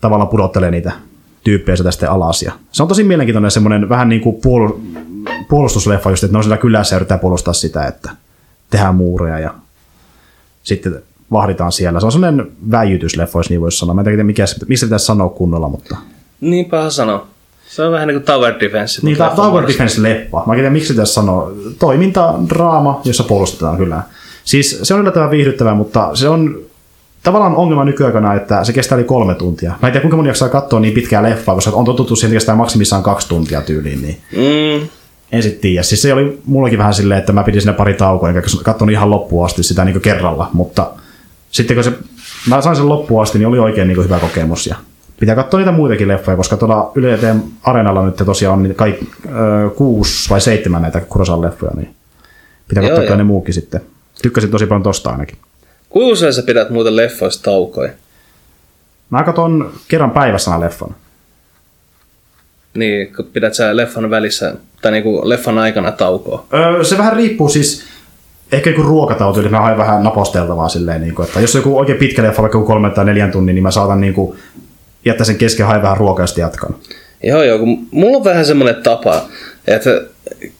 [0.00, 0.92] tavallaan pudottelee niitä
[1.44, 2.42] tyyppejä sitten alas.
[2.42, 4.80] Ja se on tosi mielenkiintoinen semmoinen vähän niin kuin puolu-
[5.48, 8.10] puolustusleffa, just, että ne on siellä kylässä ja yrittää puolustaa sitä, että
[8.70, 9.54] tehdään muureja ja
[10.62, 11.02] sitten
[11.32, 12.00] vahditaan siellä.
[12.00, 13.94] Se on semmoinen väijytysleffa, jos niin voisi sanoa.
[13.94, 15.96] Mä en tiedä, mikä, mistä pitäisi sanoa kunnolla, mutta...
[16.40, 17.26] niinpä sano.
[17.68, 19.00] Se on vähän niin kuin Tower Defense.
[19.06, 20.42] Niin, tämä Tower leffan Defense-leppa.
[20.46, 21.52] Mä en tiedä, miksi pitäisi sanoa.
[21.78, 24.02] Toiminta, draama, jossa puolustetaan kyllä.
[24.44, 26.58] Siis se on yllättävän viihdyttävää, mutta se on
[27.22, 29.70] tavallaan ongelma nykyaikana, että se kestää yli kolme tuntia.
[29.82, 32.36] Mä en tiedä, kuinka moni jaksaa katsoa niin pitkää leffaa, koska on totuttu siihen, että
[32.36, 34.02] kestää maksimissaan kaksi tuntia tyyliin.
[34.02, 34.88] Niin Mm,
[35.32, 35.82] en sitten tiedä.
[35.82, 39.10] Siis se oli mullakin vähän silleen, että mä pidin sinne pari taukoa, enkä katsonut ihan
[39.10, 40.90] loppuun asti sitä niin kerralla, mutta
[41.50, 41.92] sitten kun se,
[42.48, 44.66] mä sain sen loppuun asti, niin oli oikein niin hyvä kokemus.
[44.66, 44.76] Ja
[45.20, 47.18] pitää katsoa niitä muitakin leffoja, koska tuolla Yle
[47.62, 48.96] Areenalla nyt tosiaan on kaik,
[49.26, 51.94] ö, kuusi vai seitsemän näitä Kurosan leffoja, niin
[52.68, 53.16] pitää Joo, katsoa joo.
[53.16, 53.80] ne muukin sitten.
[54.22, 55.38] Tykkäsin tosi paljon tosta ainakin.
[55.90, 57.92] kuinka usein sä pidät muuten leffoista taukoja?
[59.10, 60.94] Mä katson kerran päivässä aina leffan.
[62.74, 66.46] Niin, pidät sä leffan välissä, tai niinku leffan aikana taukoa.
[66.54, 67.84] Öö, se vähän riippuu siis,
[68.52, 71.98] ehkä joku ruokatauti, eli mä haen vähän naposteltavaa silleen, niin kuin, että jos joku oikein
[71.98, 74.38] pitkä leffa, vaikka joku kolme tai neljän tunnin, niin mä saatan niin kuin,
[75.04, 76.76] jättää sen kesken haen vähän ruokaa ja jatkan.
[77.22, 79.22] Joo, joo, kun mulla on vähän semmoinen tapa,
[79.66, 79.90] että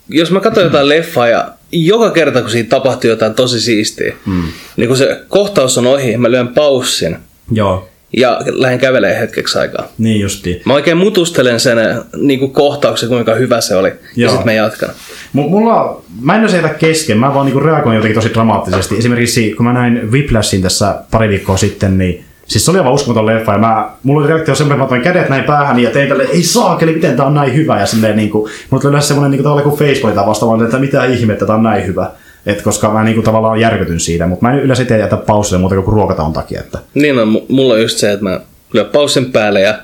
[0.09, 4.43] jos mä katson jotain leffaa ja joka kerta kun siinä tapahtuu jotain tosi siistiä, mm.
[4.77, 7.17] niin kun se kohtaus on ohi, mä lyön paussin
[7.53, 7.89] Joo.
[8.17, 9.89] Ja lähden kävelemään hetkeksi aikaa.
[9.99, 10.63] Niin justiin.
[10.65, 11.79] Mä oikein mutustelen sen
[12.17, 14.31] niin kuin kohtauksen, kuinka hyvä se oli, ja Joo.
[14.31, 14.89] sitten mä jatkan.
[15.33, 18.99] M- mulla, mä en jätä kesken, mä vaan niinku reagoin jotenkin tosi dramaattisesti.
[18.99, 23.27] Esimerkiksi kun mä näin Whiplashin tässä pari viikkoa sitten, niin siis se oli aivan uskomaton
[23.27, 26.23] leffa, ja mä, mulla oli reaktio semmoinen, että mä kädet näin päähän ja tein tälle,
[26.23, 29.43] ei saakeli, miten tää on näin hyvä, ja silleen niinku, mulla tuli yleensä semmoinen niinku
[29.43, 32.11] tavallaan kuin Facebookita vastaavaan, että mitä ihmettä, tää on näin hyvä.
[32.47, 35.75] Et koska mä niinku tavallaan järkytyn siitä, mutta mä en yleensä itse jätä pausille muuta
[35.75, 36.61] kuin ruokataun takia.
[36.61, 36.79] Että.
[36.95, 38.41] Niin on, mu- mulla on just se, että mä
[38.73, 39.79] lyön paussin päälle ja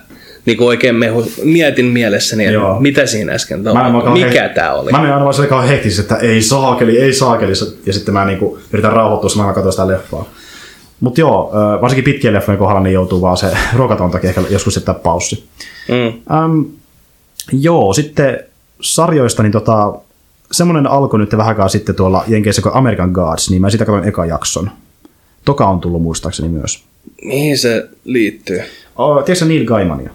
[0.47, 2.81] niin kuin oikein mehu, mietin mielessäni, että Joo.
[2.81, 4.91] mitä siinä äsken Mä en tapahtui, mikä he- tää oli.
[4.93, 7.53] Mä menen aina vaan sille kauhean hektis, että ei saakeli, ei saakeli.
[7.87, 10.25] Ja sitten mä niinku yritän rauhoittua samalla katsoa sitä leffaa.
[11.01, 13.47] Mutta joo, varsinkin pitkien leffojen kohdalla niin joutuu vaan se
[13.77, 15.45] ruokaton takia ehkä joskus sitten paussi.
[15.89, 16.37] Mm.
[16.37, 16.61] Ähm,
[17.53, 18.41] joo, sitten
[18.81, 19.93] sarjoista, niin tota,
[20.53, 24.09] semmoinen alkoi nyt vähän aikaa sitten tuolla Jenkeissä kuin American Gods, niin mä sitä katsoin
[24.09, 24.71] eka jakson.
[25.45, 26.85] Toka on tullut muistaakseni myös.
[27.25, 28.61] Mihin se liittyy?
[28.97, 30.11] Oh, tiedätkö Neil Gaimania?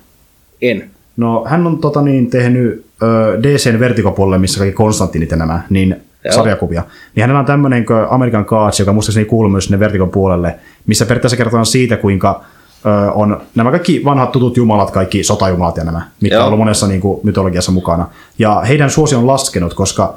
[0.61, 0.89] En.
[1.17, 5.95] No, hän on tota, niin, tehnyt ö, DCn vertikopuolelle, missä kaikki Konstantinit ja nämä, niin
[6.25, 6.33] Joo.
[6.33, 6.83] sarjakuvia.
[7.15, 10.55] Niin hänellä on tämmöinen American Gods, joka muistaakseni kuuluu myös sinne vertikon puolelle,
[10.87, 12.43] missä periaatteessa kerrotaan siitä, kuinka
[12.85, 16.43] ö, on nämä kaikki vanhat tutut jumalat, kaikki sotajumalat ja nämä, mitkä Joo.
[16.43, 18.07] on ollut monessa niin kuin, mytologiassa mukana.
[18.39, 20.13] Ja heidän suosio on laskenut, koska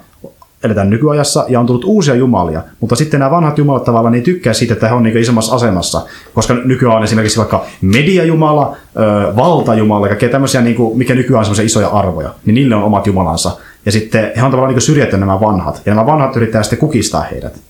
[0.65, 4.53] eletään nykyajassa ja on tullut uusia jumalia, mutta sitten nämä vanhat jumalat tavallaan niin tykkää
[4.53, 6.03] siitä, että he on niin isommassa asemassa,
[6.35, 11.45] koska nykyään on esimerkiksi vaikka mediajumala, ö, valtajumala, kaikkea tämmöisiä, niin kuin, mikä nykyään on
[11.45, 13.57] semmoisia isoja arvoja, niin niille on omat jumalansa.
[13.87, 17.23] Ja sitten he on tavallaan niin syrjätty nämä vanhat, ja nämä vanhat yrittää sitten kukistaa
[17.23, 17.61] heidät.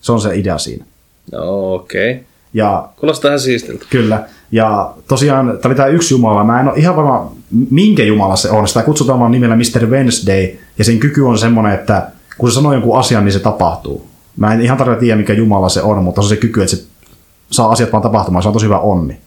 [0.00, 0.84] Se on se idea siinä.
[1.32, 2.10] No, okei.
[2.10, 2.24] Okay.
[2.54, 3.86] Ja Kuulostaa ihan siistiltä.
[3.90, 4.24] Kyllä.
[4.52, 6.44] Ja tosiaan, tämä oli tämä yksi jumala.
[6.44, 7.32] Mä en ole ihan varma,
[7.70, 8.68] minkä jumala se on.
[8.68, 9.86] Sitä kutsutaan vaan nimellä Mr.
[9.86, 10.48] Wednesday.
[10.78, 12.06] Ja sen kyky on semmoinen, että
[12.38, 14.06] kun se sanoo jonkun asian, niin se tapahtuu.
[14.36, 16.76] Mä en ihan tarkkaan tiedä, mikä jumala se on, mutta se on se kyky, että
[16.76, 16.84] se
[17.50, 18.42] saa asiat vaan tapahtumaan.
[18.42, 19.18] Se on tosi hyvä onni.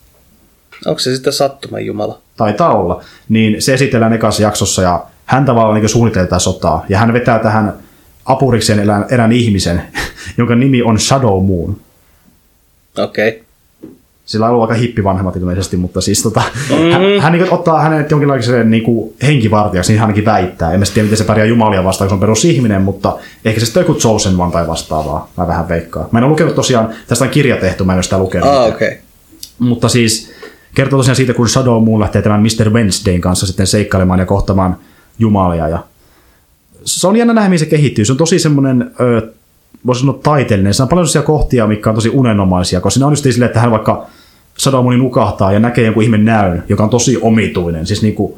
[0.86, 2.18] Onko se sitten sattuman jumala?
[2.36, 3.02] Taitaa olla.
[3.28, 6.84] Niin se esitellään ekassa jaksossa ja hän tavallaan niin suunnittelee tätä sotaa.
[6.88, 7.74] Ja hän vetää tähän
[8.24, 9.82] apurikseen erään, erään ihmisen,
[10.38, 11.76] jonka nimi on Shadow Moon.
[12.98, 13.28] Okei.
[13.28, 13.40] Okay.
[14.24, 16.90] Sillä on ollut aika hippi vanhemmat ilmeisesti, mutta siis tota, mm-hmm.
[16.90, 20.72] hän, hän niin ottaa hänet jonkinlaisen niin kuin henkivartijaksi, niin hän ainakin väittää.
[20.72, 23.66] En mä tiedä, miten se pärjää jumalia vastaan, kun se on perusihminen, mutta ehkä se
[23.66, 25.30] sitten joku Chosen One tai vastaavaa.
[25.36, 26.08] Mä vähän veikkaan.
[26.12, 28.48] Mä en ole lukenut tosiaan, tästä on kirja tehty, mä en ole sitä lukenut.
[28.48, 28.88] Ah, okei.
[28.88, 29.00] Okay.
[29.58, 30.32] Mutta siis
[30.74, 32.70] kertoo tosiaan siitä, kun Shadow Moon lähtee tämän Mr.
[32.70, 34.76] Wednesdayn kanssa sitten seikkailemaan ja kohtamaan
[35.18, 35.68] jumalia.
[35.68, 35.78] Ja
[36.84, 38.04] se on jännä nähdä, mihin se kehittyy.
[38.04, 38.90] Se on tosi semmoinen,
[39.86, 40.74] voisi sanoa taiteellinen.
[40.74, 43.60] Se on paljon sellaisia kohtia, mikä on tosi unenomaisia, koska siinä on just silleen, että
[43.60, 44.06] hän vaikka
[44.58, 47.86] Shadow Moon nukahtaa ja näkee jonkun ihme näyn, joka on tosi omituinen.
[47.86, 48.34] Siis niin kuin,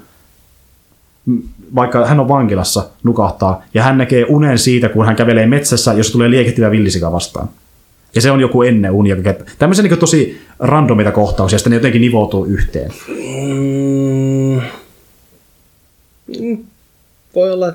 [1.74, 6.10] vaikka hän on vankilassa, nukahtaa, ja hän näkee unen siitä, kun hän kävelee metsässä, jos
[6.10, 7.48] tulee liekehtivä villisika vastaan.
[8.14, 9.16] Ja se on joku ennen unia.
[9.58, 12.90] Tämmöisiä niin tosi randomita kohtauksia, sitten ne jotenkin nivoutuu yhteen.
[13.08, 14.60] Mm.
[17.34, 17.72] Voi olla,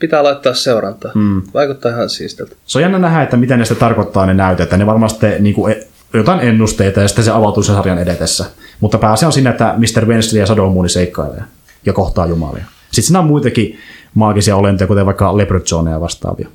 [0.00, 1.12] pitää laittaa seurantaa.
[1.14, 1.42] Mm.
[1.54, 2.56] Vaikuttaa ihan siistiltä.
[2.66, 5.54] Se on jännä nähdä, että miten ne sitä tarkoittaa ne näytöt, että ne varmasti niin
[5.54, 8.44] kuin, e- jotain ennusteita ja sitten se avautuu sen sarjan edetessä.
[8.80, 10.06] Mutta pääasia on siinä, että Mr.
[10.06, 11.42] Wensley ja Shadow Moon seikkailee
[11.86, 12.64] ja kohtaa jumalia.
[12.84, 13.78] Sitten siinä on muitakin
[14.14, 16.48] maagisia olentoja, kuten vaikka Leprechaun vastaavia.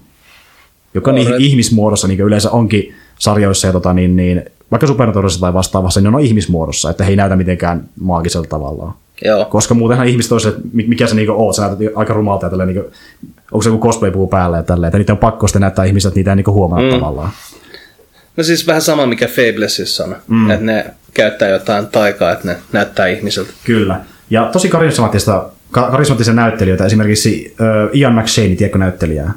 [0.94, 5.54] Joka no, niin ihmismuodossa niin yleensä onkin sarjoissa ja tota, niin, niin, vaikka Supernaturalissa tai
[5.54, 8.94] vastaavassa, niin ne on ihmismuodossa, että he ei näytä mitenkään maagisella tavallaan.
[9.22, 9.46] Joo.
[9.46, 12.70] Koska muutenhan ihmiset olisi, että mikä se niinku oot, sä näytät aika rumalta ja tälleen,
[12.70, 12.92] niinku,
[13.52, 16.20] onko se joku cosplay-puu päälle ja tälleen, että niitä on pakko sitten näyttää ihmiset, että
[16.20, 16.90] niitä ei niinku huomaa mm.
[16.90, 17.30] tavallaan.
[18.38, 20.52] No siis vähän sama mikä Fablesissa on, mm.
[20.52, 23.54] että ne käyttää jotain taikaa, että ne näyttää ihmiseltä.
[23.64, 24.02] Kyllä.
[24.30, 29.34] Ja tosi karismaattista, karismaattisia näyttelijöitä, esimerkiksi uh, Ian McShane, tiedätkö näyttelijää?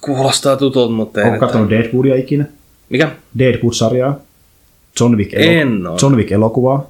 [0.00, 1.26] Kuulostaa tutulta, mutta ei.
[1.26, 2.44] Onko katsonut Deadwoodia ikinä?
[2.88, 3.10] Mikä?
[3.38, 4.14] Deadwood-sarjaa.
[5.00, 6.86] John Wick, elo- John Wick-elokuvaa.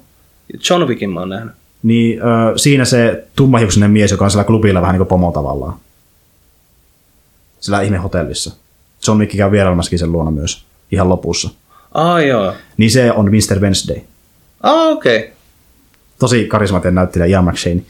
[0.69, 1.53] John Wickin mä oon nähnyt.
[1.83, 5.73] Niin uh, siinä se tummahiuksinen mies, joka on siellä klubilla vähän niin kuin pomo tavallaan.
[7.59, 8.55] Sillä ihme hotellissa.
[9.07, 10.65] John Wick käy vierailemassakin sen luona myös.
[10.91, 11.49] Ihan lopussa.
[11.93, 12.53] Ah, joo.
[12.77, 13.59] Niin se on Mr.
[13.59, 13.97] Wednesday.
[14.61, 15.17] Ah, okei.
[15.17, 15.29] Okay.
[16.19, 17.81] Tosi karismaattinen näyttelijä Ian McShane.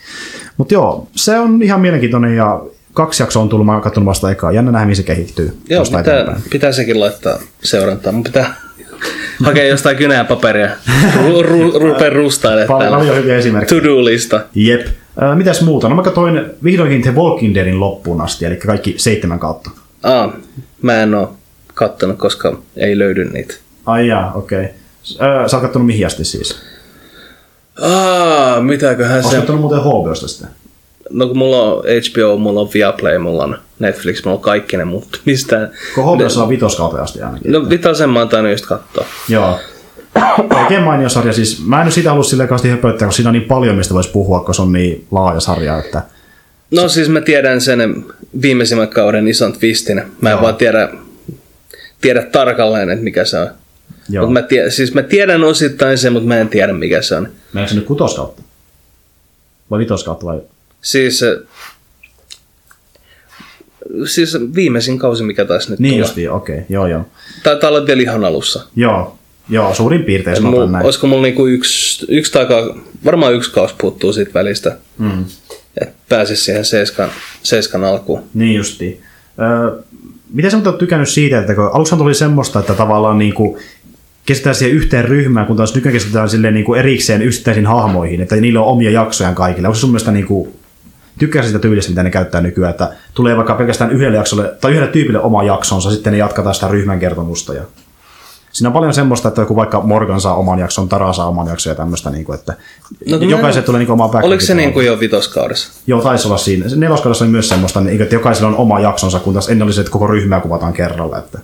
[0.58, 2.62] Mutta joo, se on ihan mielenkiintoinen ja
[2.94, 4.52] kaksi jaksoa on tullut, mä oon katsonut vasta ekaa.
[4.52, 5.58] Jännä nähdä, mihin se kehittyy.
[5.70, 8.12] Joo, pitää, pitää sekin laittaa seurantaa.
[8.12, 8.56] Mun pitää
[9.44, 10.70] hakea jostain kynää paperia.
[11.16, 12.90] Ru, ru, rupea rustailemaan.
[12.90, 13.82] Paljon hyviä esimerkkejä.
[13.82, 14.42] To-do-lista.
[14.56, 14.88] Jep.
[15.24, 15.90] Äh, mitäs muuta?
[15.90, 19.70] No mä katsoin vihdoinkin The Walking Deadin loppuun asti, eli kaikki seitsemän kautta.
[20.04, 20.34] Aa,
[20.82, 21.36] mä en oo
[21.74, 23.54] kattonut, koska ei löydy niitä.
[23.86, 24.64] Ai jaa, okei.
[24.64, 24.74] Okay.
[25.48, 26.62] Sä oot kattonut mihin asti siis?
[27.82, 29.28] Aa, mitäköhän se...
[29.28, 30.50] Oletko kattonut muuten HBOsta sitten?
[31.10, 34.86] No kun mulla on HBO, mulla on Viaplay, mulla on Netflix, mulla on kaikki ne,
[34.86, 35.70] mutta mistä...
[35.96, 37.52] Kun HBOssa on vitoskaupeasti ainakin.
[37.52, 39.06] No vitosen mä oon tainnut just katsoa.
[39.30, 39.60] Joo.
[40.62, 41.34] Oikein mainio sarja.
[41.34, 43.94] Siis, mä en nyt siitä halua silleen kanssa höpöttää, koska siinä on niin paljon, mistä
[43.94, 46.02] voisi puhua, koska se on niin laaja sarja, että...
[46.72, 48.06] No siis mä tiedän sen
[48.42, 50.02] viimeisimmän kauden ison twistin.
[50.22, 50.42] Mä en Joo.
[50.42, 50.90] vaan tiedä,
[52.02, 53.48] tiedä tarkalleen, että mikä se on.
[54.10, 54.26] Joo.
[54.26, 57.30] Mut mä, tiedän, siis mä tiedän osittain sen, mutta mä en tiedä mikä se on.
[57.54, 58.42] Meneekö se nyt kutoskautta?
[59.72, 60.40] Vai vitoskautta vai?
[60.82, 61.22] Siis,
[64.06, 66.66] siis viimeisin kausi, mikä taisi nyt Niin justiin, okei, okay.
[66.70, 67.06] joo joo.
[67.44, 68.66] Taitaa olla vielä ihan alussa.
[68.76, 69.18] Joo,
[69.50, 70.86] joo suurin piirtein sanotaan näin.
[70.86, 72.46] Olisiko mulla niinku yksi, yksi tai
[73.06, 74.78] varmaan yksi kausi puuttuu siitä välistä.
[74.98, 75.26] Mm.
[75.82, 77.10] Että pääsisi siihen seiskan,
[77.44, 78.24] seiskan alkuun.
[78.34, 79.02] Niin justiin.
[79.42, 79.82] Öö,
[80.34, 83.60] miten sä oot tykännyt siitä, että kun aluksi tuli semmoista, että tavallaan niin kuin
[84.26, 88.36] keskitytään siihen yhteen ryhmään, kun taas nykyään keskitytään silleen niin kuin erikseen yksittäisiin hahmoihin, että
[88.36, 89.68] niillä on omia jaksoja kaikille.
[89.68, 90.54] Onko se sun mielestä niin kuin,
[91.20, 94.92] tykkää sitä tyylistä, mitä ne käyttää nykyään, että tulee vaikka pelkästään yhdelle jaksolle tai yhdelle
[94.92, 97.54] tyypille oma jaksonsa, sitten ne jatkataan sitä ryhmän kertomusta.
[97.54, 97.64] Ja
[98.52, 101.72] Siinä on paljon semmoista, että joku vaikka Morgan saa oman jakson, Tara saa oman jakson
[101.72, 102.54] ja tämmöistä, niin kuin, että
[103.10, 105.72] no, jokaiselle tulee niin oma Oliko se niin kuin jo vitoskaudessa?
[105.88, 106.66] Joo, taisi olla siinä.
[106.76, 109.82] Neloskaudessa oli myös semmoista, niin, että jokaisella on oma jaksonsa, kun taas ennen oli se,
[109.82, 111.18] että koko ryhmää kuvataan kerralla.
[111.18, 111.40] Että...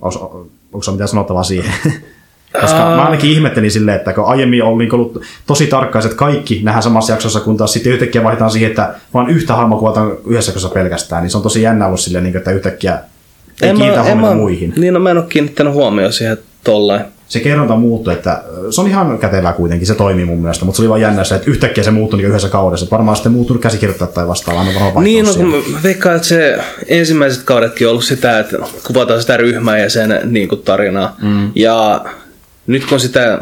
[0.00, 1.72] Onko, onko se mitään sanottavaa siihen?
[2.60, 6.82] Koska mä ainakin ihmettelin silleen, että kun aiemmin on niin ollut tosi tarkkaiset kaikki nähdään
[6.82, 10.68] samassa jaksossa, kun taas sitten yhtäkkiä vaihdetaan siihen, että vaan yhtä hahmoa kuvataan yhdessä jaksossa
[10.68, 12.98] pelkästään, niin se on tosi jännä ollut silleen, niin että yhtäkkiä
[13.62, 14.72] ei en kiinnitä huomiota muihin.
[14.76, 17.04] Niin, no mä en ole kiinnittänyt huomioon siihen tollain.
[17.28, 20.82] Se kerronta muuttui, että se on ihan kätevää kuitenkin, se toimii mun mielestä, mutta se
[20.82, 22.86] oli vaan jännä että yhtäkkiä se muuttui niin yhdessä kaudessa.
[22.90, 26.58] Varmaan sitten muuttunut käsikirjoittaa tai vastaavaa, on varmaan Niin, no kun mä veikkaan, että se
[26.88, 28.56] ensimmäiset kaudetkin on ollut sitä, että
[28.86, 31.16] kuvataan sitä ryhmää ja sen niin kuin tarinaa.
[31.22, 31.50] Mm.
[31.54, 32.04] Ja
[32.70, 33.40] nyt kun sitä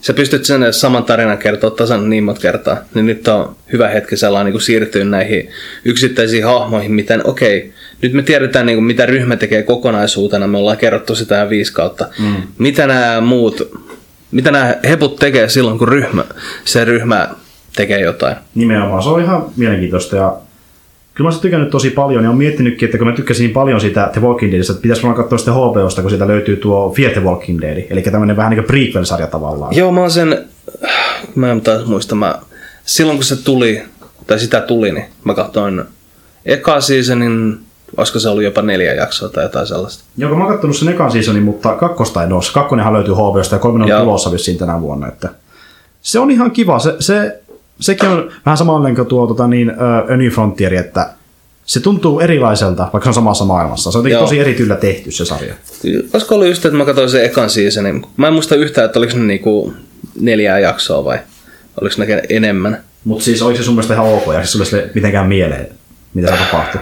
[0.00, 4.16] sä pystyt sen saman tarinan kertoa tasan niin monta kertaa, niin nyt on hyvä hetki
[4.16, 5.48] sellainen niin siirtyä näihin
[5.84, 7.70] yksittäisiin hahmoihin, miten okei, okay,
[8.02, 12.06] nyt me tiedetään niin kuin, mitä ryhmä tekee kokonaisuutena, me ollaan kerrottu sitä viisi kautta.
[12.18, 12.36] Mm.
[12.58, 13.70] Mitä nämä muut,
[14.30, 16.24] mitä nämä heput tekee silloin, kun ryhmä,
[16.64, 17.28] se ryhmä
[17.76, 18.36] tekee jotain?
[18.54, 20.36] Nimenomaan, se on ihan mielenkiintoista ja
[21.20, 23.80] kyllä mä oon tykännyt tosi paljon ja on miettinytkin, että kun mä tykkäsin niin paljon
[23.80, 27.12] siitä The Walking Deadista, että pitäisi varmaan katsoa sitten HBOsta, kun siitä löytyy tuo Fear
[27.12, 29.76] the Walking Dead, eli tämmöinen vähän niin kuin prequel-sarja tavallaan.
[29.76, 30.48] Joo, mä oon sen,
[31.34, 32.38] mä en taas muista, mä,
[32.84, 33.82] silloin kun se tuli,
[34.26, 35.82] tai sitä tuli, niin mä katsoin
[36.46, 37.58] eka seasonin,
[37.96, 40.04] olisiko se ollut jopa neljä jaksoa tai jotain sellaista.
[40.16, 42.42] Joo, mä oon kattonut sen ekan seasonin, mutta kakkosta en ole.
[42.54, 45.08] Kakkonenhan löytyy HBOsta ja kolmonen on tulossa vissiin tänä vuonna.
[45.08, 45.28] Että
[46.02, 46.78] se on ihan kiva.
[46.78, 47.40] Se, se,
[47.80, 51.10] sekin on vähän samanlainen kuin tuo tota, niin, uh, A New Frontier, että
[51.66, 53.90] se tuntuu erilaiselta, vaikka se on samassa maailmassa.
[53.92, 54.24] Se on jotenkin Joo.
[54.24, 55.54] tosi erityllä tehty se sarja.
[56.12, 58.06] Olisiko ollut just, että mä katsoin sen ekan seasonin.
[58.16, 59.74] Mä en muista yhtään, että oliko ne niinku
[60.20, 61.18] neljää jaksoa vai
[61.80, 62.84] oliko ne enemmän.
[63.04, 65.68] Mutta siis oliko se sun mielestä ihan ok ja siis sulle sille mitenkään mieleen,
[66.14, 66.80] mitä se tapahtui?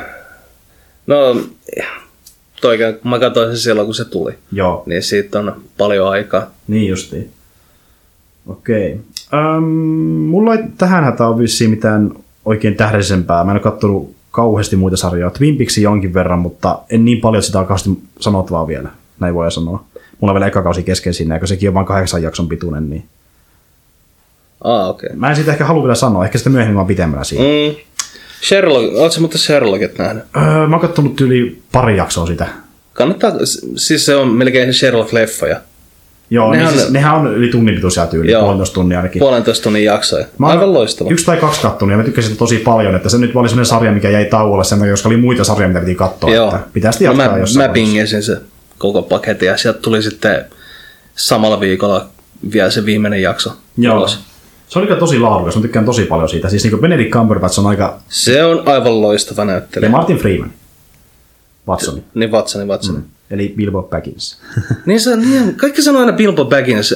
[1.06, 1.40] No,
[2.60, 4.32] toikään, kun mä katsoin sen silloin, kun se tuli.
[4.52, 6.50] Joo, Niin siitä on paljon aikaa.
[6.68, 7.30] niin justiin.
[8.48, 9.00] Okei.
[9.34, 12.12] Öm, mulla ei tähän hätään ole vissiin mitään
[12.44, 13.44] oikein tähdellisempää.
[13.44, 15.30] Mä en ole kattonut kauheasti muita sarjoja.
[15.30, 18.88] Twin Peaksia jonkin verran, mutta en niin paljon sitä kauheasti sanottavaa vielä.
[19.20, 19.84] Näin voi sanoa.
[20.20, 22.90] Mulla on vielä eka kausi kesken siinä, ja kun sekin on vain kahdeksan jakson pituinen,
[22.90, 23.04] niin...
[24.64, 25.06] Ah, okei.
[25.06, 25.18] Okay.
[25.18, 27.44] Mä en siitä ehkä halua vielä sanoa, ehkä sitten myöhemmin vaan pitemmällä siinä.
[27.44, 27.76] Mm.
[28.48, 30.24] Sherlock, ootko mutta Sherlockit nähnyt?
[30.36, 32.46] Öö, mä oon kattonut yli pari jaksoa sitä.
[32.92, 33.32] Kannattaa,
[33.76, 35.56] siis se on melkein Sherlock-leffoja.
[36.30, 38.40] Joo, Nehän on- siis, nehän on yli tunnin pituisia tyyli, Joo.
[38.42, 39.20] puolentoista tunnia ainakin.
[39.20, 40.26] Puolentoista tunnin jaksoja.
[40.38, 41.10] Mä Aivan loistava.
[41.10, 43.66] Yksi tai kaksi kattonut ja mä tykkäsin sitä tosi paljon, että se nyt oli sellainen
[43.66, 46.30] sarja, mikä jäi tauolle sen takia, koska oli muita sarjoja, mitä piti katsoa.
[46.30, 46.48] Joo.
[46.48, 48.36] Että pitää sitten No jatkaa mä, jossain mä pingesin se
[48.78, 50.44] koko paketin ja sieltä tuli sitten
[51.16, 52.06] samalla viikolla
[52.52, 53.52] vielä se viimeinen jakso.
[53.76, 53.96] Joo.
[53.96, 54.18] ulos.
[54.68, 56.48] Se oli kyllä tosi laadukas, mä tykkään tosi paljon siitä.
[56.48, 57.98] Siis niin Benedict Cumberbatch on aika...
[58.08, 59.90] Se on aivan loistava Ja näyttelijä.
[59.90, 60.50] Martin Freeman.
[61.68, 62.02] Watsoni.
[62.14, 62.98] Niin Watsoni, Watsoni.
[62.98, 63.04] Mm.
[63.30, 64.38] Eli Bilbo Baggins.
[64.86, 66.94] Niin se, niin, kaikki sanoo aina Bilbo Baggins.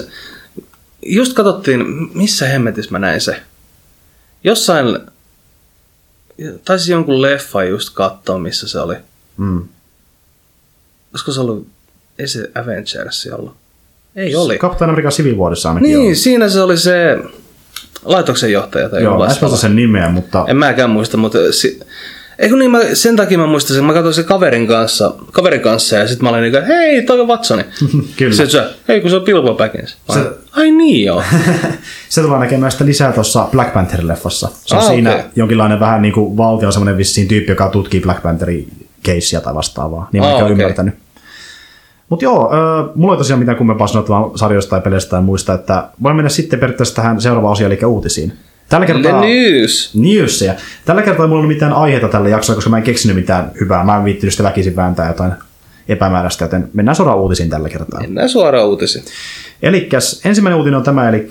[1.06, 1.84] Just katsottiin,
[2.14, 3.42] missä hemmetissä mä näin se.
[4.44, 4.98] Jossain,
[6.64, 8.96] taisi jonkun leffa just katsoa, missä se oli.
[9.36, 9.62] Mm.
[11.12, 11.66] Olisiko se ollut,
[12.18, 13.56] ei se Avengers ollut?
[14.16, 14.58] Ei oli.
[14.58, 16.16] Captain America Civil Warissa ainakin Niin, on.
[16.16, 17.18] siinä se oli se
[18.04, 19.56] laitoksen johtaja tai Joo, joku en vastaava.
[19.56, 20.44] sen nimeä, mutta...
[20.48, 21.80] En mäkään muista, mutta si-
[22.38, 25.96] Eikö niin, mä, sen takia mä muistan sen, mä katsoin sen kaverin kanssa, kaverin kanssa
[25.96, 27.64] ja sitten mä olin niin kuin, hei, toi on Watsoni.
[28.18, 28.32] Kyllä.
[28.36, 29.96] Sitten se, hei kun se on Bilbo Baggins.
[30.08, 30.26] Olin,
[30.56, 31.22] Ai niin joo.
[32.08, 34.48] se tullaan näkemään sitä lisää tuossa Black Panther-leffassa.
[34.64, 35.24] Se on Ah, siinä okei.
[35.36, 38.68] jonkinlainen vähän niin kuin valtio semmoinen vissiin tyyppi, joka tutkii Black Pantherin
[39.02, 40.08] keissia tai vastaavaa.
[40.12, 40.52] Niin mä Ah, okei.
[40.52, 40.94] ymmärtänyt.
[42.08, 45.88] Mutta joo, äh, mulla ei tosiaan mitään kummempaa sanottavaa sarjoista tai peleistä tai muista, että
[46.02, 48.32] voin mennä sitten periaatteessa tähän seuraavaan osioon, eli uutisiin.
[48.72, 49.20] Tällä The kertaa...
[49.20, 49.90] news.
[49.94, 50.54] Newsia.
[50.84, 53.84] Tällä kertaa ei mulla ollut mitään aiheita tällä jaksolla, koska mä en keksinyt mitään hyvää.
[53.84, 55.32] Mä en viittinyt sitä väkisin vääntää jotain
[55.88, 58.00] epämääräistä, joten mennään suoraan uutisiin tällä kertaa.
[58.00, 59.04] Mennään suoraan uutisiin.
[59.62, 59.88] Eli
[60.24, 61.28] ensimmäinen uutinen on tämä, eli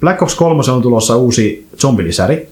[0.00, 2.48] Black Ops 3 on tulossa uusi zombilisäri,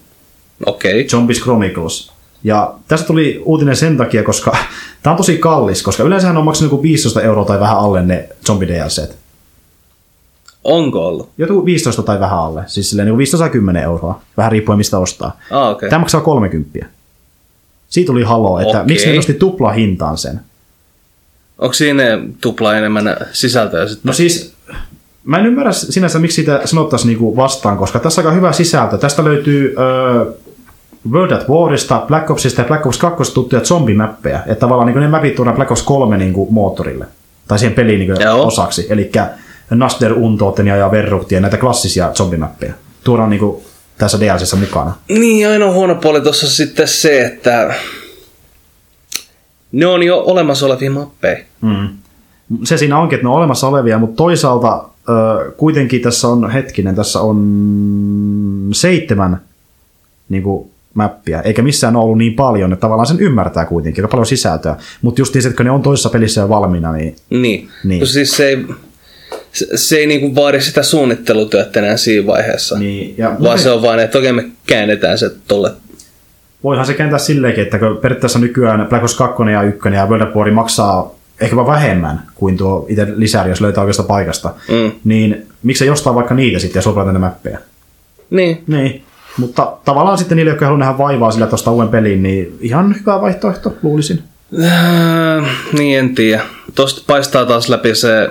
[0.67, 1.05] Okei.
[1.05, 2.13] Zombies Chronicles.
[2.45, 4.57] Ja tästä tuli uutinen sen takia, koska
[5.03, 8.29] tämä on tosi kallis, koska yleensähän on maksanut joku 15 euroa tai vähän alle ne
[8.47, 9.20] zombi DLCt.
[10.65, 11.29] Onko ollut?
[11.39, 13.51] Joku 15 tai vähän alle, siis silleen niin 15
[13.83, 15.37] euroa, vähän riippuen mistä ostaa.
[15.51, 15.91] Ah, okei.
[15.91, 16.87] Tämä maksaa 30.
[17.89, 18.87] Siitä tuli halo, että Okei.
[18.87, 20.41] miksi ne nosti tupla hintaan sen.
[21.59, 22.05] Onko siinä
[22.41, 24.09] tupla enemmän sisältöä sitten?
[24.09, 24.55] No siis,
[25.25, 28.99] mä en ymmärrä sinänsä, miksi sitä sanottaisiin niinku vastaan, koska tässä on aika hyvä sisältö.
[28.99, 30.33] Tästä löytyy öö,
[31.11, 34.41] World at Warista, Black Opsista ja Black Ops 2 tuttuja zombimäppejä.
[34.47, 37.07] Että tavallaan niinku ne mapit tuodaan Black Ops 3 niinku moottorille.
[37.49, 38.87] Tai siihen peliin niinku osaksi.
[38.91, 39.11] Eli
[39.71, 42.75] Nasder Untotenia ja Verruktia, näitä klassisia zombimäppejä.
[43.05, 43.63] Tuodaan niinku
[43.99, 44.93] tässä DLCssä mukana.
[45.09, 47.75] Niin, ainoa huono puoli tuossa sitten se, että
[49.73, 51.39] ne on jo olemassa olevia mappeja.
[51.61, 51.89] Mm.
[52.65, 54.85] Se siinä onkin, että ne on olemassa olevia, mutta toisaalta
[55.57, 57.39] kuitenkin tässä on, hetkinen, tässä on
[58.73, 59.41] seitsemän
[60.29, 64.11] niin kuin, mappia, eikä missään ole ollut niin paljon, että tavallaan sen ymmärtää kuitenkin, aika
[64.11, 64.77] paljon sisältöä.
[65.03, 67.69] Mutta just niin, että kun ne on toisessa pelissä jo valmiina, niin Niin.
[67.85, 68.01] Niin.
[68.01, 68.67] Kun Siis se ei,
[69.53, 72.79] se, se ei niinku vaadi sitä suunnittelutyötä enää siinä vaiheessa.
[72.79, 75.71] Niin, ja Vaan se on vaan, että okei me käännetään se tolle.
[76.65, 80.23] voihan se kääntää silleenkin, että kun periaatteessa nykyään Black Ops 2 ja 1 ja World
[80.29, 84.93] at War maksaa ehkä vaan vähemmän kuin tuo itse lisäri, jos löytää oikeasta paikasta, Mm.
[85.05, 87.59] niin miksei jostain vaikka niitä sitten ja sopraa tänne mappeja?
[88.31, 88.63] Niin.
[88.67, 89.03] Niin,
[89.37, 93.21] mutta tavallaan sitten niille, jotka haluaa nähdä vaivaa sillä tuosta uuden peliin, niin ihan hyvä
[93.21, 94.23] vaihtoehto, luulisin.
[94.65, 95.45] Äh,
[95.79, 96.43] niin en tiedä.
[96.75, 98.31] Tosta paistaa taas läpi se,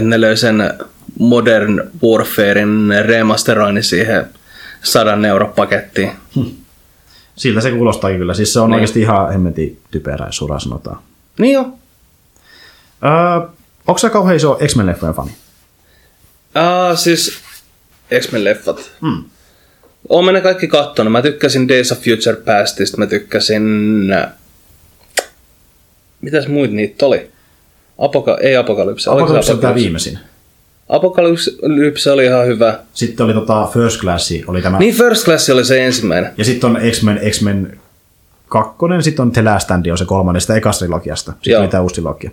[0.00, 0.74] ne löi sen
[1.18, 4.26] Modern Warfarein remasteroinnin siihen
[4.82, 6.12] sadan euro pakettiin.
[7.36, 8.34] Siltä se kuulostaa kyllä.
[8.34, 8.74] Siis se on Niin.
[8.74, 10.98] oikeasti ihan hemmetin typerä, jos suoraan sanotaan.
[11.38, 11.64] Niin joo.
[13.04, 13.48] Öö,
[13.86, 15.30] onko sä kauhean iso X-Men-leffojen fani?
[16.54, 17.38] Ah, siis
[18.20, 18.90] X-Men-leffat.
[19.00, 19.24] Mm.
[20.08, 21.12] Oon mä ne kaikki kattonut.
[21.12, 23.62] Mä tykkäsin Days of Future Pastista, mä tykkäsin...
[26.20, 27.30] Mitäs muut niitä oli?
[27.98, 28.38] Apoka...
[28.40, 29.10] Ei Apokalypse.
[29.10, 30.18] Oliko se Apocalypse on tämä viimeisin.
[30.88, 32.78] Apokalypse oli ihan hyvä.
[32.94, 34.78] Sitten oli tota First Class, oli tämä.
[34.78, 36.32] Niin First Class oli se ensimmäinen.
[36.38, 37.78] Ja sitten on X-Men, X-Men
[38.48, 41.32] kakkonen, sitten on The Last Stand, on se kolmannen sitä ekasta trilogiasta.
[41.32, 41.60] Sitten Joo.
[41.60, 42.30] oli tämä uusi trilogia.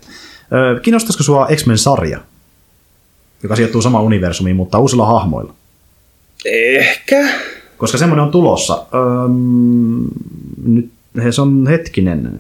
[0.54, 2.20] Öö, kiinnostaisiko sua X-Men-sarja,
[3.44, 5.54] joka sijoittuu samaan universumiin, mutta uusilla hahmoilla?
[6.46, 7.30] Ehkä.
[7.78, 8.86] Koska semmoinen on tulossa.
[8.94, 9.02] Öö,
[10.66, 10.90] nyt
[11.32, 12.40] se on hetkinen.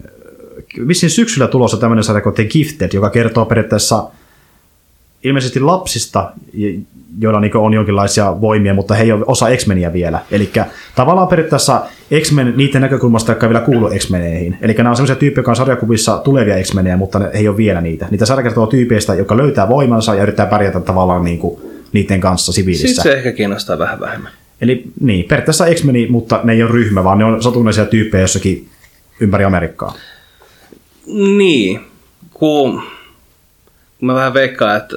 [0.87, 4.09] Vissiin syksyllä tulossa tämmöinen sarja kuin The Gifted, joka kertoo periaatteessa
[5.23, 6.31] ilmeisesti lapsista,
[7.19, 10.19] joilla niin on jonkinlaisia voimia, mutta he ei ole osa X-Meniä vielä.
[10.31, 10.51] Eli
[10.95, 11.81] tavallaan periaatteessa
[12.21, 14.57] X-Men niiden näkökulmasta, jotka ei vielä kuulu X-Meneihin.
[14.61, 17.57] Eli nämä on sellaisia tyyppejä, jotka on sarjakuvissa tulevia X-Menejä, mutta ne he ei ole
[17.57, 18.07] vielä niitä.
[18.11, 21.61] Niitä sarja kertoo tyypeistä, jotka löytää voimansa ja yrittää pärjätä tavallaan niin kuin
[21.93, 22.87] niiden kanssa siviilissä.
[22.87, 24.31] Sitten se ehkä kiinnostaa vähän vähemmän.
[24.61, 28.67] Eli niin, periaatteessa X-Meni, mutta ne ei ole ryhmä, vaan ne on satunnaisia tyyppejä jossakin
[29.19, 29.93] ympäri Amerikkaa.
[31.37, 31.79] Niin.
[32.33, 32.81] Kun,
[33.99, 34.95] kun mä vähän veikkaan, että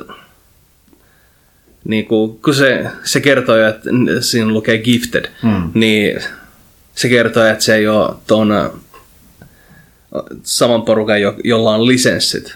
[1.84, 3.90] niin kun, kun se, se kertoo, jo, että
[4.20, 5.70] siinä lukee gifted, Mm.
[5.74, 6.20] niin
[6.94, 8.70] se kertoo, että se ei ole tuon
[10.42, 12.54] saman porukan, jo, jolla on lisenssit.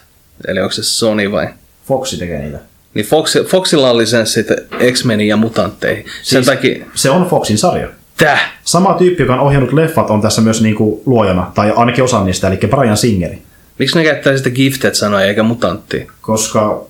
[0.48, 1.48] Eli onko se Sony vai?
[1.88, 2.58] Foxi tekee niitä.
[2.94, 4.46] Niin Fox, Foxilla on lisenssit
[4.92, 6.04] X-Meniin ja mutantteihin.
[6.22, 6.86] Sen Siis- takia...
[6.94, 7.88] Se on Foxin sarja.
[8.18, 8.52] Täh!
[8.64, 12.48] Sama tyyppi, joka on ohjannut leffat, on tässä myös niinku luojana, tai ainakin osa niistä,
[12.48, 13.42] eli Brian Singeri.
[13.78, 16.06] Miksi ne käyttää sitä gifted sanoa eikä mutantti?
[16.20, 16.86] Koska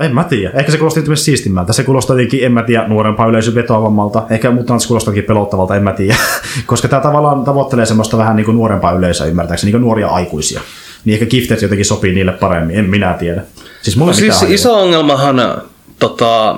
[0.00, 0.58] en mä tiedä.
[0.58, 1.72] Ehkä se kuulostaa myös siistimmältä.
[1.72, 4.22] Se kuulostaa jotenkin, en mä tiedä, nuorempaa yleisö vetoavammalta.
[4.30, 6.16] Ehkä Mutants kuulostaakin pelottavalta, en mä tiedä.
[6.66, 10.60] Koska tämä tavallaan tavoittelee semmoista vähän niin kuin nuorempaa yleisöä ymmärtääkseni, niin kuin nuoria aikuisia.
[11.04, 13.42] Niin ehkä Gifted jotenkin sopii niille paremmin, en minä tiedä.
[13.82, 15.62] Siis mulla No siis iso ongelmahan
[15.98, 16.56] tota,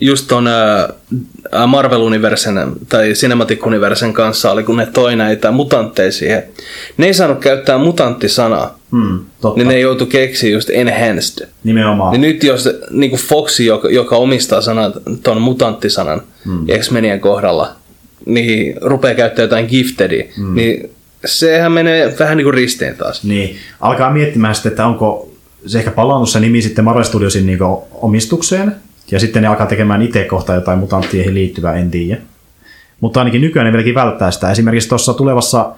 [0.00, 6.42] just ton äh, Marvel-universen tai Cinematic Universen kanssa oli, kun ne toi näitä mutantteja siihen.
[6.96, 11.48] Ne ei saanut käyttää mutanttisanaa, Hmm, totta, niin ne joutui keksiä just enhanced.
[11.64, 12.12] nimenomaan.
[12.12, 16.66] Niin nyt jos niin kuin Foxi, joka, joka omistaa sanat, ton mutanttisanan hmm.
[16.78, 17.72] X-Menien kohdalla,
[18.26, 20.54] niin rupeaa käyttämään jotain giftedia, hmm.
[20.54, 20.90] niin
[21.24, 23.24] sehän menee vähän niin kuin ristiin taas.
[23.24, 25.30] Niin, alkaa miettimään sitten, että onko
[25.66, 27.58] se ehkä palannut se nimi sitten Marvel Studiosin niin
[27.92, 28.76] omistukseen,
[29.10, 32.20] ja sitten ne alkaa tekemään itse kohta jotain mutantteihin liittyvää, en tiedä.
[33.00, 34.50] Mutta ainakin nykyään ne vieläkin välttää sitä.
[34.50, 35.72] Esimerkiksi tuossa tulevassa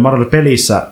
[0.00, 0.82] Marvel-pelissä,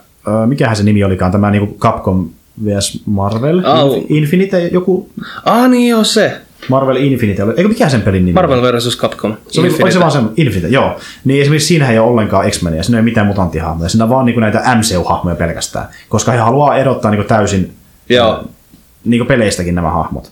[0.46, 2.28] mikähän se nimi olikaan, tämä niin Capcom
[2.64, 3.00] vs.
[3.06, 3.94] Marvel, Au.
[4.00, 5.08] Inf- Infinite, joku
[5.44, 6.36] Ah niin joo se.
[6.68, 8.38] Marvel Infinite, oli- eikö mikä sen pelin nimi?
[8.40, 8.48] oli?
[8.48, 8.98] Marvel vs.
[8.98, 9.36] Capcom.
[9.48, 10.98] Se oli, oliko se vaan se Infinite, joo.
[11.24, 14.26] Niin esimerkiksi siinähän ei ole ollenkaan X-Meniä, siinä ei ole mitään mutanttihahmoja, siinä on vaan
[14.26, 17.72] niin näitä MCU-hahmoja pelkästään, koska he haluaa erottaa niin täysin
[18.08, 18.44] Joo.
[19.04, 20.30] niin peleistäkin nämä hahmot.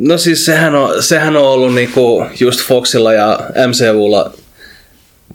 [0.00, 4.32] No siis sehän on, sehän on ollut niinku just Foxilla ja MCUlla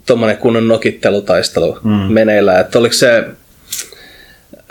[0.06, 1.90] tommonen kunnon nokittelutaistelu mm.
[1.90, 2.60] meneillään.
[2.60, 3.24] Että oliko se,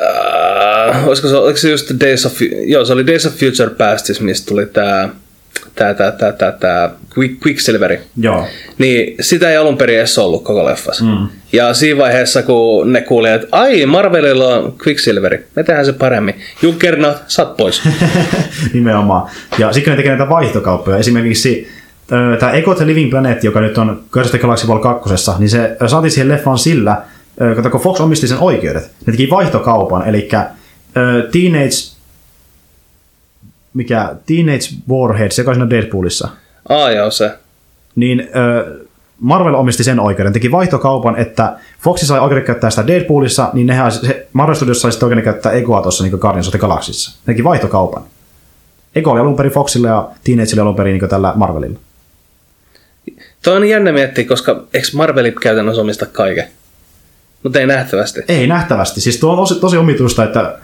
[0.01, 4.19] äh, olisiko se, oliko se just Days of, joo se oli Days of Future Past,
[4.19, 5.09] mistä tuli tää,
[5.75, 7.99] tää, tää, tää, tää, tää Quick, Quicksilveri.
[8.17, 8.47] Joo.
[8.77, 11.03] Niin sitä ei alun perin edes ollut koko leffassa.
[11.03, 11.27] Mm.
[11.53, 16.35] Ja siinä vaiheessa, kun ne kuuli, että ai, Marvelilla on Quicksilveri, me tehdään se paremmin.
[16.61, 17.81] Junkernot, sat pois.
[18.73, 19.29] Nimenomaan.
[19.57, 20.97] Ja sitten ne tekee näitä vaihtokauppoja.
[20.97, 21.67] Esimerkiksi
[22.39, 25.77] tämä Echo the Living Planet, joka nyt on of the Galaxy Vol 2, niin se
[25.87, 27.01] saatiin siihen leffaan sillä,
[27.55, 28.91] kato, kun Fox omisti sen oikeudet.
[29.05, 30.29] Ne teki vaihtokaupan, eli
[31.31, 31.94] Teenage
[33.75, 36.27] mikä Teenage Warheads, joka on siinä Deadpoolissa,
[36.69, 37.31] Aa, joo se.
[37.95, 38.79] niin ö,
[39.19, 43.91] Marvel omisti sen oikeuden, teki vaihtokaupan, että Foxi sai oikeuden käyttää sitä Deadpoolissa, niin nehän,
[43.91, 47.19] se Marvel Studios sai sitten oikeuden käyttää Egoa tuossa niin Guardians of the Galaxyssa.
[47.25, 48.03] Teki vaihtokaupan.
[48.95, 51.79] Ego oli alun perin Foxille ja Teenage oli alun perin niin tällä Marvelilla.
[53.43, 56.45] Toi on jännä miettiä, koska eikö Marveli käytännössä omista kaiken?
[57.43, 58.21] Mutta ei nähtävästi.
[58.27, 59.01] Ei nähtävästi.
[59.01, 60.57] Siis tuo on tosi, tosi omituista, että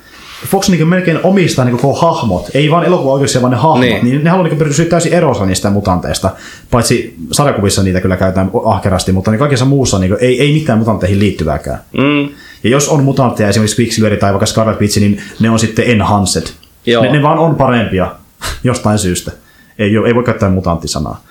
[0.48, 2.50] Fox niin melkein omistaa niin koko hahmot.
[2.54, 3.80] Ei vaan elokuvaoikeuksia, vaan ne hahmot.
[3.80, 4.04] Niin.
[4.06, 4.24] Niin.
[4.24, 6.30] ne haluaa niin pysyä täysin erossa niistä mutanteista.
[6.72, 11.20] Paitsi sarjakuvissa niitä kyllä käytetään ahkerasti, mutta niin kaikessa muussa niin ei, ei mitään mutanteihin
[11.20, 11.80] liittyvääkään.
[11.98, 12.30] Mm,
[12.64, 16.48] Ja jos on mutantteja, esimerkiksi Quicksilver tai vaikka Scarlet Witch, niin ne on sitten enhanced.
[16.86, 17.04] Joo.
[17.04, 18.12] Ne, ne vaan on parempia
[18.64, 19.32] jostain syystä.
[19.80, 21.22] Ei, ei voi käyttää mutanttisanaa.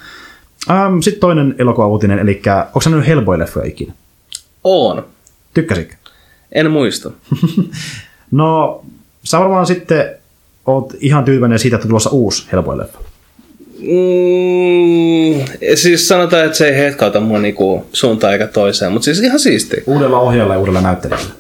[0.70, 3.92] Ähm, sitten toinen elokuvauutinen, eli onko sä nähnyt Hellboy-leffoja ikinä?
[4.64, 5.04] on.
[5.54, 5.94] Tykkäsitkö?
[6.52, 7.10] En muista.
[8.30, 8.82] No,
[9.24, 10.14] sä varmaan sitten
[10.66, 12.98] oot ihan tyytyväinen siitä, että on tulossa uusi Hellboy-leffa.
[13.80, 15.44] Mm,
[15.74, 19.76] siis sanotaan, että se ei hetkauta mua niinku suuntaan eikä toiseen, mutta siis ihan siisti.
[19.86, 21.30] Uudella ohjaajalla ja uudella näyttelijällä.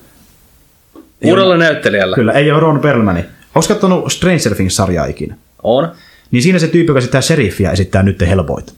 [1.24, 2.14] Uudella näyttelijällä.
[2.14, 3.24] Kyllä, ei ole Ron Perlmani.
[3.54, 5.36] Onko katsonut Stranger Things-sarjaa ikinä?
[5.62, 5.92] On.
[6.30, 8.74] Niin siinä se tyyppi, joka esittää sheriffiä, esittää nyt Hellboyt.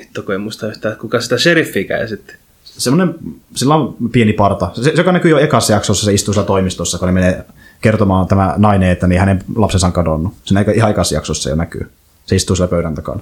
[0.00, 2.34] hitto kun en muista yhtään, että kuka sitä sheriffiä esitti.
[2.64, 3.14] Semmoinen,
[3.54, 4.70] sillä on pieni parta.
[4.82, 7.44] Se, joka näkyy jo ekassa jaksossa, se istuu siellä toimistossa, kun ne menee
[7.84, 10.32] kertomaan tämä nainen, että niin hänen lapsensa on kadonnut.
[10.44, 11.90] Se näkyy ihan ekassa jaksossa jo näkyy.
[12.26, 13.20] Se istuu siellä pöydän takana.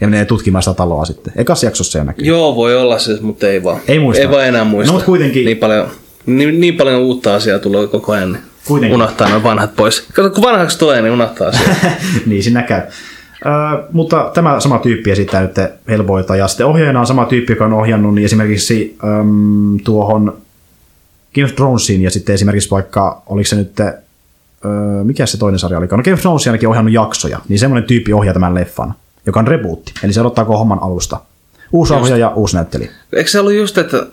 [0.00, 1.32] Ja menee tutkimaan sitä taloa sitten.
[1.36, 2.26] Ekassa jaksossa jo näkyy.
[2.26, 3.80] Joo, voi olla se, mutta ei vaan.
[3.88, 4.22] Ei muista.
[4.22, 4.86] Ei vaan enää muista.
[4.88, 5.88] No, mutta kuitenkin- Niin paljon,
[6.26, 8.94] niin, niin paljon uutta asiaa tulee koko ajan, niin Kuitenkin.
[8.94, 10.06] unohtaa noin vanhat pois.
[10.14, 11.74] Kato, kun vanhaksi tulee, niin unohtaa asiaa.
[12.26, 12.80] niin siinä käy.
[13.46, 13.48] Ö,
[13.92, 15.54] mutta tämä sama tyyppi esittää nyt
[15.88, 20.36] Hellboyta, ja sitten ohjaajana on sama tyyppi, joka on ohjannut niin esimerkiksi äm, tuohon
[21.34, 23.94] Game of Thronesiin, ja sitten esimerkiksi vaikka, oliko se nyt, ö,
[25.04, 28.12] mikä se toinen sarja oli, no Game of Thronesin ainakin ohjannut jaksoja, niin semmoinen tyyppi
[28.12, 28.94] ohjaa tämän leffan,
[29.26, 31.20] joka on rebootti, eli se aloittaa koko homman alusta.
[31.72, 32.90] Uusi ohjaaja, uusi näyttelijä.
[33.12, 34.06] Eikö se ollut just, että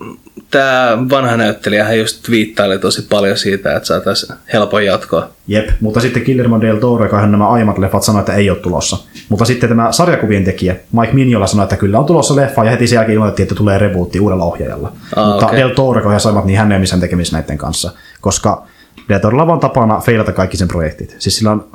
[0.52, 5.30] tämä vanha näyttelijä hän just viittaili tosi paljon siitä, että saataisiin helpon jatkoa.
[5.48, 8.98] Jep, mutta sitten Guillermo del Toro, joka nämä aiemmat leffat, sanoi, että ei ole tulossa.
[9.30, 12.88] Mutta sitten tämä sarjakuvien tekijä, Mike Mignola, sanoi, että kyllä on tulossa leffa, ja heti
[12.88, 14.91] sen jälkeen ilmoitettiin, että tulee rebootti uudella ohjaajalla.
[15.15, 15.60] Aa, mutta okei.
[15.60, 17.91] del Toro, joka aiemmat, niin hän ei missään tekemisissä näiden kanssa,
[18.22, 18.64] koska
[19.10, 21.15] del Torolla on tapana feilata kaikki sen projektit.
[21.19, 21.68] Siis sillä on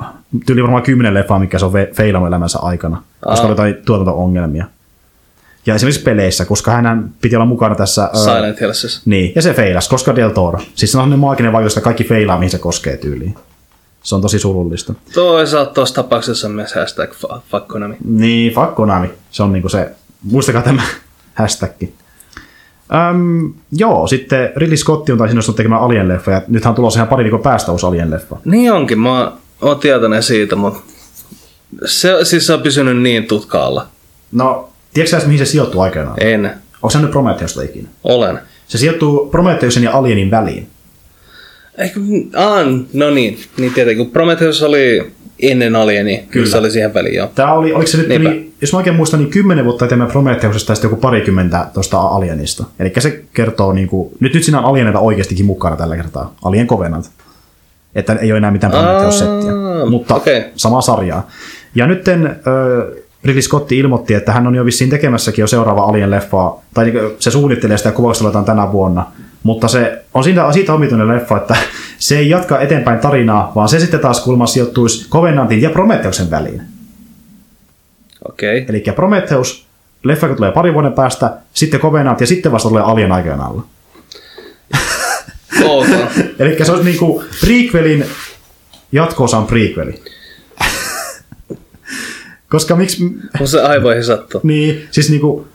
[0.45, 3.45] tyyli varmaan kymmenen leffaa, mikä se on feilannut elämänsä aikana, koska Aa.
[3.45, 4.65] oli jotain tuotanto-ongelmia.
[5.67, 8.09] Ja esimerkiksi peleissä, koska hän piti olla mukana tässä...
[8.13, 9.01] Silent Hillsissä.
[9.05, 10.59] niin, ja se feilas, koska Del Toro.
[10.59, 13.35] Siis se on sellainen maaginen vaikutus, että kaikki feilaa, mihin se koskee tyyliin.
[14.03, 14.93] Se on tosi surullista.
[15.13, 17.95] Toisaalta tuossa tapauksessa myös hashtag fa- fuck Konami.
[18.05, 19.09] Niin, fuck Konami.
[19.31, 19.91] Se on niinku se,
[20.23, 20.81] muistakaa tämä
[21.33, 21.71] hashtag.
[23.11, 27.07] Öm, joo, sitten Ridley Scott on taisi innostunut tekemään Alien-leffa, ja nythän on tulossa ihan
[27.07, 28.37] pari viikon päästä uusi Alien-leffa.
[28.45, 29.31] Niin onkin, mä
[29.61, 30.79] oon tietoinen siitä, mutta
[31.85, 33.87] se, siis se on pysynyt niin tutkaalla.
[34.31, 36.17] No, tiedätkö sä mihin se sijoittuu aikanaan?
[36.23, 36.45] En.
[36.75, 37.89] Onko se nyt Prometheusta ikinä?
[38.03, 38.39] Olen.
[38.67, 40.67] Se sijoittuu Prometheusen ja Alienin väliin.
[41.77, 41.99] Eikö,
[42.35, 46.27] aan, no niin, niin tietenkin, kun Prometheus oli ennen Alieni, Kyllä.
[46.31, 46.47] kyllä.
[46.47, 47.31] se oli siihen väliin joo.
[47.35, 48.29] Tämä oli, oliko se nyt, Niinpä.
[48.29, 51.99] yli, jos mä oikein muistan, niin kymmenen vuotta eteenpäin Prometheusesta ja sitten joku parikymmentä tuosta
[51.99, 52.63] Alienista.
[52.79, 56.35] Eli se kertoo, niin kuin, nyt, nyt siinä on Alieneita oikeastikin mukana tällä kertaa.
[56.43, 57.09] Alien Covenant.
[57.95, 59.51] Että ei ole enää mitään Prometheus-settiä.
[59.51, 60.43] Aa, Mutta okei.
[60.55, 61.27] samaa sarjaa.
[61.75, 62.15] Ja nyt äh,
[63.23, 67.31] Ridley Scott ilmoitti, että hän on jo vissiin tekemässäkin jo seuraava Alien-leffaa, tai niin se
[67.31, 69.05] suunnittelee sitä aletaan tänä vuonna.
[69.43, 71.55] Mutta se on siitä, siitä omituinen leffa, että
[71.97, 76.61] se ei jatka eteenpäin tarinaa, vaan se sitten taas kulma sijoittuisi Covenantin ja Prometheuksen väliin.
[78.29, 78.61] Okei.
[78.61, 78.75] Okay.
[78.75, 79.67] Eli Prometheus,
[80.03, 83.63] leffa, joka tulee parin vuoden päästä, sitten Covenant ja sitten vasta tulee Alien aikana alla.
[86.39, 88.05] Eli se olisi niinku prequelin
[88.91, 90.03] jatkoosan prequeli.
[92.49, 93.15] Koska miksi...
[93.37, 94.41] Kun se aivoihin sattuu.
[94.43, 95.47] Niin, siis niinku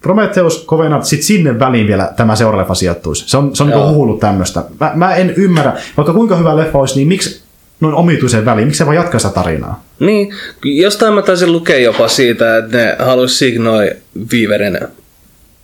[0.00, 3.24] Prometheus, Covenant, sitten sinne väliin vielä tämä seuraava leffa sijoittuisi.
[3.28, 4.64] Se on, se on niinku huullut tämmöistä.
[4.80, 7.42] Mä, mä, en ymmärrä, vaikka kuinka hyvä leffa olisi, niin miksi
[7.80, 9.84] noin omituisen väliin, miksi se vaan jatkaa sitä tarinaa?
[10.00, 10.34] Niin,
[10.64, 13.90] jostain mä taisin lukea jopa siitä, että ne haluaisi Signoi
[14.32, 14.78] Viiverin,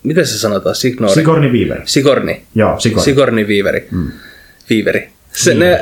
[0.02, 1.14] miten se sanotaan, Signori?
[1.14, 1.80] Sigourney Weaver.
[1.84, 2.36] Sigourney.
[2.54, 3.04] Joo, Sigourney.
[3.04, 3.88] Sigourney Viiveri.
[3.90, 4.12] Mm.
[4.70, 5.08] Viiveri.
[5.32, 5.80] Se, ne, äh,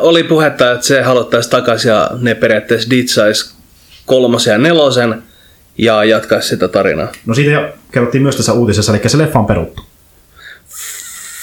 [0.00, 3.54] oli puhetta, että se haluttaisi takaisin ja ne periaatteessa ditsaisi
[4.06, 5.22] kolmosen ja nelosen
[5.78, 7.08] ja jatkaisi sitä tarinaa.
[7.26, 9.82] No siitä jo kerrottiin myös tässä uutisessa, eli se leffa on peruttu.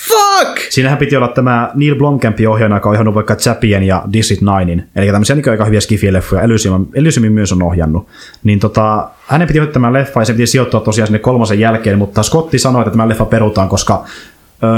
[0.08, 0.60] Fuck!
[0.70, 4.90] Siinähän piti olla tämä Neil Blomkamp ohjaajana, joka on ohjannut vaikka Chappien ja District Ninein,
[4.96, 8.08] eli tämmöisiä niin aika hyviä skifi-leffoja, Elysium, Elysiumin myös on ohjannut.
[8.44, 11.98] Niin tota, hänen piti ohjata tämä leffa ja se piti sijoittua tosiaan sinne kolmosen jälkeen,
[11.98, 14.06] mutta Scotti sanoi, että tämä leffa perutaan, koska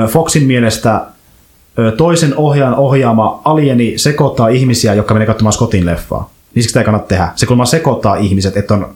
[0.07, 1.01] Foxin mielestä
[1.97, 6.30] toisen ohjaajan ohjaama alieni sekoittaa ihmisiä, jotka menee katsomaan Scottin leffaa.
[6.55, 7.27] Niin siksi sitä ei kannata tehdä.
[7.35, 8.95] Se kulma sekoittaa ihmiset, että on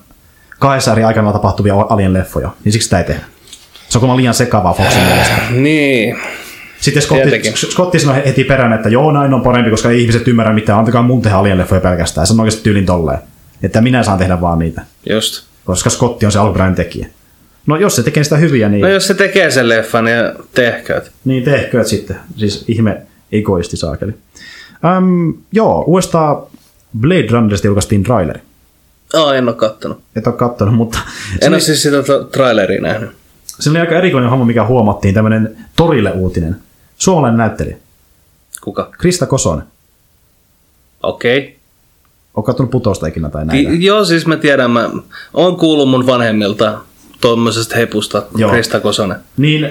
[0.60, 3.22] kahdessa eri aikana tapahtuvia alien-leffoja, niin siksi sitä ei tehdä.
[3.90, 5.34] Se on kuulemma liian sekavaa Foxin mielestä.
[5.52, 6.18] Niin.
[6.80, 7.52] Sitten Scotti.
[7.56, 11.02] Scotti sanoi heti perään, että joo, näin on parempi, koska ei ihmiset ymmärrä mitään, antakaa
[11.02, 12.27] mun tehdä alien-leffoja pelkästään.
[12.27, 13.19] Se on oikeasti tyylin tolleen,
[13.64, 15.44] että minä saan tehdä vaan niitä, Just.
[15.65, 17.07] koska Scotti on se alkuperäinen tekijä.
[17.68, 20.15] No jos se tekee sitä hyviä, niin, No jos se tekee sen leffan, niin
[20.53, 21.11] tehkööt.
[21.26, 22.15] niin tehkööt sitten.
[22.38, 22.98] Siis ihme
[23.32, 24.11] egoisti saakeli.
[24.98, 26.38] Öm, joo, uudestaan
[27.00, 28.40] Blade Runnerista julkaistiin traileri.
[29.14, 30.00] Aa, en oo kattonut.
[30.16, 31.00] Et ole kattonut, mutta
[31.42, 33.10] En ole siis sitä tra- traileria nähnyt.
[33.60, 36.56] se oli aika erikoinen homma, mikä huomattiin, tämmöinen torille uutinen.
[36.98, 37.78] Suomalainen näyttelijä,
[38.62, 38.90] Kuka?
[38.98, 39.66] Krista Kosonen.
[41.04, 41.38] Okei.
[41.38, 41.52] Okay.
[42.36, 43.68] Oletko kattonut putosta ikinä tai näin?
[43.70, 44.90] Ki- joo, siis mä tiedän, mä
[45.34, 46.78] oon kuullut mun vanhemmilta
[47.22, 48.52] tuommoisesta hepusta, Joo.
[48.52, 49.18] Krista Kosonen.
[49.38, 49.70] niin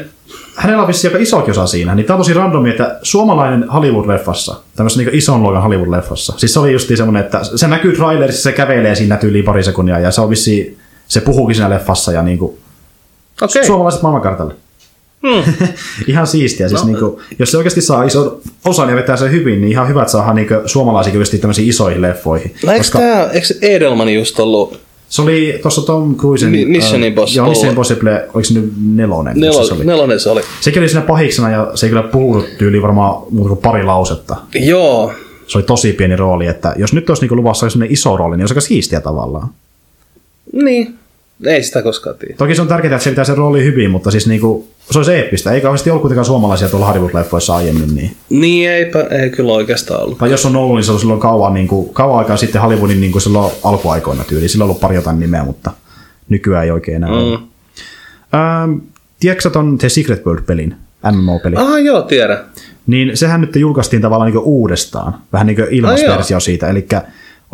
[0.54, 1.94] hänellä on vissiin aika isokin osa siinä.
[1.94, 6.60] Niin tämä on tosi randomi, että suomalainen Hollywood-leffassa, tämmöisessä niin ison luokan Hollywood-leffassa, siis se
[6.60, 10.20] oli just semmoinen, että se näkyy trailerissa, se kävelee siinä tyyliin pari sekunnia ja se
[10.20, 13.44] on vissiin, se puhuukin siinä leffassa ja niin kuin, Okei.
[13.44, 13.64] Okay.
[13.66, 14.54] suomalaiset maailmankartalle.
[15.28, 15.54] Hmm.
[16.06, 16.68] ihan siistiä.
[16.68, 16.86] Siis No.
[16.86, 20.02] niin kuin, jos se oikeasti saa ison osan ja vetää sen hyvin, niin ihan hyvä,
[20.02, 22.54] että saadaan niin suomalaisikin tämmöisiin isoihin leffoihin.
[22.66, 24.80] No eikö, tää, eikö Edelman just ollut
[25.14, 26.50] Se oli tuossa Tom Cruisen...
[26.50, 27.36] Mi- Mission äh, Impossible.
[27.38, 29.38] Joo, Mission Impossible, oliko se nyt nelonen?
[29.38, 29.84] missä se Nelo, oli?
[29.84, 30.40] nelonen se oli.
[30.60, 34.36] Sekin oli siinä pahiksena ja se ei kyllä puhunut tyyli varmaan muuta kuin pari lausetta.
[34.54, 35.12] Joo,
[35.46, 38.42] Se oli tosi pieni rooli, että jos nyt olisi niinku luvassa sellainen iso rooli, niin
[38.42, 39.48] olisi aika siistiä tavallaan.
[40.52, 40.94] niin.
[41.46, 42.34] Ei sitä koskaan tiedä.
[42.36, 45.12] Toki se on tärkeää, että se pitää sen rooli hyvin, mutta siis niinku, se olisi
[45.12, 45.52] eeppistä.
[45.52, 47.94] Ei kauheasti ollut kuitenkaan suomalaisia tuolla Hollywood-leffoissa aiemmin.
[47.94, 48.16] Niin.
[48.30, 50.18] Niin, eipä, ei kyllä oikeastaan ollut.
[50.18, 53.00] Tai jos on ollut, niin se on silloin kauan, niin kuin, kauan aikaa sitten Hollywoodin
[53.00, 54.48] niin kuin silloin alkuaikoina tyyli.
[54.48, 55.70] Sillä on ollut pari jotain nimeä, mutta
[56.28, 57.38] nykyään ei oikein enää ole.
[57.38, 57.44] Mm.
[58.34, 58.78] Ähm,
[59.20, 60.74] tiedätkö ton The Secret World-pelin,
[61.12, 61.56] MMO-peli?
[61.56, 62.38] Ah, joo, tiedän.
[62.86, 66.68] Niin sehän nyt julkaistiin tavallaan niin uudestaan, vähän niin kuin ilmaisversio siitä.
[66.68, 66.86] Eli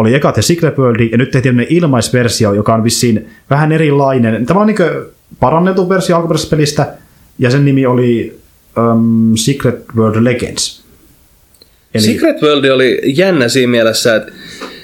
[0.01, 4.47] oli eka The Secret World, ja nyt tehtiin ilmaisversio, joka on vissiin vähän erilainen.
[4.47, 5.07] Tavallaan niin kuin
[5.41, 6.95] parannettu versio alkuperäisestä pelistä,
[7.39, 8.41] ja sen nimi oli
[8.79, 10.83] um, Secret World Legends.
[11.95, 12.03] Eli...
[12.03, 14.33] Secret World oli jännä siinä mielessä, että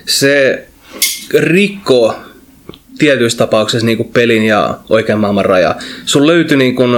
[0.06, 0.66] se
[1.34, 2.14] rikkoo
[2.98, 5.76] tietyissä tapauksissa niin kuin pelin ja oikean maailman raja.
[6.04, 6.90] Sun löytyi niin kuin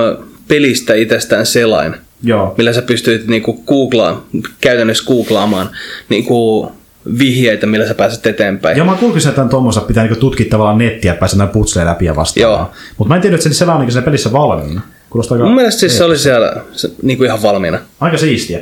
[0.48, 2.54] pelistä itsestään selain, Joo.
[2.58, 4.26] millä sä pystyit niin kuin googlaa,
[4.60, 5.70] käytännössä googlaamaan
[6.08, 6.70] niin kuin
[7.18, 8.76] vihjeitä, millä sä pääset eteenpäin.
[8.76, 12.04] Joo, mä kuulin, että tuommoista pitää niinku tutkia tavallaan nettiä, että pääsee näin putsleen läpi
[12.04, 12.58] ja vastaavaa.
[12.58, 12.70] Joo.
[12.98, 14.80] Mutta mä en tiedä, että se selä on niinku siinä pelissä valmiina.
[15.10, 17.78] Kuulostaa aika, Mun mielestä siis se oli siellä se, niin kuin ihan valmiina.
[18.00, 18.58] aika siistiä.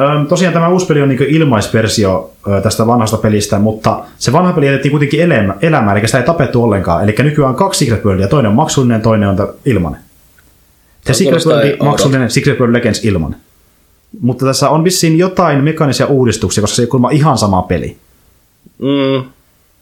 [0.00, 4.52] Öm, tosiaan tämä uusi peli on niinku ilmaisversio ö, tästä vanhasta pelistä, mutta se vanha
[4.52, 7.04] peli jätettiin kuitenkin elämä, elämään, eli sitä ei tapettu ollenkaan.
[7.04, 10.00] Eli nykyään on kaksi Secret Worldia, toinen on maksullinen, toinen on ilmanen.
[11.06, 13.36] Se Secret World maksullinen, Secret World Legends ilman.
[14.20, 17.96] Mutta tässä on vissiin jotain mekaanisia uudistuksia, koska se ei kuulemma ihan sama peli.
[18.78, 19.24] Mm,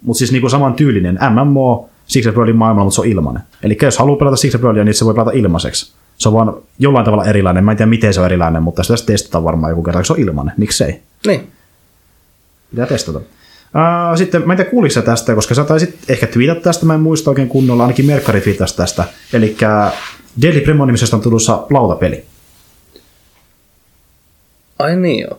[0.02, 3.42] Mutta siis niinku saman tyylinen MMO Secret Worldin maailmalla, mutta se on ilmanen.
[3.62, 5.92] Eli jos haluaa pelata Secret Worldia, niin se voi pelata ilmaiseksi.
[6.18, 7.64] Se on vaan jollain tavalla erilainen.
[7.64, 10.12] Mä en tiedä, miten se on erilainen, mutta sitä testataan varmaan joku kerta, kun se
[10.12, 10.54] on ilmanen.
[10.56, 11.00] Miksei?
[11.26, 11.48] niin.
[12.70, 13.18] Pitää testata.
[13.18, 17.00] Uh, sitten, mä en tiedä kuuliko tästä, koska sä taisit ehkä twiitata tästä, mä en
[17.00, 19.04] muista oikein kunnolla, ainakin Merkkari twiittasi tästä.
[19.32, 19.56] Eli
[20.42, 22.24] Deadly Premon nimisestä on tulossa lautapeli.
[24.78, 25.38] Ai niin joo.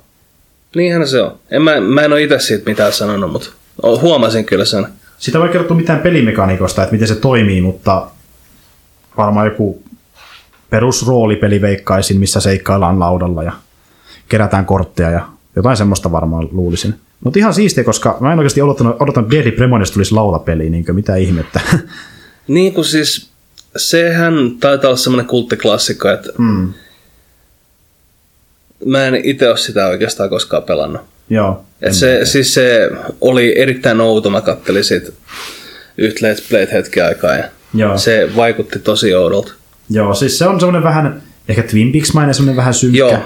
[0.76, 1.38] Niinhän se on.
[1.52, 3.49] En mä, mä en ole itse siitä mitään sanonut, mutta
[4.02, 4.88] huomasin kyllä sen.
[5.18, 8.07] Sitä ei voi kertoa mitään pelimekaniikosta, että miten se toimii, mutta
[9.18, 9.84] varmaan joku
[10.70, 13.52] perusroolipeli veikkaisin, missä seikkaillaan laudalla ja
[14.30, 16.95] kerätään kortteja ja jotain semmoista varmaan luulisin.
[17.24, 21.16] Mutta ihan siistiä, koska mä en oikeasti odottanut, odottanut Deadly Premonista tulisi lautapeli, niin mitä
[21.16, 21.60] ihmettä.
[22.48, 23.30] Niin kuin siis,
[23.76, 26.74] sehän taitaa olla semmoinen kulttiklassikko, että mm.
[28.86, 31.02] Mä en itse ole sitä oikeastaan koskaan pelannut.
[31.30, 31.66] Joo.
[31.82, 32.90] Et se, siis se
[33.22, 35.12] oli erittäin outo, mä kattelin siitä
[35.98, 37.44] yhtä Let's Playt hetken aikaa ja
[37.74, 37.98] Joo.
[37.98, 39.53] se vaikutti tosi oudolta.
[39.90, 43.18] Joo, siis se on semmoinen vähän, ehkä Twin Peaks-mainen semmoinen vähän synkkä, Joo.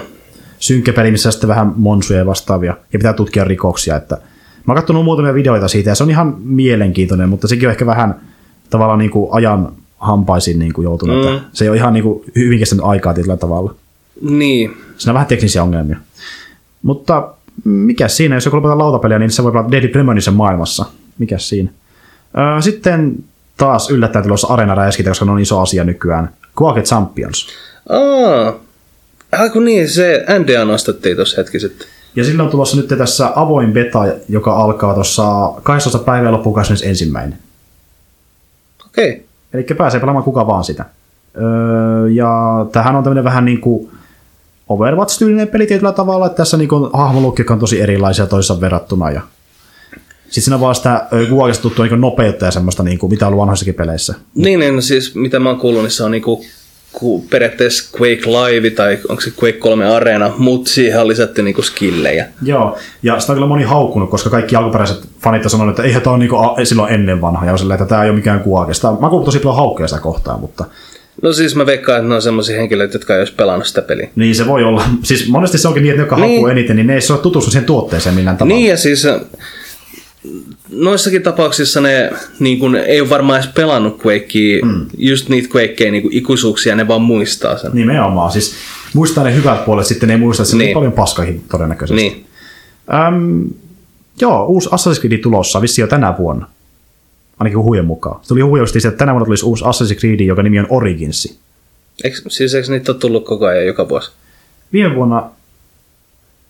[0.58, 4.14] synkkä peli, missä on sitten vähän monsuja ja vastaavia, ja pitää tutkia rikoksia, että
[4.66, 7.86] mä oon katsonut muutamia videoita siitä, ja se on ihan mielenkiintoinen, mutta sekin on ehkä
[7.86, 8.20] vähän
[8.70, 11.40] tavallaan niin kuin ajan hampaisiin niin kuin joutunut, mm.
[11.52, 13.74] se ei ole ihan niin kuin hyvin kestänyt aikaa tietyllä tavalla.
[14.20, 15.96] Niin, Siinä on vähän teknisiä ongelmia.
[16.82, 17.34] Mutta
[17.64, 20.84] mikä siinä, jos joku lopettaa lautapeliä, niin se voi pelata Deadly Premonisen maailmassa.
[21.18, 21.70] Mikä siinä?
[22.38, 23.24] Öö, sitten
[23.56, 26.30] taas yllättäen tulossa Arena Räiskintä, koska ne on iso asia nykyään.
[26.62, 27.48] Quake Champions.
[27.88, 28.54] Aa,
[29.32, 31.88] ah, kun niin, se NDA nostettiin tuossa hetki sitten.
[32.16, 35.98] Ja sillä on tulossa nyt tässä avoin beta, joka alkaa tuossa 12.
[35.98, 37.12] päivää loppuun 21.
[38.86, 39.20] Okei, okay.
[39.52, 40.84] Eli pääsee pelaamaan kuka vaan sitä.
[41.36, 43.90] Öö, ja tähän on tämmöinen vähän niin kuin
[44.70, 49.10] Overwatch-tyylinen peli tietyllä tavalla, että tässä niin on hahmolukki on tosi erilaisia toisaan verrattuna.
[49.10, 49.20] Ja...
[50.24, 53.28] Sitten siinä on vaan sitä kuvaukista tuttua niin nopeutta ja semmoista, niin kuin, mitä on
[53.28, 54.14] ollut vanhoissakin peleissä.
[54.34, 56.44] Niin, niin, siis mitä mä oon kuullut, niin se on niinku
[56.92, 61.62] ku, periaatteessa Quake Live tai onko se Quake 3 Arena, mutta siihen on lisätty niinku
[61.62, 62.26] skillejä.
[62.42, 66.02] Joo, ja sitä on kyllä moni haukkunut, koska kaikki alkuperäiset fanit on sanonut, että eihän
[66.02, 68.40] tämä ole niin kuin silloin ennen vanha, ja on silleen, että tämä ei ole mikään
[68.40, 68.96] kuvaukista.
[69.00, 70.64] Mä kuulin tosi paljon haukkeja sitä kohtaan, mutta
[71.22, 74.08] No siis mä veikkaan, että ne on semmoisia henkilöitä, jotka ei olisi pelannut sitä peliä.
[74.16, 74.84] niin se voi olla.
[75.02, 76.24] Siis monesti se onkin niin, että ne, jotka Niin.
[76.26, 78.56] haukkuu eniten, niin ne ei ole tutustunut siihen tuotteeseen millään tavalla.
[78.56, 79.20] Niin ja siis äh,
[80.70, 84.86] noissakin tapauksissa ne niin kun, ei ole varmaan edes pelannut Quakea, mm.
[84.98, 87.70] just niitä Quakeja niin ikuisuuksia, ne vaan muistaa sen.
[87.74, 88.32] Nimenomaan.
[88.32, 88.54] Siis
[88.94, 90.58] muistaa ne hyvät puolet, sitten ne ei muista, että niin.
[90.66, 90.76] Niin.
[90.76, 92.02] on paljon paskakin todennäköisesti.
[92.02, 92.26] Niin.
[93.08, 93.44] Öm,
[94.20, 96.46] joo, uusi Assassin's Creed tulossa, vissi jo tänä vuonna.
[97.40, 98.20] Ainakin huhujen mukaan.
[98.22, 101.38] Se tuli huhuja että tänä vuonna tulisi uusi Assassin's Creed, joka nimi on Originsi.
[102.04, 104.10] Eikö, siis eikö niitä ole tullut koko ajan joka vuosi?
[104.72, 105.30] Viime vuonna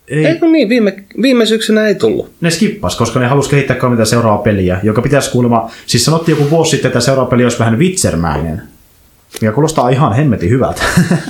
[0.08, 2.32] ei, Ei, kun niin, viime, viime syksynä ei tullut.
[2.40, 6.50] ne skippas, koska ne halusi kehittää kolmita seuraavaa peliä, joka pitäisi kuulemma, siis sanottiin joku
[6.50, 8.62] vuosi sitten, että seuraava peli olisi vähän vitsermäinen,
[9.40, 10.82] mikä kuulostaa ihan hemmetin hyvältä.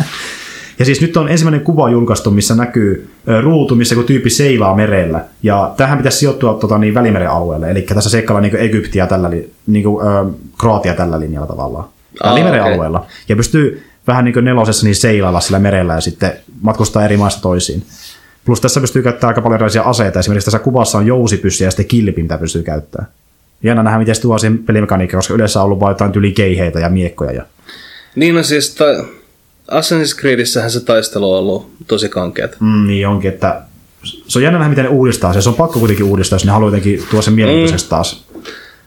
[0.80, 5.24] Ja siis nyt on ensimmäinen kuva julkaistu, missä näkyy ruutu, missä joku tyyppi seilaa merellä.
[5.42, 7.70] Ja tähän pitäisi sijoittua tota, niin, Välimeren alueelle.
[7.70, 9.30] Eli tässä seikkaillaan niin Egyptiä tällä,
[9.66, 10.24] niin kuin, ö,
[10.60, 11.84] Kroatia tällä linjalla tavallaan.
[12.22, 12.74] Aa, Välimeren okei.
[12.74, 13.06] alueella.
[13.28, 16.32] Ja pystyy vähän niin kuin nelosessa niin seilailla sillä merellä ja sitten
[16.62, 17.82] matkustaa eri maista toisiin.
[18.44, 20.18] Plus tässä pystyy käyttämään aika paljon erilaisia aseita.
[20.20, 23.10] Esimerkiksi tässä kuvassa on jousipyssy ja sitten kilpi, mitä pystyy käyttämään.
[23.62, 26.80] Jännä nähdä, miten se tuo siihen pelimekaniikkaan, koska yleensä on ollut vain jotain tyli keiheitä
[26.80, 27.32] ja miekkoja.
[27.32, 27.42] Ja...
[28.16, 29.04] Niin no siis ta-
[29.70, 32.56] Assassin's Creedissähän se taistelu on ollut tosi kankeat.
[32.60, 33.62] Mm, niin onkin, että
[34.28, 35.42] se on jännä nähdä, miten ne uudistaa se.
[35.42, 38.24] Se on pakko kuitenkin uudistaa, jos ne haluaa jotenkin tuoda sen mielenkiintoiseksi taas.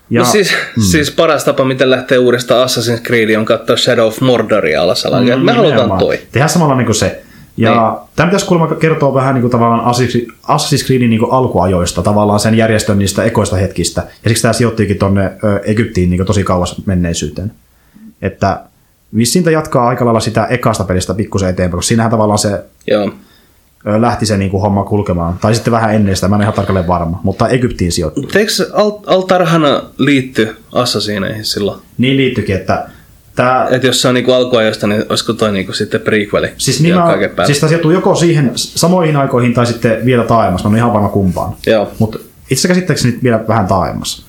[0.09, 0.81] Ja, no siis, mm.
[0.83, 5.25] siis paras tapa, miten lähtee uudestaan Assassin's Creed on katsoa Shadow of Mordoria alasalaan.
[5.25, 6.19] Mm, Me halutaan toi.
[6.31, 7.21] Tehdään samalla niin kuin se.
[7.57, 8.09] Ja Niin.
[8.15, 12.39] tämä pitäisi kuulemma kertoa vähän niin kuin tavallaan Assassin's Assassin's Creedin niin kuin alkuajoista, tavallaan
[12.39, 14.01] sen järjestön niistä ekoista hetkistä.
[14.23, 15.31] Ja siksi tämä sijoittiikin tuonne
[15.63, 17.51] Egyptiin niin kuin tosi kauas menneisyyteen.
[18.21, 18.59] Että
[19.15, 23.11] vissiin jatkaa aika lailla sitä ekasta pelistä pikkusen eteenpäin, koska siinähän tavallaan se Joo.
[23.85, 25.37] lähti se niin kuin homma kulkemaan.
[25.41, 28.29] Tai sitten vähän ennen sitä, mä en ihan tarkalleen varma, mutta Egyptiin sijoittuu.
[28.35, 31.79] Eikö Al- Altarhana liitty Assassineihin silloin?
[31.97, 32.89] Niin liittyykin, että
[33.35, 36.49] tämä Että jos se on niinku alkuajoista, niin olisiko toi niinku sitten prequeli?
[36.57, 37.45] Siis, kaiken päälle?
[37.45, 40.63] siis tämä sijoittuu joko siihen samoihin aikoihin tai sitten vielä taaemmas.
[40.63, 41.55] Mä en ihan varma kumpaan.
[41.99, 42.19] Mutta
[42.51, 44.25] itse käsittääkseni vielä vähän taaemmas.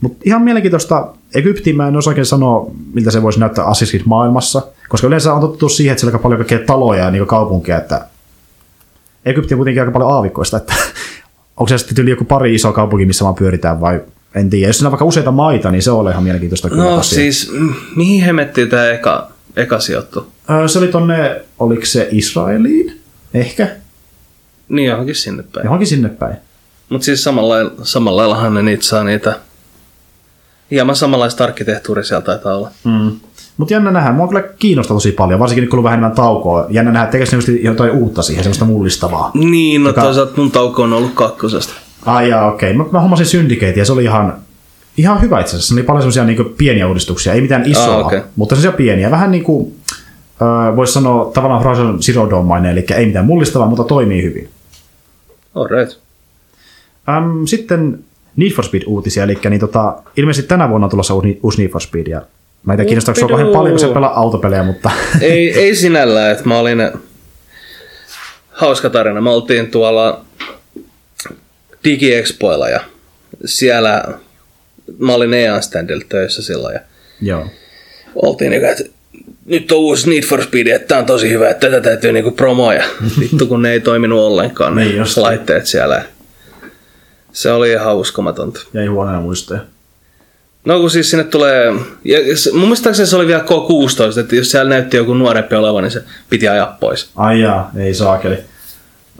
[0.00, 1.12] Mutta ihan mielenkiintoista.
[1.34, 4.62] Egyptiin mä en osaa oikein sanoa, miltä se voisi näyttää Assassin's maailmassa.
[4.88, 7.78] Koska yleensä on totuttu siihen, että siellä on paljon kaikkea taloja ja niin kaupunkeja.
[7.78, 8.06] Että
[9.24, 10.56] Egypti on kuitenkin aika paljon aavikkoista.
[10.56, 10.74] Että
[11.56, 14.00] onko se sitten yli joku pari iso kaupunki, missä vaan pyöritään vai
[14.34, 14.68] en tiedä.
[14.68, 16.68] Jos siinä on vaikka useita maita, niin se on ihan mielenkiintoista.
[16.70, 17.14] kyllä No tosiaan.
[17.14, 17.52] siis,
[17.96, 20.26] mihin hemmettiin tämä eka, eka sijoittu?
[20.50, 23.00] Öö, Se oli tonne, oliko se Israeliin?
[23.34, 23.68] Ehkä.
[24.68, 25.64] Niin johonkin sinne päin.
[25.64, 26.36] Johonkin sinne päin.
[26.88, 29.38] Mutta siis samalla, samalla laillahan ne niitä saa niitä...
[30.70, 32.70] Hieman samanlaista arkkitehtuuria siellä taitaa olla.
[32.84, 33.10] Mm.
[33.56, 36.66] Mutta jännä nähdä, mua kyllä kiinnostaa tosi paljon, varsinkin kun on vähän enemmän taukoa.
[36.68, 39.30] Jännä nähdä, tekeekö just jotain uutta siihen, semmoista mullistavaa.
[39.34, 41.72] Niin, no Joka- toisaalta mun tauko on ollut kakkosesta.
[42.06, 42.72] Ai jaa, okei.
[42.74, 44.36] Mä, mä hommasin Syndicate ja se oli ihan,
[44.96, 45.68] ihan hyvä itse asiassa.
[45.68, 48.20] Se oli paljon semmoisia niin pieniä uudistuksia, ei mitään isoa, Ah, okei.
[48.36, 49.10] mutta semmoisia pieniä.
[49.10, 49.74] Vähän niin kuin,
[50.42, 54.48] äh, voisi sanoa tavallaan Horizon Zero Dawn-mainen, eli ei mitään mullistavaa, mutta toimii hyvin.
[55.54, 55.98] Alright.
[57.08, 57.98] Ähm, sitten
[58.36, 62.06] Need for Speed-uutisia, eli niin tota, ilmeisesti tänä vuonna on tulossa uusi, Need for Speed,
[62.06, 62.22] ja
[62.64, 64.90] mä en tiedä kiinnostaako se paljon, kun se pelaa autopelejä, mutta
[65.20, 66.78] ei, ei sinällään, että mä olin...
[68.50, 69.20] Hauska tarina.
[69.20, 70.24] Me oltiin tuolla
[71.84, 72.80] DigiExpoilla ja
[73.44, 74.04] siellä
[74.98, 76.80] mä olin EAN standilla töissä silloin ja
[77.22, 77.46] joo.
[78.14, 78.84] oltiin niin, että
[79.46, 82.30] nyt on uusi Need for Speed, että tää on tosi hyvä, että tätä täytyy niinku
[82.30, 82.84] promoja.
[83.20, 86.04] Vittu kun ne ei toiminut ollenkaan ne Niin laitteet siellä.
[87.32, 88.60] Se oli ihan uskomatonta.
[88.74, 89.60] Jäi huonoja muistoja.
[90.64, 91.72] No kun siis sinne tulee,
[92.04, 95.80] ja se- mun muistaakseni se oli vielä K16, että jos siellä näytti joku nuorempi oleva,
[95.80, 97.10] niin se piti ajaa pois.
[97.16, 98.34] Ai jaa, ei saakeli.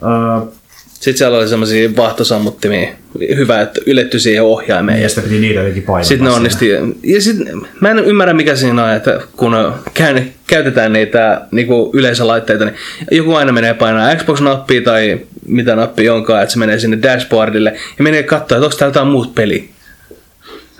[0.03, 0.47] Öö,
[0.93, 2.89] Sitten siellä oli semmoisia vahtosammuttimia.
[3.35, 5.01] Hyvä, että yletty siihen ohjaimeen.
[5.01, 6.03] ja sitten piti niitä jotenkin painaa.
[6.03, 6.69] Sitten ne onnisti.
[7.03, 7.37] Ja sit,
[7.81, 9.55] mä en ymmärrä mikä siinä on, että kun
[9.93, 12.75] käyn, käytetään niitä niinku yleisölaitteita, niin
[13.11, 15.19] joku aina menee painaa Xbox-nappia tai
[15.51, 19.07] mitä nappia onkaan, että se menee sinne dashboardille ja menee katsoa, että onko täällä jotain
[19.07, 19.63] muut peliä.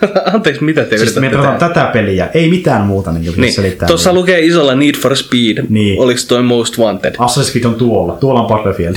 [0.34, 3.86] Anteeksi, mitä te Siis me tätä peliä, ei mitään muuta niin Niin, selittää.
[3.88, 5.64] tuossa lukee isolla Need for Speed.
[5.68, 6.00] Niin.
[6.00, 7.14] Oliko toi Most Wanted?
[7.14, 8.96] Assassin's Creed on tuolla, tuolla on Battlefield.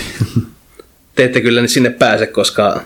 [1.15, 2.81] Te ette kyllä sinne pääse, koska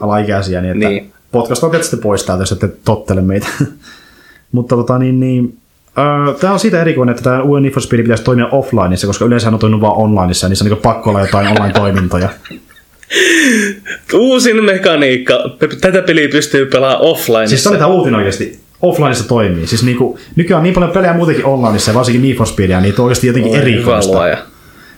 [0.00, 1.02] Alaikäisiä, niin että Niin.
[1.02, 1.12] niin.
[1.32, 3.46] podcast on tietysti pois täältä, jos ette tottele meitä.
[4.52, 5.56] Mutta tota niin, niin
[5.98, 9.24] öö, Tämä on siitä erikoinen, että tämä uuden Need for Speed pitäisi toimia offlineissa, koska
[9.24, 12.28] yleensä on toiminut vain onlineissa, ja niissä on niin pakko olla jotain online-toimintoja.
[14.14, 15.34] uusin mekaniikka,
[15.80, 17.46] tätä peliä pystyy pelaamaan offline.
[17.46, 18.62] Siis tämä oli tämä uutinen oikeasti.
[18.82, 19.66] Offlineissa toimii.
[19.66, 22.94] Siis niinku, nykyään on niin paljon pelejä muutenkin onlineissa, ja varsinkin Need for Speedia, niin
[22.98, 24.36] on oikeasti jotenkin erikoista.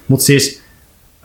[0.09, 0.63] Mutta siis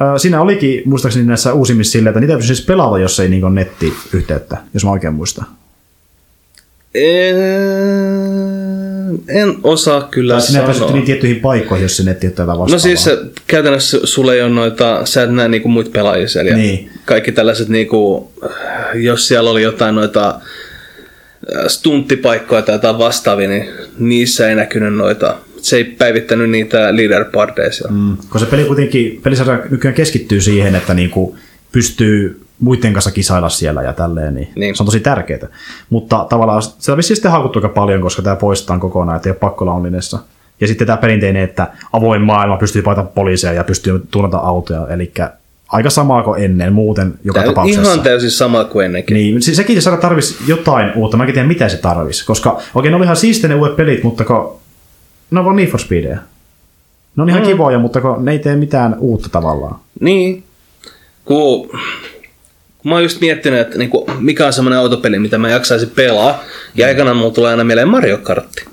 [0.01, 3.29] äh, siinä olikin muistaakseni näissä uusimmissa silleen, että niitä ei pysty siis pelata, jos ei
[3.29, 5.45] niin nettiyhteyttä, jos mä oikein muistan.
[9.27, 10.95] En osaa kyllä Tai sinne ei päässyt sanoa.
[10.95, 12.73] niin tiettyihin paikkoihin, jos se nettiyhteyttä vastaavaa.
[12.73, 13.09] No siis
[13.47, 16.53] käytännössä sulle ei ole noita, sä et näe niinku muita pelaajia siellä.
[16.53, 16.89] Niin.
[17.05, 18.31] Kaikki tällaiset, niinku,
[18.93, 23.65] jos siellä oli jotain noita äh, stunttipaikkoja tai jotain vastaavia, niin
[23.99, 25.37] niissä ei näkynyt noita.
[25.57, 26.77] Se ei päivittänyt niitä
[27.71, 27.91] siellä.
[27.91, 31.37] Mm, kun se peli kuitenkin, pelisarja nykyään keskittyy siihen, että niinku
[31.71, 34.75] pystyy muiden kanssa kisailla siellä ja tälleen, niin, Niin.
[34.75, 35.47] se on tosi tärkeää.
[35.89, 39.37] Mutta tavallaan se vissiin sitten haukuttu aika paljon, koska tämä poistetaan kokonaan, että ei ole
[39.39, 40.19] pakko olla onlinessa.
[40.61, 45.13] Ja sitten tämä perinteinen, että avoin maailma pystyy paita poliiseja ja pystyy tunnata autoja, eli
[45.71, 47.81] aika samaa kuin ennen, muuten joka Tää tapauksessa.
[47.81, 49.15] Ihan täysin sama kuin ennenkin.
[49.15, 51.17] Niin, se, sekin saada tarvisi jotain uutta.
[51.17, 52.25] Mä en tiedä, mitä se tarvisi.
[52.25, 54.59] Koska, okei, ne oli ihan siistejä ne uudet pelit, mutta kun
[55.31, 56.17] ne on vaan Need for Speedia.
[57.15, 57.47] Ne on ihan mm.
[57.47, 59.75] kivoja, mutta kun ne ei tee mitään uutta tavallaan.
[59.99, 60.43] Niin.
[61.25, 61.69] Kun
[62.83, 66.43] mä oon just miettinyt, että niinku, mikä on semmoinen autopeli, mitä mä jaksaisin pelaa,
[66.75, 68.65] ja aikana mulla tulee aina mieleen Mario Kartti.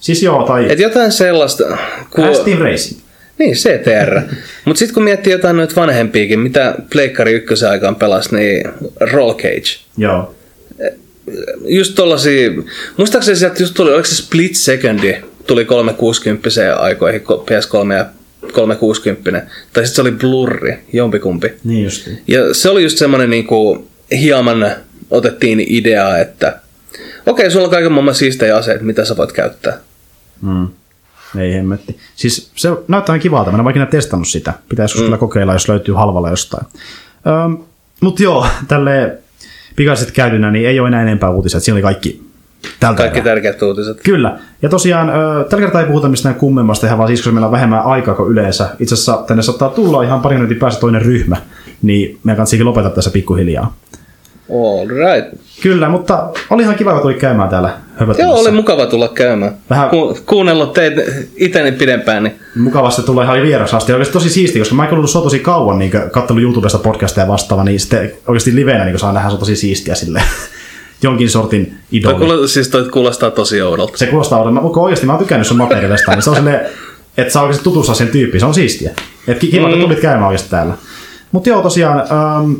[0.00, 1.78] Siis joo, tai Et jotain sellaista...
[2.10, 3.00] Kun, Team Racing.
[3.38, 4.20] Niin, CTR.
[4.64, 8.68] Mutta sitten kun miettii jotain noita vanhempiakin, mitä Pleikkari ykkösen aikaan pelasi, niin
[9.00, 9.78] Roll Cage.
[9.96, 10.34] Joo.
[11.64, 12.50] Just tollasia,
[12.96, 15.16] muistaakseni sieltä just tuli, oliko se Split Secondi,
[15.46, 18.06] tuli 360 aikoihin, PS3 ja
[18.52, 21.52] 360, tai sitten se oli Blurri, jompikumpi.
[21.64, 22.22] Niin justi.
[22.28, 24.66] Ja se oli just semmoinen niinku, hieman
[25.10, 26.60] otettiin idea, että
[27.26, 29.78] okei, okay, sulla on kaiken maailman siistejä aseet, mitä sä voit käyttää.
[30.42, 30.68] Mm.
[31.38, 31.98] Ei hemmetti.
[32.16, 33.50] Siis se näyttää ihan kivalta.
[33.50, 34.52] Mä en ole ikinä testannut sitä.
[34.68, 35.04] Pitäisi mm.
[35.04, 36.66] kyllä kokeilla, jos löytyy halvalla jostain.
[37.44, 37.58] Öm,
[38.00, 39.18] Mutta joo, tälle
[39.76, 41.60] pikaisesti käytynä, niin ei ole enää enempää uutisia.
[41.60, 42.27] Siinä oli kaikki
[42.80, 43.34] tältä Kaikki erää.
[43.34, 44.00] tärkeät uutiset.
[44.04, 44.38] Kyllä.
[44.62, 45.10] Ja tosiaan,
[45.48, 48.30] tällä kertaa ei puhuta mistään kummemmasta, ihan vaan siis, koska meillä on vähemmän aikaa kuin
[48.32, 48.68] yleensä.
[48.80, 51.36] Itse asiassa tänne saattaa tulla ihan parin minuutin päästä toinen ryhmä,
[51.82, 53.74] niin meidän kanssa lopettaa tässä pikkuhiljaa.
[54.50, 55.40] All right.
[55.62, 57.70] Kyllä, mutta oli ihan kiva, kun tuli käymään täällä.
[58.18, 59.52] Joo, oli mukava tulla käymään.
[59.70, 61.02] Vähän- Ku, kuunnellut teitä
[61.36, 63.92] iteni pidempään, niin mukavasti tulla ihan vieras asti.
[63.92, 67.64] Oikeasti tosi siisti, koska mä en ollut sua tosi kauan niin kattellut YouTubesta podcasteja vastaava,
[67.64, 70.22] niin sitten oikeasti livenä niin saa nähdä se on tosi siistiä sille
[71.02, 72.14] jonkin sortin toi, idoli.
[72.14, 73.98] kuulo, siis toi kuulostaa tosi oudolta.
[73.98, 74.60] Se kuulostaa oudolta.
[74.60, 76.60] Mä, oikeasti mä oon tykännyt sun materiaalista, niin se on silleen,
[77.16, 78.40] että saa oikeasti tutustua sen tyyppiin.
[78.40, 78.90] Se on siistiä.
[79.26, 79.72] Et ki- kiva, mm.
[79.72, 80.74] että tulit käymään oikeasti täällä.
[81.32, 82.52] Mutta joo, tosiaan, ähm,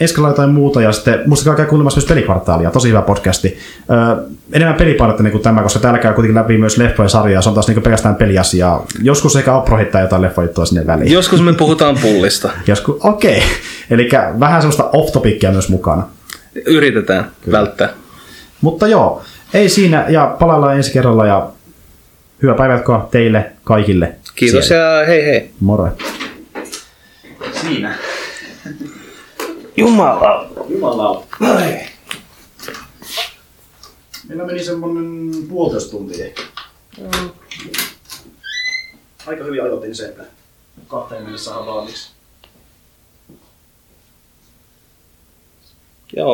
[0.00, 2.70] ensi jotain muuta ja sitten muistakaa käydä kuuntelemassa myös pelikvartaalia.
[2.70, 3.58] Tosi hyvä podcasti.
[3.90, 7.42] Äh, enemmän pelipainottinen kuin tämä, koska täällä käy kuitenkin läpi myös leffojen sarjaa.
[7.42, 8.86] Se on taas niinku pelkästään peliasiaa.
[9.02, 11.12] Joskus ehkä Opro heittää jotain leffojuttua sinne väliin.
[11.12, 12.50] Joskus me puhutaan pullista.
[12.66, 13.36] Joskus, okei.
[13.36, 13.48] Okay.
[13.90, 14.08] Eli
[14.40, 16.06] vähän semmoista off-topicia myös mukana
[16.66, 17.58] yritetään Kyllä.
[17.58, 17.88] välttää.
[18.60, 19.22] Mutta joo,
[19.54, 21.50] ei siinä ja palaillaan ensi kerralla ja
[22.42, 24.16] hyvää päivätkoa teille kaikille.
[24.34, 25.00] Kiitos siellä.
[25.00, 25.50] ja hei hei.
[25.60, 25.88] Moro.
[27.60, 27.98] Siinä.
[29.76, 30.50] Jumala.
[30.68, 31.26] Jumala.
[31.40, 31.80] Ai.
[34.28, 36.26] Meillä meni semmonen puolitoista tuntia.
[37.00, 37.30] Mm.
[39.26, 40.22] Aika hyvin ajoitin se, että
[40.88, 42.10] kahteen mennessä saadaan valmiiksi.
[46.16, 46.32] Joo.